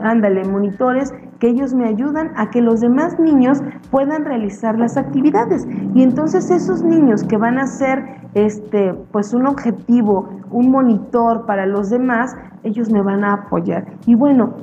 ándale, 0.00 0.44
monitores, 0.44 1.12
que 1.40 1.48
ellos 1.48 1.74
me 1.74 1.88
ayudan 1.88 2.30
a 2.36 2.50
que 2.50 2.60
los 2.60 2.80
demás 2.80 3.18
niños 3.18 3.62
puedan 3.90 4.24
realizar 4.24 4.78
las 4.78 4.96
actividades. 4.96 5.66
Y 5.94 6.02
entonces 6.02 6.50
esos 6.50 6.84
niños 6.84 7.24
que 7.24 7.36
van 7.36 7.58
a 7.58 7.66
ser 7.66 8.04
este, 8.34 8.94
pues 9.10 9.34
un 9.34 9.46
objetivo, 9.46 10.28
un 10.50 10.70
monitor 10.70 11.46
para 11.46 11.66
los 11.66 11.90
demás, 11.90 12.36
ellos 12.62 12.90
me 12.92 13.02
van 13.02 13.24
a 13.24 13.32
apoyar. 13.32 13.86
Y 14.06 14.14
bueno, 14.14 14.54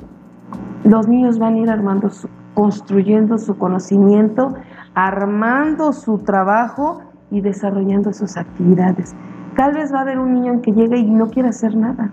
los 0.84 1.06
niños 1.06 1.38
van 1.38 1.54
a 1.54 1.58
ir 1.58 1.70
armando 1.70 2.08
construyendo 2.54 3.38
su 3.38 3.58
conocimiento, 3.58 4.54
armando 4.94 5.92
su 5.92 6.18
trabajo 6.18 7.02
y 7.30 7.40
desarrollando 7.40 8.12
sus 8.12 8.36
actividades. 8.36 9.14
Tal 9.56 9.74
vez 9.74 9.92
va 9.92 9.98
a 9.98 10.02
haber 10.02 10.18
un 10.18 10.32
niño 10.34 10.62
que 10.62 10.72
llegue 10.72 10.98
y 10.98 11.10
no 11.10 11.30
quiera 11.30 11.50
hacer 11.50 11.76
nada. 11.76 12.10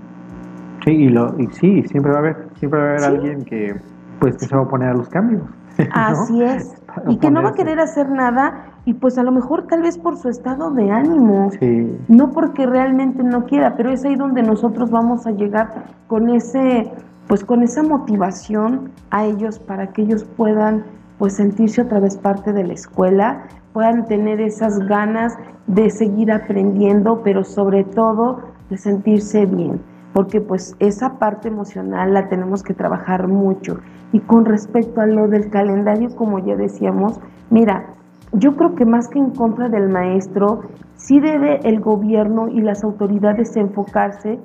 Sí, 0.83 0.91
y, 0.91 1.09
lo, 1.09 1.39
y 1.39 1.47
sí, 1.47 1.83
siempre 1.83 2.11
va 2.11 2.17
a 2.17 2.21
haber, 2.21 2.47
siempre 2.55 2.79
va 2.79 2.85
a 2.85 2.89
haber 2.89 3.03
alguien 3.03 3.45
que 3.45 3.75
pues 4.19 4.35
se 4.37 4.55
va 4.55 4.61
a 4.61 4.65
oponer 4.65 4.89
a 4.89 4.93
los 4.93 5.09
cambios. 5.09 5.43
Así 5.91 6.41
es. 6.43 6.75
Y 7.07 7.15
que 7.19 7.31
no 7.31 7.41
va 7.41 7.49
a 7.49 7.53
querer 7.53 7.79
hacer 7.79 8.09
nada 8.09 8.65
y 8.83 8.95
pues 8.95 9.17
a 9.17 9.23
lo 9.23 9.31
mejor 9.31 9.65
tal 9.67 9.81
vez 9.81 9.97
por 9.97 10.17
su 10.17 10.27
estado 10.27 10.71
de 10.71 10.91
ánimo, 10.91 11.49
sí. 11.57 11.97
no 12.09 12.31
porque 12.31 12.65
realmente 12.65 13.23
no 13.23 13.45
quiera, 13.45 13.77
pero 13.77 13.91
es 13.91 14.03
ahí 14.03 14.15
donde 14.17 14.43
nosotros 14.43 14.91
vamos 14.91 15.25
a 15.25 15.31
llegar 15.31 15.85
con 16.07 16.29
ese 16.29 16.91
pues 17.31 17.45
con 17.45 17.63
esa 17.63 17.81
motivación 17.81 18.91
a 19.09 19.23
ellos 19.23 19.57
para 19.57 19.93
que 19.93 20.01
ellos 20.01 20.25
puedan 20.35 20.83
pues 21.17 21.37
sentirse 21.37 21.83
otra 21.83 22.01
vez 22.01 22.17
parte 22.17 22.51
de 22.51 22.65
la 22.65 22.73
escuela, 22.73 23.43
puedan 23.71 24.05
tener 24.05 24.41
esas 24.41 24.79
ganas 24.79 25.37
de 25.65 25.89
seguir 25.91 26.29
aprendiendo, 26.29 27.21
pero 27.23 27.45
sobre 27.45 27.85
todo 27.85 28.41
de 28.69 28.75
sentirse 28.75 29.45
bien, 29.45 29.79
porque 30.11 30.41
pues 30.41 30.75
esa 30.79 31.19
parte 31.19 31.47
emocional 31.47 32.13
la 32.13 32.27
tenemos 32.27 32.63
que 32.63 32.73
trabajar 32.73 33.29
mucho. 33.29 33.79
Y 34.11 34.19
con 34.19 34.43
respecto 34.43 34.99
a 34.99 35.05
lo 35.05 35.29
del 35.29 35.49
calendario, 35.49 36.13
como 36.13 36.37
ya 36.39 36.57
decíamos, 36.57 37.21
mira, 37.49 37.85
yo 38.33 38.57
creo 38.57 38.75
que 38.75 38.83
más 38.83 39.07
que 39.07 39.19
en 39.19 39.29
contra 39.29 39.69
del 39.69 39.87
maestro, 39.87 40.63
sí 40.97 41.21
debe 41.21 41.61
el 41.63 41.79
gobierno 41.79 42.49
y 42.49 42.59
las 42.59 42.83
autoridades 42.83 43.55
enfocarse 43.55 44.37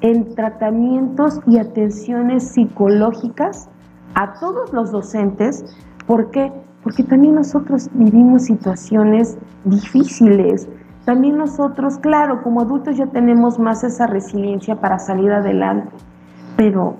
en 0.00 0.34
tratamientos 0.34 1.40
y 1.46 1.58
atenciones 1.58 2.48
psicológicas 2.48 3.68
a 4.14 4.34
todos 4.34 4.72
los 4.72 4.92
docentes. 4.92 5.64
¿Por 6.06 6.30
qué? 6.30 6.52
Porque 6.82 7.02
también 7.02 7.34
nosotros 7.34 7.88
vivimos 7.94 8.44
situaciones 8.44 9.38
difíciles. 9.64 10.68
También 11.04 11.36
nosotros, 11.36 11.98
claro, 11.98 12.42
como 12.42 12.60
adultos 12.60 12.96
ya 12.96 13.06
tenemos 13.06 13.58
más 13.58 13.84
esa 13.84 14.06
resiliencia 14.06 14.76
para 14.76 14.98
salir 14.98 15.32
adelante. 15.32 15.90
Pero, 16.56 16.96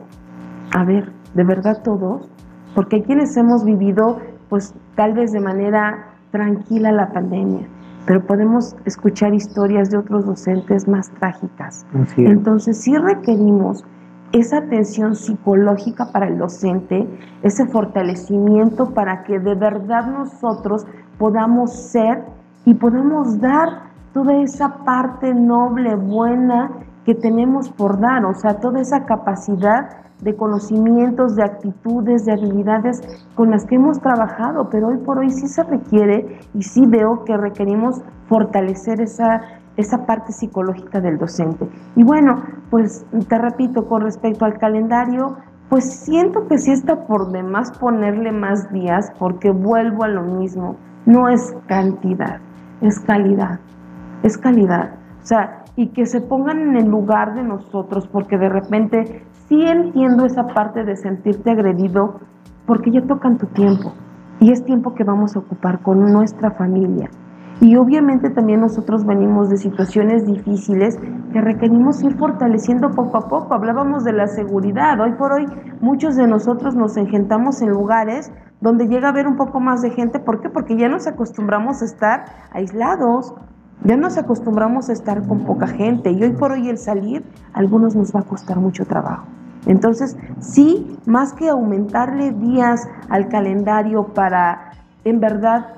a 0.75 0.85
ver, 0.85 1.13
¿de 1.35 1.45
verdad 1.45 1.83
todos? 1.83 2.29
Porque 2.75 2.97
hay 2.97 3.03
quienes 3.03 3.37
hemos 3.37 3.65
vivido, 3.65 4.21
pues 4.49 4.75
tal 4.95 5.15
vez 5.15 5.33
de 5.33 5.41
manera 5.41 6.07
tranquila 6.31 6.91
la 6.91 7.13
pandemia 7.13 7.69
pero 8.07 8.25
podemos 8.27 8.77
escuchar 8.85 9.35
historias 9.35 9.91
de 9.91 9.99
otros 9.99 10.27
docentes 10.27 10.87
más 10.87 11.11
trágicas. 11.11 11.87
Entonces 12.17 12.79
sí 12.81 12.97
requerimos 12.97 13.85
esa 14.33 14.59
atención 14.59 15.15
psicológica 15.15 16.11
para 16.13 16.27
el 16.27 16.39
docente, 16.39 17.07
ese 17.43 17.67
fortalecimiento 17.67 18.91
para 18.91 19.23
que 19.23 19.39
de 19.39 19.55
verdad 19.55 20.07
nosotros 20.07 20.87
podamos 21.19 21.73
ser 21.73 22.25
y 22.65 22.75
podamos 22.75 23.41
dar 23.41 23.85
toda 24.13 24.35
esa 24.43 24.85
parte 24.85 25.33
noble, 25.35 25.95
buena 25.95 26.71
que 27.05 27.15
tenemos 27.15 27.69
por 27.69 28.01
dar, 28.01 28.25
o 28.25 28.35
sea, 28.35 28.61
toda 28.61 28.81
esa 28.81 29.05
capacidad 29.05 30.04
de 30.21 30.37
conocimientos, 30.37 31.37
de 31.37 31.45
actitudes, 31.45 32.25
de 32.25 32.33
habilidades 32.33 33.03
con 33.35 33.51
las 33.51 33.65
que 33.67 33.75
hemos 33.75 34.01
trabajado, 34.01 34.69
pero 34.71 34.89
hoy 34.89 34.99
por 34.99 35.19
hoy 35.19 35.31
sí 35.31 35.49
se 35.49 35.63
requiere 35.65 36.41
y 36.55 36.63
sí 36.63 36.87
veo 36.87 37.25
que 37.25 37.37
requerimos 37.37 38.03
fortalecer 38.29 39.01
esa, 39.01 39.43
esa 39.77 40.07
parte 40.07 40.33
psicológica 40.33 41.01
del 41.01 41.19
docente. 41.19 41.69
Y 41.97 42.05
bueno, 42.05 42.43
pues 42.71 43.05
te 43.29 43.39
repito, 43.39 43.87
con 43.87 44.03
respecto 44.03 44.45
al 44.45 44.59
calendario, 44.59 45.37
pues 45.69 45.85
siento 45.85 46.47
que 46.47 46.59
sí 46.59 46.73
está 46.73 47.07
por 47.07 47.33
demás 47.33 47.73
ponerle 47.79 48.33
más 48.33 48.73
días 48.73 49.13
porque 49.19 49.51
vuelvo 49.51 50.05
a 50.05 50.09
lo 50.09 50.23
mismo, 50.23 50.77
no 51.07 51.29
es 51.29 51.55
cantidad, 51.67 52.39
es 52.81 53.01
calidad, 53.01 53.59
es 54.23 54.39
calidad. 54.39 54.95
O 55.23 55.27
sea, 55.27 55.64
y 55.77 55.89
que 55.89 56.07
se 56.07 56.21
pongan 56.21 56.61
en 56.61 56.77
el 56.77 56.89
lugar 56.89 57.35
de 57.35 57.43
nosotros, 57.43 58.07
porque 58.07 58.39
de 58.39 58.49
repente 58.49 59.25
sí 59.49 59.63
entiendo 59.63 60.25
esa 60.25 60.47
parte 60.47 60.85
de 60.85 60.97
sentirte 60.97 61.51
agredido 61.51 62.21
porque 62.67 62.91
ya 62.91 63.03
tocan 63.03 63.39
tu 63.39 63.47
tiempo 63.47 63.93
y 64.41 64.53
es 64.53 64.65
tiempo 64.65 64.95
que 64.95 65.05
vamos 65.05 65.37
a 65.37 65.41
ocupar 65.41 65.81
con 65.81 66.13
nuestra 66.13 66.51
familia. 66.53 67.11
Y 67.61 67.77
obviamente 67.77 68.31
también 68.31 68.61
nosotros 68.61 69.07
venimos 69.07 69.49
de 69.49 69.57
situaciones 69.57 70.27
difíciles 70.27 70.99
que 71.33 71.41
requerimos 71.41 72.03
ir 72.03 72.17
fortaleciendo 72.17 72.91
poco 72.91 73.17
a 73.17 73.29
poco. 73.29 73.55
Hablábamos 73.55 74.05
de 74.05 74.13
la 74.13 74.27
seguridad. 74.27 75.01
Hoy 75.01 75.13
por 75.13 75.33
hoy 75.33 75.47
muchos 75.81 76.17
de 76.17 76.27
nosotros 76.27 76.75
nos 76.75 76.97
engentamos 76.97 77.63
en 77.63 77.71
lugares 77.71 78.33
donde 78.61 78.89
llega 78.89 79.09
a 79.09 79.11
haber 79.13 79.27
un 79.29 79.37
poco 79.37 79.61
más 79.61 79.83
de 79.83 79.91
gente. 79.91 80.19
¿Por 80.19 80.41
qué? 80.41 80.51
Porque 80.51 80.77
ya 80.77 80.89
nos 80.89 81.07
acostumbramos 81.07 81.81
a 81.81 81.85
estar 81.85 82.25
aislados. 82.53 83.35
Ya 83.83 83.97
nos 83.97 84.17
acostumbramos 84.17 84.89
a 84.89 84.93
estar 84.93 85.27
con 85.27 85.41
poca 85.45 85.67
gente 85.67 86.11
y 86.11 86.23
hoy 86.23 86.33
por 86.33 86.53
hoy 86.53 86.69
el 86.69 86.79
salir 86.79 87.23
a 87.53 87.59
algunos 87.59 87.95
nos 87.95 88.15
va 88.15 88.21
a 88.21 88.23
costar 88.23 88.59
mucho 88.59 88.87
trabajo. 88.87 89.27
Entonces, 89.67 90.17
sí, 90.41 90.97
más 91.07 91.33
que 91.33 91.49
aumentarle 91.49 92.33
días 92.33 92.87
al 93.09 93.29
calendario 93.29 94.09
para 94.09 94.73
en 95.05 95.21
verdad 95.21 95.75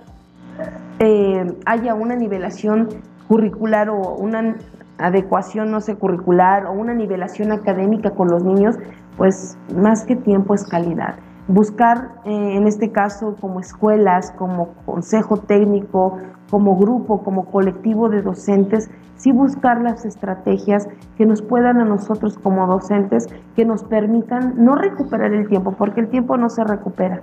eh, 0.99 1.57
haya 1.67 1.95
una 1.95 2.17
nivelación 2.17 2.89
curricular 3.29 3.89
o 3.91 4.15
una 4.15 4.57
adecuación, 4.99 5.71
no 5.71 5.81
sé, 5.81 5.97
curricular 5.97 6.67
o 6.67 6.73
una 6.73 6.95
nivelación 6.95 7.53
académica 7.53 8.11
con 8.11 8.29
los 8.29 8.45
niños, 8.45 8.77
pues 9.17 9.57
más 9.75 10.05
que 10.05 10.17
tiempo 10.17 10.55
es 10.55 10.65
calidad 10.65 11.17
buscar 11.49 12.11
eh, 12.25 12.57
en 12.57 12.67
este 12.67 12.91
caso 12.91 13.37
como 13.41 13.61
escuelas, 13.61 14.33
como 14.33 14.69
consejo 14.85 15.37
técnico, 15.37 16.19
como 16.51 16.77
grupo, 16.77 17.23
como 17.23 17.47
colectivo 17.47 18.09
de 18.09 18.23
docentes, 18.23 18.91
sí 19.17 19.33
buscar 19.33 19.81
las 19.81 20.05
estrategias 20.05 20.89
que 21.17 21.27
nos 21.27 21.43
puedan 21.43 21.81
a 21.81 21.85
nosotros 21.85 22.39
como 22.39 22.67
docentes, 22.67 23.29
que 23.55 23.65
nos 23.65 23.85
permitan 23.85 24.55
no 24.65 24.75
recuperar 24.75 25.33
el 25.33 25.49
tiempo, 25.49 25.73
porque 25.73 26.01
el 26.01 26.09
tiempo 26.09 26.37
no 26.37 26.49
se 26.51 26.65
recupera, 26.65 27.23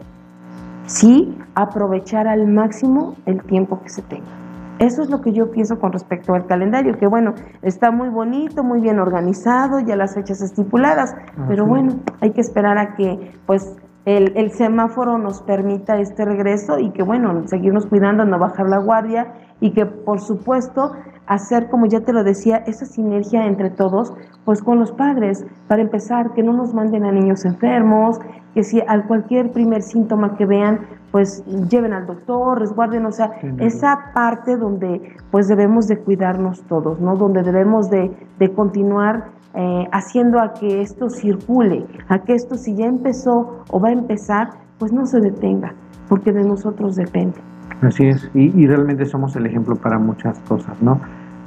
sí 0.86 1.38
aprovechar 1.56 2.28
al 2.28 2.48
máximo 2.48 3.16
el 3.26 3.44
tiempo 3.44 3.82
que 3.82 3.90
se 3.90 4.02
tenga. 4.02 4.44
Eso 4.80 5.04
es 5.04 5.10
lo 5.10 5.22
que 5.22 5.32
yo 5.32 5.52
pienso 5.52 5.80
con 5.80 5.94
respecto 5.94 6.34
al 6.34 6.48
calendario, 6.48 6.98
que 6.98 7.06
bueno, 7.06 7.36
está 7.62 7.92
muy 7.92 8.10
bonito, 8.10 8.64
muy 8.64 8.82
bien 8.82 9.00
organizado, 9.00 9.80
ya 9.80 9.96
las 9.96 10.16
fechas 10.16 10.42
estipuladas, 10.42 11.16
pero 11.48 11.66
bueno, 11.66 11.94
hay 12.22 12.32
que 12.32 12.42
esperar 12.42 12.78
a 12.80 12.96
que 12.96 13.32
pues 13.46 13.78
el, 14.06 14.52
semáforo 14.52 15.18
nos 15.18 15.42
permita 15.42 16.00
este 16.00 16.26
regreso 16.26 16.80
y 16.80 16.92
que, 16.92 17.04
bueno, 17.04 17.48
seguirnos 17.48 17.86
cuidando, 17.86 18.26
no 18.26 18.38
bajar 18.38 18.68
la 18.68 18.80
guardia 18.80 19.34
y 19.64 19.72
que, 19.72 19.86
por 19.86 20.20
supuesto, 20.20 20.92
hacer, 21.26 21.70
como 21.70 21.86
ya 21.86 22.02
te 22.02 22.12
lo 22.12 22.26
decía, 22.26 22.58
esa 22.68 22.86
sinergia 22.86 23.46
entre 23.46 23.70
todos, 23.70 24.14
pues 24.44 24.62
con 24.62 24.78
los 24.78 24.92
padres, 24.92 25.46
para 25.70 25.82
empezar, 25.82 26.34
que 26.34 26.44
no 26.44 26.52
nos 26.52 26.74
manden 26.74 27.06
a 27.06 27.14
niños 27.14 27.46
enfermos, 27.46 28.20
que 28.54 28.66
si 28.66 28.82
al 28.86 29.08
cualquier 29.08 29.54
primer 29.54 29.82
síntoma 29.82 30.36
que 30.36 30.46
vean, 30.46 30.82
pues 31.12 31.46
lleven 31.70 31.94
al 31.94 32.08
doctor, 32.08 32.60
resguarden, 32.60 33.06
o 33.06 33.14
sea, 33.14 33.32
esa 33.60 34.12
parte 34.14 34.58
donde 34.58 35.16
pues 35.32 35.48
debemos 35.48 35.88
de 35.88 35.98
cuidarnos 35.98 36.62
todos, 36.64 37.00
¿no? 37.00 37.16
Donde 37.16 37.42
debemos 37.42 37.90
de, 37.90 38.12
de 38.40 38.54
continuar 38.54 39.30
eh, 39.54 39.88
haciendo 39.94 40.42
a 40.42 40.54
que 40.56 40.82
esto 40.82 41.10
circule, 41.10 41.86
a 42.10 42.20
que 42.20 42.34
esto 42.34 42.56
si 42.56 42.76
ya 42.76 42.86
empezó 42.86 43.64
o 43.72 43.80
va 43.80 43.90
a 43.90 43.94
empezar, 43.94 44.50
pues 44.78 44.92
no 44.92 45.06
se 45.06 45.22
detenga, 45.22 45.74
porque 46.10 46.34
de 46.34 46.44
nosotros 46.44 46.98
depende. 46.98 47.53
Así 47.84 48.06
es, 48.06 48.30
y, 48.34 48.66
realmente 48.66 49.06
somos 49.06 49.36
el 49.36 49.46
ejemplo 49.46 49.76
para 49.76 50.00
muchas 50.00 50.40
cosas, 50.48 50.82
¿no? 50.82 51.02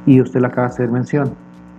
Y 0.05 0.21
usted 0.21 0.41
lo 0.41 0.49
acaba 0.49 0.69
de 0.69 0.75
hacer 0.75 0.91
mención, 0.91 1.31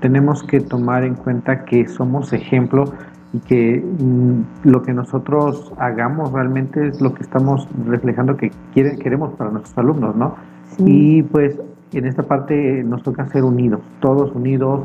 tenemos 0.02 0.44
que 0.44 0.60
tomar 0.60 1.04
en 1.04 1.16
cuenta 1.16 1.64
que 1.64 1.88
somos 1.88 2.34
ejemplo 2.34 2.86
y 3.34 3.40
que 3.40 3.84
mm, 3.84 4.70
lo 4.70 4.82
que 4.82 4.94
nosotros 4.94 5.74
hagamos 5.78 6.32
realmente 6.32 6.88
es 6.88 7.02
lo 7.02 7.14
que 7.14 7.24
estamos 7.24 7.68
reflejando 7.86 8.36
que 8.36 8.52
quiere, 8.74 8.98
queremos 8.98 9.34
para 9.34 9.52
nuestros 9.52 9.78
alumnos, 9.78 10.16
¿no? 10.16 10.36
Y 10.80 11.24
pues 11.24 11.60
en 11.94 12.06
esta 12.06 12.24
parte 12.24 12.84
nos 12.84 13.04
toca 13.04 13.28
ser 13.28 13.44
unidos, 13.44 13.82
todos 14.00 14.34
unidos, 14.36 14.82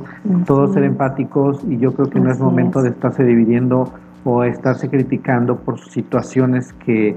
todos 0.47 0.73
ser 0.75 0.85
empáticos 0.85 1.63
y 1.69 1.79
yo 1.79 1.93
creo 1.95 2.09
que 2.09 2.21
no 2.21 2.31
es 2.31 2.39
momento 2.39 2.83
de 2.83 2.91
estarse 2.91 3.25
dividiendo 3.25 3.93
o 4.25 4.45
estarse 4.45 4.89
criticando 4.89 5.57
por 5.57 5.81
situaciones 5.81 6.73
que, 6.75 7.17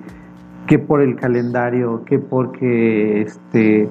que 0.68 0.80
por 0.80 1.02
el 1.02 1.16
calendario, 1.16 2.04
que 2.06 2.20
porque 2.20 3.22
este 3.22 3.90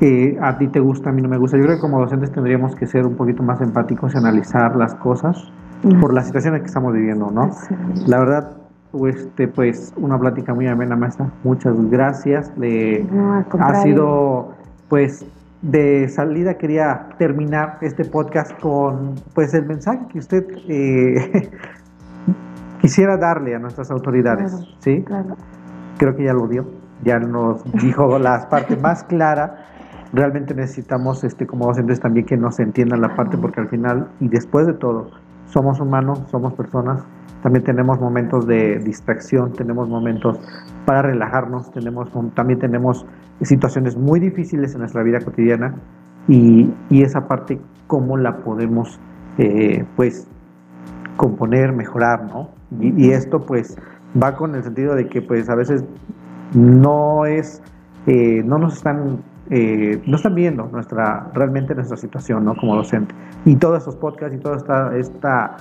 eh, 0.00 0.38
a 0.40 0.58
ti 0.58 0.68
te 0.68 0.78
gusta, 0.78 1.10
a 1.10 1.12
mí 1.12 1.22
no 1.22 1.28
me 1.28 1.38
gusta. 1.38 1.56
Yo 1.56 1.64
creo 1.64 1.76
que 1.76 1.80
como 1.80 2.00
docentes 2.00 2.30
tendríamos 2.30 2.74
que 2.76 2.86
ser 2.86 3.06
un 3.06 3.16
poquito 3.16 3.42
más 3.42 3.60
empáticos 3.60 4.14
y 4.14 4.18
analizar 4.18 4.76
las 4.76 4.94
cosas 4.94 5.52
por 6.00 6.12
la 6.12 6.22
situación 6.22 6.54
en 6.54 6.60
que 6.60 6.66
estamos 6.66 6.92
viviendo, 6.92 7.30
¿no? 7.30 7.50
La 8.06 8.18
verdad, 8.18 8.56
este, 9.06 9.48
pues 9.48 9.92
una 9.96 10.18
plática 10.18 10.54
muy 10.54 10.66
amena, 10.66 10.96
maestra. 10.96 11.30
Muchas 11.44 11.74
gracias. 11.90 12.52
ha 13.58 13.74
sido, 13.82 14.54
pues, 14.88 15.26
de 15.62 16.08
salida 16.08 16.54
quería 16.54 17.08
terminar 17.18 17.78
este 17.80 18.04
podcast 18.04 18.58
con, 18.60 19.14
pues, 19.34 19.52
el 19.54 19.66
mensaje 19.66 20.00
que 20.12 20.18
usted 20.18 20.46
eh, 20.68 21.50
quisiera 22.80 23.16
darle 23.16 23.54
a 23.54 23.58
nuestras 23.58 23.90
autoridades, 23.90 24.52
¿sí? 24.78 25.04
Creo 25.98 26.14
que 26.14 26.24
ya 26.24 26.32
lo 26.32 26.46
dio, 26.48 26.66
ya 27.04 27.18
nos 27.18 27.64
dijo 27.82 28.18
las 28.18 28.46
partes 28.46 28.80
más 28.80 29.04
claras. 29.04 29.52
Realmente 30.12 30.54
necesitamos, 30.54 31.24
este, 31.24 31.46
como 31.46 31.66
docentes, 31.66 32.00
también 32.00 32.26
que 32.26 32.36
nos 32.36 32.58
entiendan 32.60 33.00
la 33.00 33.14
parte, 33.16 33.36
porque 33.36 33.60
al 33.60 33.68
final 33.68 34.08
y 34.20 34.28
después 34.28 34.66
de 34.66 34.74
todo, 34.74 35.10
somos 35.46 35.80
humanos, 35.80 36.22
somos 36.30 36.54
personas, 36.54 37.04
también 37.42 37.64
tenemos 37.64 38.00
momentos 38.00 38.46
de 38.46 38.78
distracción, 38.78 39.52
tenemos 39.52 39.88
momentos 39.88 40.38
para 40.84 41.02
relajarnos, 41.02 41.70
tenemos, 41.70 42.10
también 42.34 42.58
tenemos 42.58 43.06
situaciones 43.42 43.96
muy 43.96 44.20
difíciles 44.20 44.74
en 44.74 44.80
nuestra 44.80 45.02
vida 45.02 45.20
cotidiana 45.24 45.74
y, 46.28 46.72
esa 46.90 47.28
parte, 47.28 47.60
cómo 47.86 48.16
la 48.16 48.38
podemos, 48.38 48.98
eh, 49.38 49.84
pues, 49.94 50.28
componer, 51.16 51.72
mejorar, 51.72 52.24
¿no? 52.24 52.50
Y, 52.80 53.10
esto, 53.10 53.46
pues, 53.46 53.76
va 54.22 54.36
con 54.36 54.54
el 54.54 54.62
sentido 54.62 54.94
de 54.94 55.08
que, 55.08 55.22
pues, 55.22 55.48
a 55.48 55.54
veces 55.54 55.84
no 56.54 57.26
es, 57.26 57.62
eh, 58.06 58.42
no 58.44 58.58
nos 58.58 58.74
están 58.74 59.22
eh, 59.48 60.02
no 60.06 60.16
están 60.16 60.34
viendo 60.34 60.68
nuestra, 60.72 61.30
realmente 61.32 61.74
nuestra 61.74 61.96
situación 61.96 62.44
¿no? 62.44 62.56
como 62.56 62.74
docente. 62.74 63.14
Y 63.44 63.56
todos 63.56 63.82
esos 63.82 63.94
podcasts 63.94 64.36
y 64.36 64.40
todo 64.40 64.56
esta, 64.56 64.96
esta, 64.96 65.56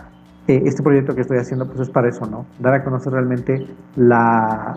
eh, 0.48 0.64
este 0.66 0.82
proyecto 0.82 1.14
que 1.14 1.22
estoy 1.22 1.38
haciendo, 1.38 1.68
pues 1.68 1.82
es 1.82 1.90
para 1.92 2.10
eso, 2.10 2.26
¿no? 2.26 2.46
Dar 2.60 2.74
a 2.74 2.84
conocer 2.84 3.14
realmente 3.14 3.68
la, 3.96 4.76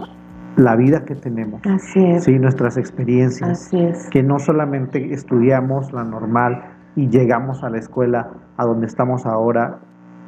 la 0.57 0.77
vida 0.77 1.07
que 1.07 1.15
tenemos. 1.15 1.63
Así 1.65 2.05
es. 2.05 2.25
Sí, 2.25 2.39
nuestras 2.39 2.77
experiencias. 2.77 3.49
Así 3.49 3.81
es. 3.81 4.11
Que 4.11 4.23
no 4.23 4.39
solamente 4.39 5.15
estudiamos 5.15 5.91
la 5.95 6.05
normal 6.05 6.65
y 6.95 7.09
llegamos 7.09 7.65
a 7.65 7.71
la 7.71 7.79
escuela 7.79 8.31
a 8.59 8.67
donde 8.67 8.87
estamos 8.87 9.25
ahora 9.25 9.79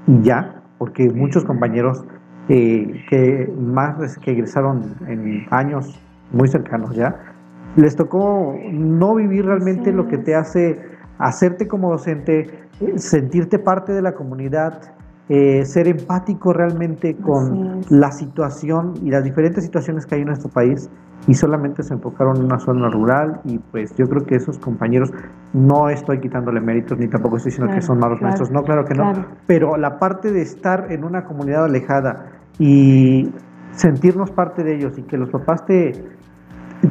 y 0.07 0.23
ya, 0.23 0.63
porque 0.79 1.11
muchos 1.11 1.45
compañeros 1.45 2.07
eh, 2.49 3.05
que 3.09 3.53
más 3.59 4.19
que 4.19 4.33
egresaron 4.33 4.97
en 5.07 5.47
años 5.51 6.01
muy 6.33 6.49
cercanos 6.49 6.95
ya, 6.95 7.35
les 7.77 7.95
tocó 7.97 8.57
no 8.73 9.15
vivir 9.15 9.47
realmente 9.47 9.93
lo 9.93 10.09
que 10.09 10.19
te 10.19 10.35
hace 10.35 10.81
hacerte 11.19 11.69
como 11.69 11.91
docente, 11.91 12.69
sentirte 12.97 13.59
parte 13.59 13.93
de 13.93 14.03
la 14.03 14.13
comunidad, 14.13 14.95
eh, 15.31 15.65
ser 15.65 15.89
empático 15.89 16.53
realmente 16.53 17.17
con 17.17 17.81
la 17.89 18.13
situación 18.13 18.95
y 19.03 19.11
las 19.11 19.25
diferentes 19.25 19.65
situaciones 19.65 20.05
que 20.05 20.17
hay 20.17 20.21
en 20.21 20.27
nuestro 20.27 20.51
país 20.51 20.91
y 21.27 21.35
solamente 21.35 21.83
se 21.83 21.95
enfocaron 21.95 22.37
en 22.37 22.45
una 22.45 22.59
zona 22.59 22.91
rural 22.91 23.41
y 23.45 23.59
pues 23.59 23.95
yo 23.97 24.07
creo 24.09 24.27
que 24.27 24.35
esos 24.35 24.59
compañeros 24.59 25.11
no 25.53 25.89
estoy 25.89 26.21
quitándole 26.21 26.61
méritos 26.61 26.99
ni 26.99 27.09
tampoco 27.09 27.37
estoy 27.39 27.53
diciendo 27.53 27.75
que 27.75 27.81
son 27.81 27.99
malos 27.99 28.21
maestros, 28.21 28.51
no, 28.51 28.63
claro 28.63 28.85
que 28.85 28.95
no, 28.95 29.13
pero 29.47 29.77
la 29.77 29.99
parte 29.99 30.33
de 30.33 30.43
estar 30.43 30.91
en 30.91 31.05
una 31.05 31.25
comunidad 31.25 31.65
alejada 31.65 32.27
y 32.59 33.33
sentirnos 33.73 34.31
parte 34.31 34.65
de 34.65 34.75
ellos 34.77 34.99
y 34.99 35.03
que 35.03 35.17
los 35.17 35.31
papás 35.31 35.65
te 35.65 35.93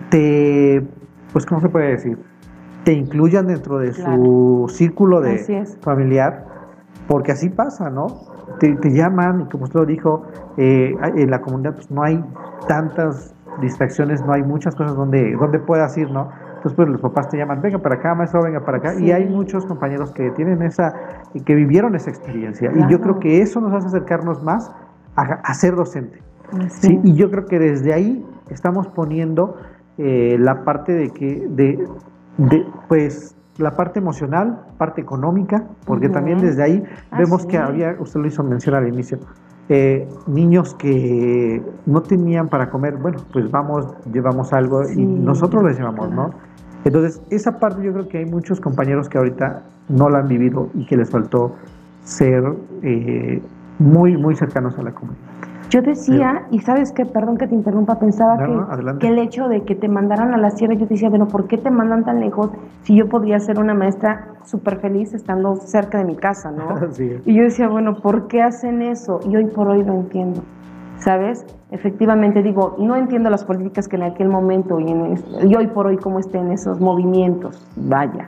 te, 0.10 0.88
pues, 1.34 1.46
¿cómo 1.46 1.62
se 1.62 1.70
puede 1.70 1.92
decir? 1.92 2.18
Te 2.84 2.94
incluyan 2.94 3.48
dentro 3.48 3.80
de 3.80 3.94
su 3.94 4.66
círculo 4.70 5.22
de 5.22 5.66
familiar, 5.82 6.46
porque 7.08 7.32
así 7.32 7.50
pasa, 7.50 7.90
¿no? 7.90 8.08
Te, 8.60 8.91
llaman 8.91 9.41
y 9.41 9.45
como 9.45 9.66
usted 9.66 9.80
lo 9.80 9.86
dijo, 9.86 10.24
eh, 10.58 10.95
en 11.16 11.30
la 11.30 11.41
comunidad 11.41 11.76
pues, 11.76 11.91
no 11.91 12.04
hay 12.04 12.24
tantas 12.68 13.34
distracciones, 13.62 14.26
no 14.26 14.34
hay 14.34 14.43
muchas 14.43 14.76
cosas 14.76 14.95
donde, 14.95 15.34
donde 15.34 15.60
puedas 15.60 15.97
ir, 15.97 16.10
¿no? 16.12 16.30
Entonces, 16.60 16.76
pues 16.76 16.89
los 16.89 17.00
papás 17.00 17.30
te 17.30 17.38
llaman, 17.38 17.62
venga 17.62 17.78
para 17.78 17.95
acá, 17.95 18.14
maestro, 18.14 18.43
venga 18.43 18.60
para 18.60 18.80
acá. 18.80 18.95
Y 19.00 19.12
hay 19.12 19.26
muchos 19.26 19.66
compañeros 19.66 20.12
que 20.12 20.30
tienen 20.32 20.62
esa, 20.62 20.93
que 21.45 21.56
vivieron 21.56 21.95
esa 21.95 22.10
experiencia. 22.10 22.70
Y 22.76 22.91
yo 22.91 23.00
creo 23.00 23.18
que 23.18 23.41
eso 23.41 23.62
nos 23.62 23.74
hace 23.74 23.88
acercarnos 23.88 24.43
más 24.43 24.70
a, 25.16 25.54
ser 25.54 25.76
docente. 25.76 26.22
¿sí? 26.68 27.00
Y 27.06 27.16
yo 27.16 27.32
creo 27.32 27.45
que 27.45 27.60
desde 27.60 27.93
ahí 27.93 28.26
estamos 28.50 28.88
poniendo 28.88 29.56
eh, 29.97 30.36
la 30.38 30.66
parte 30.66 30.91
de 30.91 31.12
que, 31.12 31.47
de, 31.47 31.88
pues, 32.89 33.38
la 33.60 33.72
parte 33.72 33.99
emocional, 33.99 34.62
parte 34.78 35.01
económica, 35.01 35.66
porque 35.86 36.10
también 36.10 36.39
desde 36.39 36.64
ahí 36.64 36.84
vemos 37.18 37.45
que 37.45 37.57
había, 37.57 37.95
usted 37.99 38.22
lo 38.22 38.28
hizo 38.28 38.41
mención 38.41 38.74
al 38.74 38.88
inicio, 38.88 39.20
eh, 39.68 40.07
niños 40.28 40.74
que 40.76 41.62
no 41.86 42.01
tenían 42.01 42.47
para 42.47 42.70
comer, 42.70 42.97
bueno, 42.97 43.20
pues 43.32 43.51
vamos, 43.51 43.93
llevamos 44.12 44.53
algo 44.53 44.89
y 44.89 45.05
nosotros 45.05 45.64
les 45.64 45.78
llevamos, 45.78 46.10
¿no? 46.10 46.32
Entonces, 46.86 47.22
esa 47.30 47.60
parte 47.60 47.84
yo 47.84 47.91
creo 47.91 48.07
que 48.07 48.20
hay 48.20 48.26
muchos 48.26 48.62
compañeros 48.62 49.10
que 49.10 49.18
ahorita 49.18 49.64
no 49.89 50.10
la 50.10 50.20
han 50.20 50.28
vivido 50.30 50.70
y 50.74 50.86
que 50.86 50.95
les 50.95 51.12
faltó 51.12 51.55
ser 52.03 52.41
eh, 52.82 53.41
muy, 53.78 54.16
muy 54.18 54.36
cercanos 54.36 54.78
a 54.80 54.84
la 54.84 54.93
comunidad. 54.93 55.28
Yo 55.70 55.84
decía, 55.84 56.47
y 56.49 56.59
sabes 56.59 56.91
que, 56.91 57.05
perdón 57.05 57.38
que 57.38 57.47
te 57.47 57.53
interrumpa, 57.53 57.99
pensaba 57.99 58.38
que, 58.99 59.07
el 59.07 59.20
hecho 59.20 59.47
de 59.47 59.63
que 59.63 59.76
te 59.76 59.88
mandaran 59.88 60.34
a 60.34 60.38
la 60.38 60.49
sierra, 60.49 60.74
yo 60.74 60.88
decía, 60.88 61.09
bueno, 61.09 61.28
¿por 61.28 61.47
qué 61.47 61.57
te 61.57 61.70
mandan 61.70 62.03
tan 62.05 62.20
lejos 62.20 62.49
si 62.82 62.95
yo 62.95 63.07
podría 63.07 63.39
ser 63.39 63.59
una 63.59 63.76
maestra 63.76 64.30
súper 64.45 64.80
feliz 64.80 65.13
estando 65.13 65.55
cerca 65.57 65.99
de 65.99 66.05
mi 66.05 66.15
casa, 66.15 66.51
¿no? 66.51 66.76
Y 67.26 67.36
yo 67.36 67.43
decía, 67.43 67.67
bueno, 67.67 67.95
¿por 68.01 68.28
qué 68.28 68.41
hacen 68.41 68.82
eso? 68.82 69.20
Y 69.30 69.36
hoy 69.36 69.45
por 69.45 69.67
hoy 69.67 69.84
lo 69.84 69.93
entiendo, 69.93 70.41
¿sabes? 70.97 71.45
Efectivamente, 71.72 72.41
digo, 72.41 72.76
no 72.80 72.95
entiendo 72.95 73.30
las 73.30 73.45
políticas 73.45 73.88
que 73.88 73.95
en 73.95 74.03
aquel 74.03 74.28
momento 74.28 74.80
y, 74.80 74.89
en, 74.89 75.15
y 75.47 75.55
hoy 75.55 75.67
por 75.67 75.86
hoy 75.86 75.97
cómo 75.97 76.17
estén 76.20 76.51
esos 76.51 76.80
movimientos, 76.80 77.63
vaya, 77.76 78.26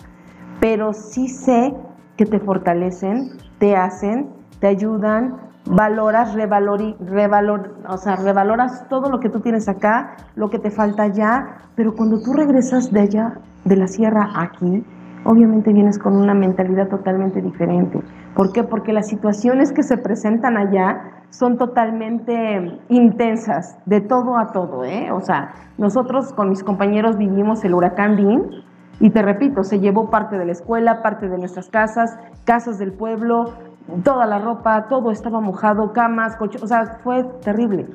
pero 0.59 0.93
sí 0.93 1.27
sé 1.27 1.73
que 2.17 2.25
te 2.25 2.39
fortalecen, 2.39 3.31
te 3.57 3.75
hacen, 3.75 4.29
te 4.59 4.67
ayudan, 4.67 5.50
valoras, 5.66 6.34
revalori, 6.34 6.95
revalor, 6.99 7.76
o 7.88 7.97
sea, 7.97 8.16
revaloras 8.16 8.88
todo 8.89 9.09
lo 9.09 9.20
que 9.20 9.30
tú 9.30 9.39
tienes 9.39 9.70
acá, 9.70 10.16
lo 10.36 10.49
que 10.49 10.59
te 10.59 10.72
falta 10.72 11.03
allá, 11.03 11.57
pero 11.76 11.95
cuando 11.95 12.22
tú 12.22 12.34
regresas 12.34 12.91
de 12.91 13.01
allá, 13.01 13.34
de 13.66 13.76
la 13.76 13.88
sierra 13.88 14.30
aquí, 14.36 14.84
obviamente 15.24 15.72
vienes 15.72 15.99
con 15.99 16.16
una 16.16 16.34
mentalidad 16.34 16.88
totalmente 16.88 17.41
diferente. 17.41 18.01
¿Por 18.36 18.51
qué? 18.51 18.64
Porque 18.64 18.93
las 18.93 19.07
situaciones 19.07 19.72
que 19.72 19.84
se 19.84 19.97
presentan 19.97 20.57
allá 20.57 21.01
son 21.30 21.57
totalmente 21.57 22.80
intensas, 22.89 23.78
de 23.86 24.01
todo 24.01 24.38
a 24.38 24.51
todo, 24.51 24.84
¿eh? 24.84 25.12
O 25.12 25.22
sea, 25.22 25.53
nosotros 25.78 26.34
con 26.34 26.49
mis 26.49 26.64
compañeros 26.64 27.18
vivimos 27.18 27.64
el 27.64 27.74
huracán 27.74 28.16
Dean, 28.16 28.49
y 28.99 29.09
te 29.09 29.24
repito, 29.24 29.64
se 29.64 29.80
llevó 29.80 30.12
parte 30.12 30.38
de 30.38 30.45
la 30.45 30.51
escuela, 30.51 31.01
parte 31.01 31.28
de 31.28 31.38
nuestras 31.38 31.70
casas, 31.70 32.18
casas 32.45 32.78
del 32.78 32.93
pueblo, 32.93 33.53
toda 34.03 34.25
la 34.25 34.39
ropa, 34.39 34.88
todo 34.88 35.11
estaba 35.11 35.39
mojado, 35.39 35.93
camas, 35.93 36.36
coches, 36.36 36.61
o 36.63 36.67
sea, 36.67 36.99
fue 37.03 37.23
terrible. 37.43 37.88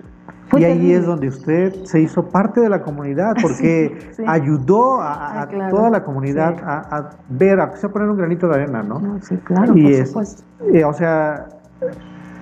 y 0.57 0.65
ahí 0.65 0.93
es 0.93 1.07
donde 1.07 1.29
usted 1.29 1.75
se 1.85 2.01
hizo 2.01 2.27
parte 2.29 2.61
de 2.61 2.69
la 2.69 2.83
comunidad, 2.83 3.35
porque 3.43 4.13
ayudó 4.27 5.01
a, 5.01 5.49
toda 5.71 5.91
la 5.91 6.05
comunidad 6.05 6.57
a, 6.65 7.11
ver, 7.29 7.61
a, 7.61 7.73
poner 7.73 8.09
un 8.09 8.17
granito 8.17 8.49
de 8.49 8.55
arena, 8.55 8.83
¿no? 8.83 9.19
sí, 9.23 9.37
claro, 9.39 9.77
y 9.77 9.97
por 9.97 10.07
supuesto. 10.07 10.43
Eh, 10.73 10.85
o 10.85 10.93
sea, 10.93 11.47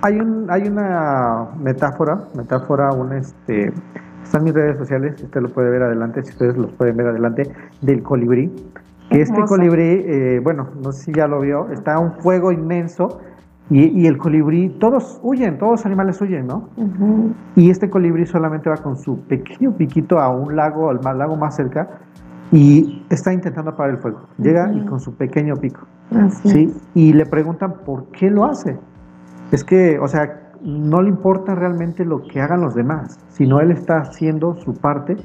hay, 0.01 0.19
un, 0.19 0.47
hay 0.49 0.67
una 0.67 1.47
metáfora, 1.59 2.19
metáfora, 2.35 2.91
un 2.91 3.13
este, 3.13 3.73
está 4.23 4.37
en 4.37 4.43
mis 4.43 4.53
redes 4.53 4.77
sociales, 4.77 5.21
usted 5.21 5.41
lo 5.41 5.49
puede 5.49 5.69
ver 5.69 5.83
adelante, 5.83 6.23
si 6.23 6.31
ustedes 6.31 6.57
los 6.57 6.71
pueden 6.73 6.97
ver 6.97 7.07
adelante, 7.07 7.51
del 7.81 8.03
colibrí. 8.03 8.51
Que 9.09 9.21
este 9.21 9.39
colibrí, 9.43 10.03
eh, 10.03 10.41
bueno, 10.43 10.67
no 10.83 10.91
sé 10.91 11.03
si 11.05 11.13
ya 11.13 11.27
lo 11.27 11.39
vio, 11.39 11.69
está 11.69 11.99
un 11.99 12.13
fuego 12.13 12.51
inmenso 12.51 13.21
y, 13.69 14.05
el 14.05 14.17
colibrí, 14.17 14.69
todos 14.79 15.19
huyen, 15.23 15.57
todos 15.57 15.71
los 15.71 15.85
animales 15.87 16.21
huyen, 16.21 16.45
¿no? 16.45 16.69
Y 17.55 17.71
este 17.71 17.89
colibrí 17.89 18.25
solamente 18.27 18.69
va 18.69 18.77
con 18.77 18.95
su 18.95 19.21
pequeño 19.21 19.71
piquito 19.75 20.19
a 20.19 20.29
un 20.29 20.55
lago, 20.55 20.91
al 20.91 21.17
lago 21.17 21.35
más 21.35 21.55
cerca, 21.55 21.89
y 22.51 23.03
está 23.09 23.33
intentando 23.33 23.71
apagar 23.71 23.95
el 23.95 23.97
fuego. 24.01 24.21
Llega 24.37 24.71
y 24.71 24.85
con 24.85 24.99
su 24.99 25.15
pequeño 25.15 25.55
pico. 25.55 25.81
¿sí? 26.43 26.71
Y 26.93 27.13
le 27.13 27.25
preguntan 27.25 27.73
por 27.85 28.05
qué 28.11 28.29
lo 28.29 28.45
hace. 28.45 28.77
Es 29.51 29.63
que, 29.63 29.97
o 29.99 30.07
sea, 30.07 30.51
no 30.61 31.01
le 31.01 31.09
importa 31.09 31.55
realmente 31.55 32.05
lo 32.05 32.21
que 32.23 32.41
hagan 32.41 32.61
los 32.61 32.75
demás, 32.75 33.19
sino 33.29 33.59
él 33.61 33.71
está 33.71 33.97
haciendo 33.97 34.55
su 34.55 34.75
parte 34.75 35.17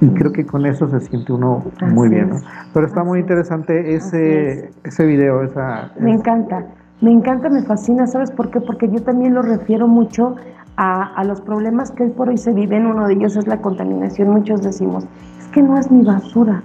y 0.00 0.08
creo 0.10 0.32
que 0.32 0.44
con 0.44 0.66
eso 0.66 0.88
se 0.88 1.00
siente 1.00 1.32
uno 1.32 1.64
muy 1.92 2.08
bien. 2.08 2.30
¿no? 2.30 2.36
Pero 2.72 2.86
está 2.86 3.02
muy 3.02 3.20
interesante 3.20 3.94
ese, 3.94 4.70
ese 4.84 5.06
video. 5.06 5.42
Esa, 5.42 5.92
me 5.98 6.12
encanta, 6.12 6.66
me 7.02 7.10
encanta, 7.10 7.50
me 7.50 7.62
fascina. 7.62 8.06
¿Sabes 8.06 8.30
por 8.30 8.50
qué? 8.50 8.60
Porque 8.60 8.88
yo 8.88 9.02
también 9.02 9.34
lo 9.34 9.42
refiero 9.42 9.86
mucho 9.88 10.36
a, 10.76 11.02
a, 11.14 11.24
los 11.24 11.40
problemas 11.40 11.90
que 11.90 12.04
hoy 12.04 12.10
por 12.10 12.28
hoy 12.28 12.38
se 12.38 12.52
viven. 12.52 12.86
Uno 12.86 13.06
de 13.06 13.14
ellos 13.14 13.36
es 13.36 13.46
la 13.46 13.60
contaminación. 13.60 14.30
Muchos 14.30 14.62
decimos, 14.62 15.04
es 15.38 15.48
que 15.48 15.62
no 15.62 15.78
es 15.78 15.90
mi 15.90 16.02
basura. 16.02 16.62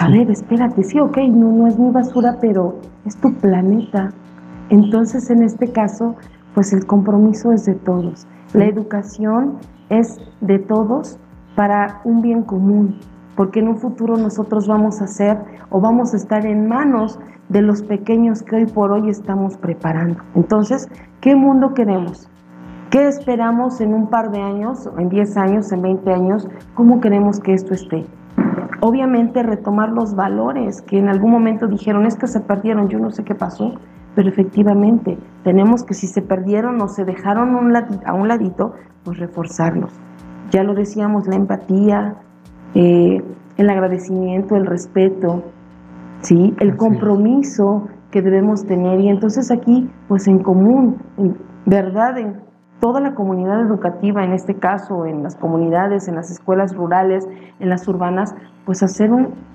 A 0.00 0.08
ver, 0.08 0.30
espérate, 0.30 0.82
sí, 0.82 0.98
ok, 0.98 1.16
no, 1.30 1.52
no 1.52 1.66
es 1.66 1.78
mi 1.78 1.90
basura, 1.90 2.38
pero 2.40 2.76
es 3.04 3.16
tu 3.16 3.32
planeta. 3.34 4.12
Entonces, 4.68 5.30
en 5.30 5.42
este 5.42 5.70
caso, 5.70 6.16
pues 6.54 6.72
el 6.72 6.86
compromiso 6.86 7.52
es 7.52 7.64
de 7.66 7.74
todos. 7.74 8.26
La 8.52 8.66
educación 8.66 9.58
es 9.88 10.18
de 10.40 10.58
todos 10.58 11.18
para 11.54 12.00
un 12.04 12.20
bien 12.20 12.42
común, 12.42 12.96
porque 13.36 13.60
en 13.60 13.68
un 13.68 13.76
futuro 13.76 14.16
nosotros 14.16 14.66
vamos 14.66 15.02
a 15.02 15.06
ser 15.06 15.38
o 15.70 15.80
vamos 15.80 16.14
a 16.14 16.16
estar 16.16 16.46
en 16.46 16.66
manos 16.66 17.20
de 17.48 17.62
los 17.62 17.82
pequeños 17.82 18.42
que 18.42 18.56
hoy 18.56 18.66
por 18.66 18.90
hoy 18.90 19.08
estamos 19.08 19.56
preparando. 19.56 20.20
Entonces, 20.34 20.88
¿qué 21.20 21.36
mundo 21.36 21.74
queremos? 21.74 22.28
¿Qué 22.90 23.08
esperamos 23.08 23.80
en 23.80 23.94
un 23.94 24.08
par 24.08 24.30
de 24.30 24.40
años, 24.40 24.88
en 24.96 25.08
10 25.08 25.36
años, 25.36 25.72
en 25.72 25.82
20 25.82 26.12
años? 26.12 26.48
¿Cómo 26.74 27.00
queremos 27.00 27.40
que 27.40 27.52
esto 27.52 27.74
esté? 27.74 28.06
Obviamente 28.80 29.42
retomar 29.42 29.90
los 29.90 30.14
valores 30.14 30.82
que 30.82 30.98
en 30.98 31.08
algún 31.08 31.30
momento 31.30 31.66
dijeron, 31.66 32.06
es 32.06 32.16
que 32.16 32.26
se 32.26 32.40
perdieron, 32.40 32.88
yo 32.88 32.98
no 32.98 33.10
sé 33.10 33.24
qué 33.24 33.34
pasó, 33.34 33.74
pero 34.14 34.28
efectivamente 34.28 35.18
tenemos 35.44 35.82
que 35.84 35.94
si 35.94 36.06
se 36.06 36.22
perdieron 36.22 36.80
o 36.80 36.88
se 36.88 37.04
dejaron 37.04 37.54
a 38.06 38.14
un 38.14 38.28
ladito, 38.28 38.74
pues 39.04 39.18
reforzarlos. 39.18 39.92
Ya 40.50 40.62
lo 40.62 40.74
decíamos, 40.74 41.26
la 41.26 41.36
empatía, 41.36 42.16
eh, 42.78 43.24
el 43.56 43.70
agradecimiento, 43.70 44.54
el 44.54 44.66
respeto, 44.66 45.42
¿sí? 46.20 46.54
el 46.60 46.76
compromiso 46.76 47.88
que 48.10 48.20
debemos 48.20 48.66
tener. 48.66 49.00
Y 49.00 49.08
entonces 49.08 49.50
aquí, 49.50 49.90
pues 50.08 50.28
en 50.28 50.40
común, 50.40 50.98
en 51.16 51.38
verdad, 51.64 52.18
en 52.18 52.42
toda 52.80 53.00
la 53.00 53.14
comunidad 53.14 53.62
educativa, 53.62 54.24
en 54.24 54.34
este 54.34 54.56
caso, 54.56 55.06
en 55.06 55.22
las 55.22 55.36
comunidades, 55.36 56.06
en 56.06 56.16
las 56.16 56.30
escuelas 56.30 56.76
rurales, 56.76 57.26
en 57.60 57.70
las 57.70 57.88
urbanas, 57.88 58.34
pues 58.66 58.82
hacer 58.82 59.10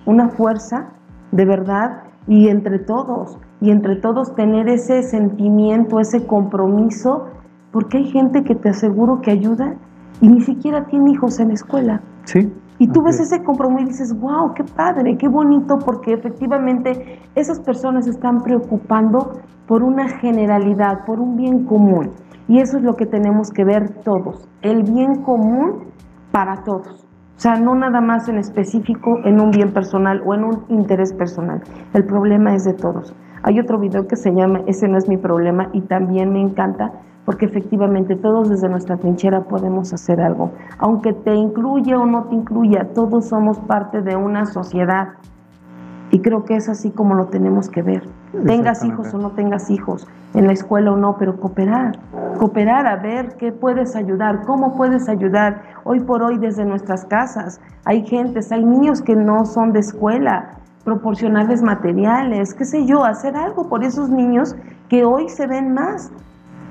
una 0.08 0.30
fuerza 0.30 0.88
de 1.32 1.46
verdad 1.46 2.02
y 2.28 2.48
entre 2.48 2.80
todos, 2.80 3.38
y 3.62 3.70
entre 3.70 3.98
todos 3.98 4.34
tener 4.34 4.68
ese 4.68 5.04
sentimiento, 5.04 6.00
ese 6.00 6.26
compromiso, 6.26 7.28
porque 7.72 8.00
hay 8.00 8.06
gente 8.06 8.44
que 8.44 8.56
te 8.56 8.70
aseguro 8.70 9.22
que 9.22 9.30
ayuda 9.30 9.76
y 10.22 10.28
ni 10.28 10.42
siquiera 10.42 10.86
tiene 10.86 11.12
hijos 11.12 11.40
en 11.40 11.50
la 11.50 11.54
escuela. 11.54 12.02
Sí. 12.26 12.52
Y 12.82 12.88
tú 12.88 13.04
ves 13.04 13.20
ese 13.20 13.44
compromiso 13.44 13.84
y 13.84 13.90
dices, 13.90 14.20
wow, 14.20 14.56
qué 14.56 14.64
padre, 14.64 15.16
qué 15.16 15.28
bonito, 15.28 15.78
porque 15.78 16.14
efectivamente 16.14 17.20
esas 17.36 17.60
personas 17.60 18.08
están 18.08 18.42
preocupando 18.42 19.34
por 19.68 19.84
una 19.84 20.10
generalidad, 20.18 21.06
por 21.06 21.20
un 21.20 21.36
bien 21.36 21.66
común. 21.66 22.10
Y 22.48 22.58
eso 22.58 22.80
es 22.80 22.84
lo 22.84 22.96
que 22.96 23.06
tenemos 23.06 23.52
que 23.52 23.66
ver 23.66 24.00
todos, 24.04 24.50
el 24.64 24.82
bien 24.82 25.22
común 25.22 25.92
para 26.32 26.64
todos. 26.64 27.06
O 27.38 27.40
sea, 27.40 27.54
no 27.54 27.76
nada 27.76 28.02
más 28.02 28.28
en 28.30 28.40
específico 28.40 29.20
en 29.26 29.40
un 29.40 29.52
bien 29.52 29.74
personal 29.74 30.24
o 30.26 30.34
en 30.34 30.44
un 30.44 30.66
interés 30.70 31.14
personal. 31.14 31.62
El 31.94 32.06
problema 32.06 32.56
es 32.56 32.64
de 32.64 32.74
todos. 32.74 33.14
Hay 33.44 33.60
otro 33.60 33.78
video 33.78 34.08
que 34.08 34.16
se 34.16 34.32
llama 34.32 34.62
Ese 34.66 34.88
no 34.88 34.98
es 34.98 35.08
mi 35.08 35.18
problema 35.18 35.70
y 35.72 35.82
también 35.82 36.34
me 36.34 36.42
encanta 36.42 36.94
porque 37.26 37.46
efectivamente 37.46 38.16
todos 38.16 38.50
desde 38.50 38.70
nuestra 38.70 38.98
trinchera 38.98 39.42
podemos 39.42 39.94
hacer 39.94 40.22
algo. 40.22 40.52
Aunque 40.80 41.14
te 41.14 41.34
incluya 41.36 42.00
o 42.00 42.06
no 42.06 42.24
te 42.26 42.36
incluya, 42.36 42.90
todos 42.94 43.26
somos 43.26 43.60
parte 43.60 44.02
de 44.02 44.16
una 44.16 44.46
sociedad. 44.46 45.10
Y 46.10 46.20
creo 46.20 46.44
que 46.44 46.56
es 46.56 46.68
así 46.68 46.92
como 46.92 47.16
lo 47.16 47.28
tenemos 47.28 47.70
que 47.70 47.82
ver. 47.82 48.04
Tengas 48.46 48.84
hijos 48.84 49.14
o 49.14 49.18
no 49.18 49.32
tengas 49.32 49.70
hijos, 49.70 50.08
en 50.34 50.48
la 50.48 50.54
escuela 50.54 50.92
o 50.92 50.98
no, 50.98 51.18
pero 51.18 51.38
cooperar. 51.38 52.00
Cooperar 52.38 52.88
a 52.88 52.98
ver 52.98 53.36
qué 53.38 53.52
puedes 53.52 53.96
ayudar, 53.96 54.44
cómo 54.46 54.76
puedes 54.76 55.08
ayudar. 55.08 55.62
Hoy 55.84 56.00
por 56.02 56.24
hoy 56.24 56.38
desde 56.38 56.66
nuestras 56.66 57.06
casas 57.06 57.62
hay 57.86 58.06
gentes, 58.06 58.52
hay 58.52 58.64
niños 58.64 59.02
que 59.02 59.16
no 59.16 59.46
son 59.46 59.74
de 59.74 59.80
escuela, 59.80 60.52
proporcionarles 60.84 61.62
materiales, 61.62 62.54
qué 62.54 62.66
sé 62.66 62.86
yo, 62.86 63.04
hacer 63.04 63.36
algo 63.36 63.70
por 63.70 63.84
esos 63.84 64.10
niños 64.10 64.56
que 64.90 65.06
hoy 65.06 65.30
se 65.30 65.48
ven 65.48 65.74
más. 65.74 66.12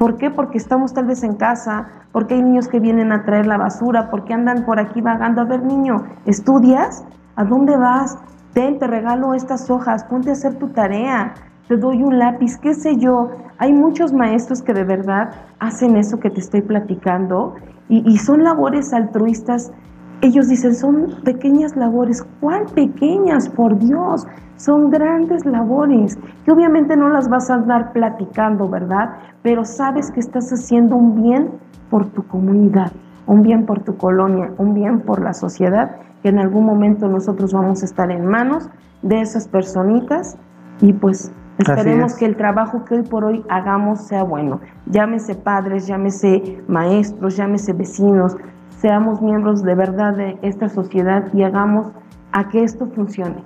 ¿Por 0.01 0.17
qué? 0.17 0.31
Porque 0.31 0.57
estamos 0.57 0.95
tal 0.95 1.05
vez 1.05 1.23
en 1.25 1.35
casa, 1.35 1.87
porque 2.11 2.33
hay 2.33 2.43
niños 2.43 2.69
que 2.69 2.81
vienen 2.81 3.13
a 3.13 3.23
traer 3.27 3.47
la 3.47 3.59
basura, 3.59 4.09
porque 4.11 4.33
andan 4.33 4.65
por 4.65 4.81
aquí 4.81 5.03
vagando. 5.03 5.43
A 5.43 5.45
ver, 5.45 5.63
niño, 5.63 6.07
¿estudias? 6.25 7.05
¿A 7.37 7.45
dónde 7.45 7.77
vas? 7.77 8.17
Ten, 8.55 8.79
te 8.79 8.87
regalo 8.87 9.35
estas 9.35 9.69
hojas, 9.69 10.05
ponte 10.05 10.31
a 10.31 10.33
hacer 10.33 10.55
tu 10.55 10.69
tarea, 10.69 11.35
te 11.69 11.77
doy 11.77 12.03
un 12.03 12.19
lápiz, 12.19 12.57
qué 12.57 12.73
sé 12.73 12.97
yo. 12.97 13.33
Hay 13.59 13.75
muchos 13.75 14.15
maestros 14.15 14.63
que 14.63 14.73
de 14.73 14.85
verdad 14.85 15.33
hacen 15.59 15.99
eso 15.99 16.19
que 16.19 16.31
te 16.31 16.41
estoy 16.41 16.63
platicando 16.63 17.57
y, 17.91 18.03
y 18.11 18.17
son 18.17 18.43
labores 18.43 18.95
altruistas 18.95 19.71
ellos 20.23 20.49
dicen, 20.49 20.75
son 20.75 21.23
pequeñas 21.25 21.77
labores. 21.77 22.27
¿Cuál 22.41 22.67
pequeñas? 22.67 23.49
Por 23.49 23.79
Dios, 23.79 24.27
son 24.57 24.91
grandes 24.91 25.47
labores 25.47 26.19
que 26.45 26.53
obviamente 26.53 26.97
no 26.97 27.09
las 27.09 27.29
vas 27.29 27.51
a 27.51 27.55
andar 27.55 27.93
platicando, 27.93 28.69
¿verdad? 28.69 29.15
Pero 29.43 29.65
sabes 29.65 30.11
que 30.11 30.21
estás 30.21 30.51
haciendo 30.53 30.97
un 30.97 31.23
bien 31.23 31.51
por 31.89 32.07
tu 32.07 32.27
comunidad, 32.27 32.93
un 33.27 33.43
bien 33.43 33.65
por 33.65 33.81
tu 33.81 33.97
colonia, 33.97 34.53
un 34.59 34.75
bien 34.75 35.01
por 35.01 35.23
la 35.23 35.33
sociedad, 35.33 35.97
que 36.23 36.29
en 36.29 36.39
algún 36.39 36.67
momento 36.67 37.09
nosotros 37.09 37.53
vamos 37.53 37.83
a 37.83 37.87
estar 37.87 38.11
en 38.11 38.27
manos 38.27 38.69
de 39.03 39.23
esas 39.23 39.49
personitas 39.49 40.37
y 40.81 40.93
pues 40.93 41.33
Esperemos 41.59 42.15
que 42.15 42.25
el 42.25 42.37
trabajo 42.37 42.87
que 42.87 42.95
hoy 42.95 43.03
por 43.03 43.23
hoy 43.23 43.45
hagamos 43.51 44.07
sea 44.07 44.23
bueno. 44.23 44.61
Llámese 44.87 45.35
padres, 45.35 45.87
llámese 45.87 46.63
maestros, 46.69 47.37
llámese 47.37 47.75
vecinos, 47.75 48.35
seamos 48.81 49.21
miembros 49.21 49.63
de 49.63 49.75
verdad 49.75 50.15
de 50.15 50.39
esta 50.43 50.69
sociedad 50.69 51.25
y 51.35 51.43
hagamos 51.43 51.89
a 52.33 52.49
que 52.49 52.65
esto 52.65 52.87
funcione. 52.87 53.43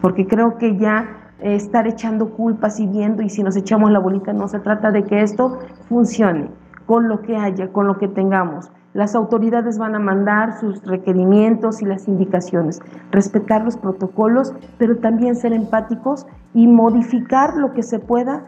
Porque 0.00 0.26
creo 0.26 0.58
que 0.58 0.76
ya 0.76 1.06
estar 1.40 1.86
echando 1.86 2.30
culpas 2.30 2.80
y 2.80 2.86
viendo 2.86 3.22
y 3.22 3.28
si 3.28 3.42
nos 3.42 3.56
echamos 3.56 3.90
la 3.90 3.98
bolita 3.98 4.32
no 4.32 4.48
se 4.48 4.60
trata 4.60 4.90
de 4.90 5.04
que 5.04 5.22
esto 5.22 5.58
funcione 5.88 6.50
con 6.86 7.08
lo 7.08 7.22
que 7.22 7.36
haya, 7.36 7.68
con 7.72 7.86
lo 7.86 7.98
que 7.98 8.08
tengamos. 8.08 8.70
Las 8.92 9.14
autoridades 9.14 9.78
van 9.78 9.94
a 9.94 9.98
mandar 9.98 10.58
sus 10.58 10.84
requerimientos 10.84 11.80
y 11.80 11.86
las 11.86 12.08
indicaciones, 12.08 12.80
respetar 13.10 13.64
los 13.64 13.76
protocolos, 13.76 14.54
pero 14.78 14.96
también 14.96 15.34
ser 15.34 15.52
empáticos 15.52 16.26
y 16.52 16.66
modificar 16.66 17.56
lo 17.56 17.72
que 17.72 17.82
se 17.82 17.98
pueda 17.98 18.44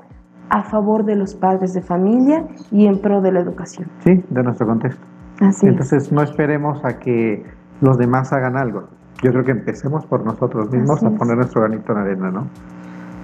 a 0.50 0.62
favor 0.64 1.04
de 1.04 1.16
los 1.16 1.34
padres 1.34 1.72
de 1.72 1.80
familia 1.80 2.44
y 2.70 2.86
en 2.86 2.98
pro 3.00 3.22
de 3.22 3.32
la 3.32 3.40
educación. 3.40 3.88
Sí, 4.00 4.22
de 4.28 4.42
nuestro 4.42 4.66
contexto. 4.66 5.02
Entonces 5.40 6.12
no 6.12 6.22
esperemos 6.22 6.84
a 6.84 6.98
que 6.98 7.44
los 7.80 7.98
demás 7.98 8.32
hagan 8.32 8.56
algo. 8.56 8.84
Yo 9.22 9.30
creo 9.32 9.44
que 9.44 9.52
empecemos 9.52 10.04
por 10.06 10.24
nosotros 10.24 10.70
mismos 10.70 11.02
a 11.02 11.10
poner 11.10 11.36
nuestro 11.36 11.62
granito 11.62 11.92
en 11.92 11.98
arena, 11.98 12.30
¿no? 12.30 12.46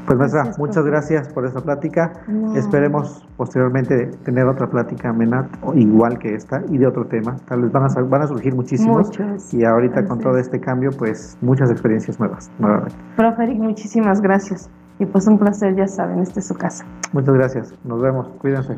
Pues 0.07 0.19
maestra, 0.19 0.51
muchas 0.59 0.85
gracias 0.85 1.29
por 1.29 1.47
esta 1.47 1.61
plática. 1.61 2.13
Esperemos 2.57 3.25
posteriormente 3.37 4.07
tener 4.25 4.47
otra 4.47 4.69
plática 4.69 5.11
amena 5.11 5.49
igual 5.75 6.19
que 6.19 6.35
esta 6.35 6.63
y 6.69 6.79
de 6.79 6.87
otro 6.87 7.07
tema. 7.07 7.37
Tal 7.47 7.63
vez 7.63 7.71
van 7.71 7.85
a, 7.85 8.03
van 8.03 8.23
a 8.23 8.27
surgir 8.27 8.55
muchísimos. 8.55 9.11
Y 9.53 9.65
ahorita 9.65 10.05
con 10.07 10.19
todo 10.19 10.37
este 10.39 10.59
cambio, 10.59 10.91
pues 10.99 11.39
muchas 11.41 11.71
experiencias 11.71 12.19
nuevas 12.19 12.51
nuevamente. 12.59 12.97
Profe 13.17 13.55
muchísimas 13.55 14.21
gracias. 14.21 14.69
Y 14.99 15.07
pues 15.07 15.27
un 15.27 15.39
placer, 15.39 15.77
ya 15.77 15.87
saben, 15.87 16.19
esta 16.19 16.41
es 16.41 16.49
su 16.49 16.55
casa. 16.55 16.85
Muchas 17.13 17.35
gracias. 17.35 17.75
Nos 17.85 18.03
vemos. 18.03 18.29
Cuídense. 18.41 18.77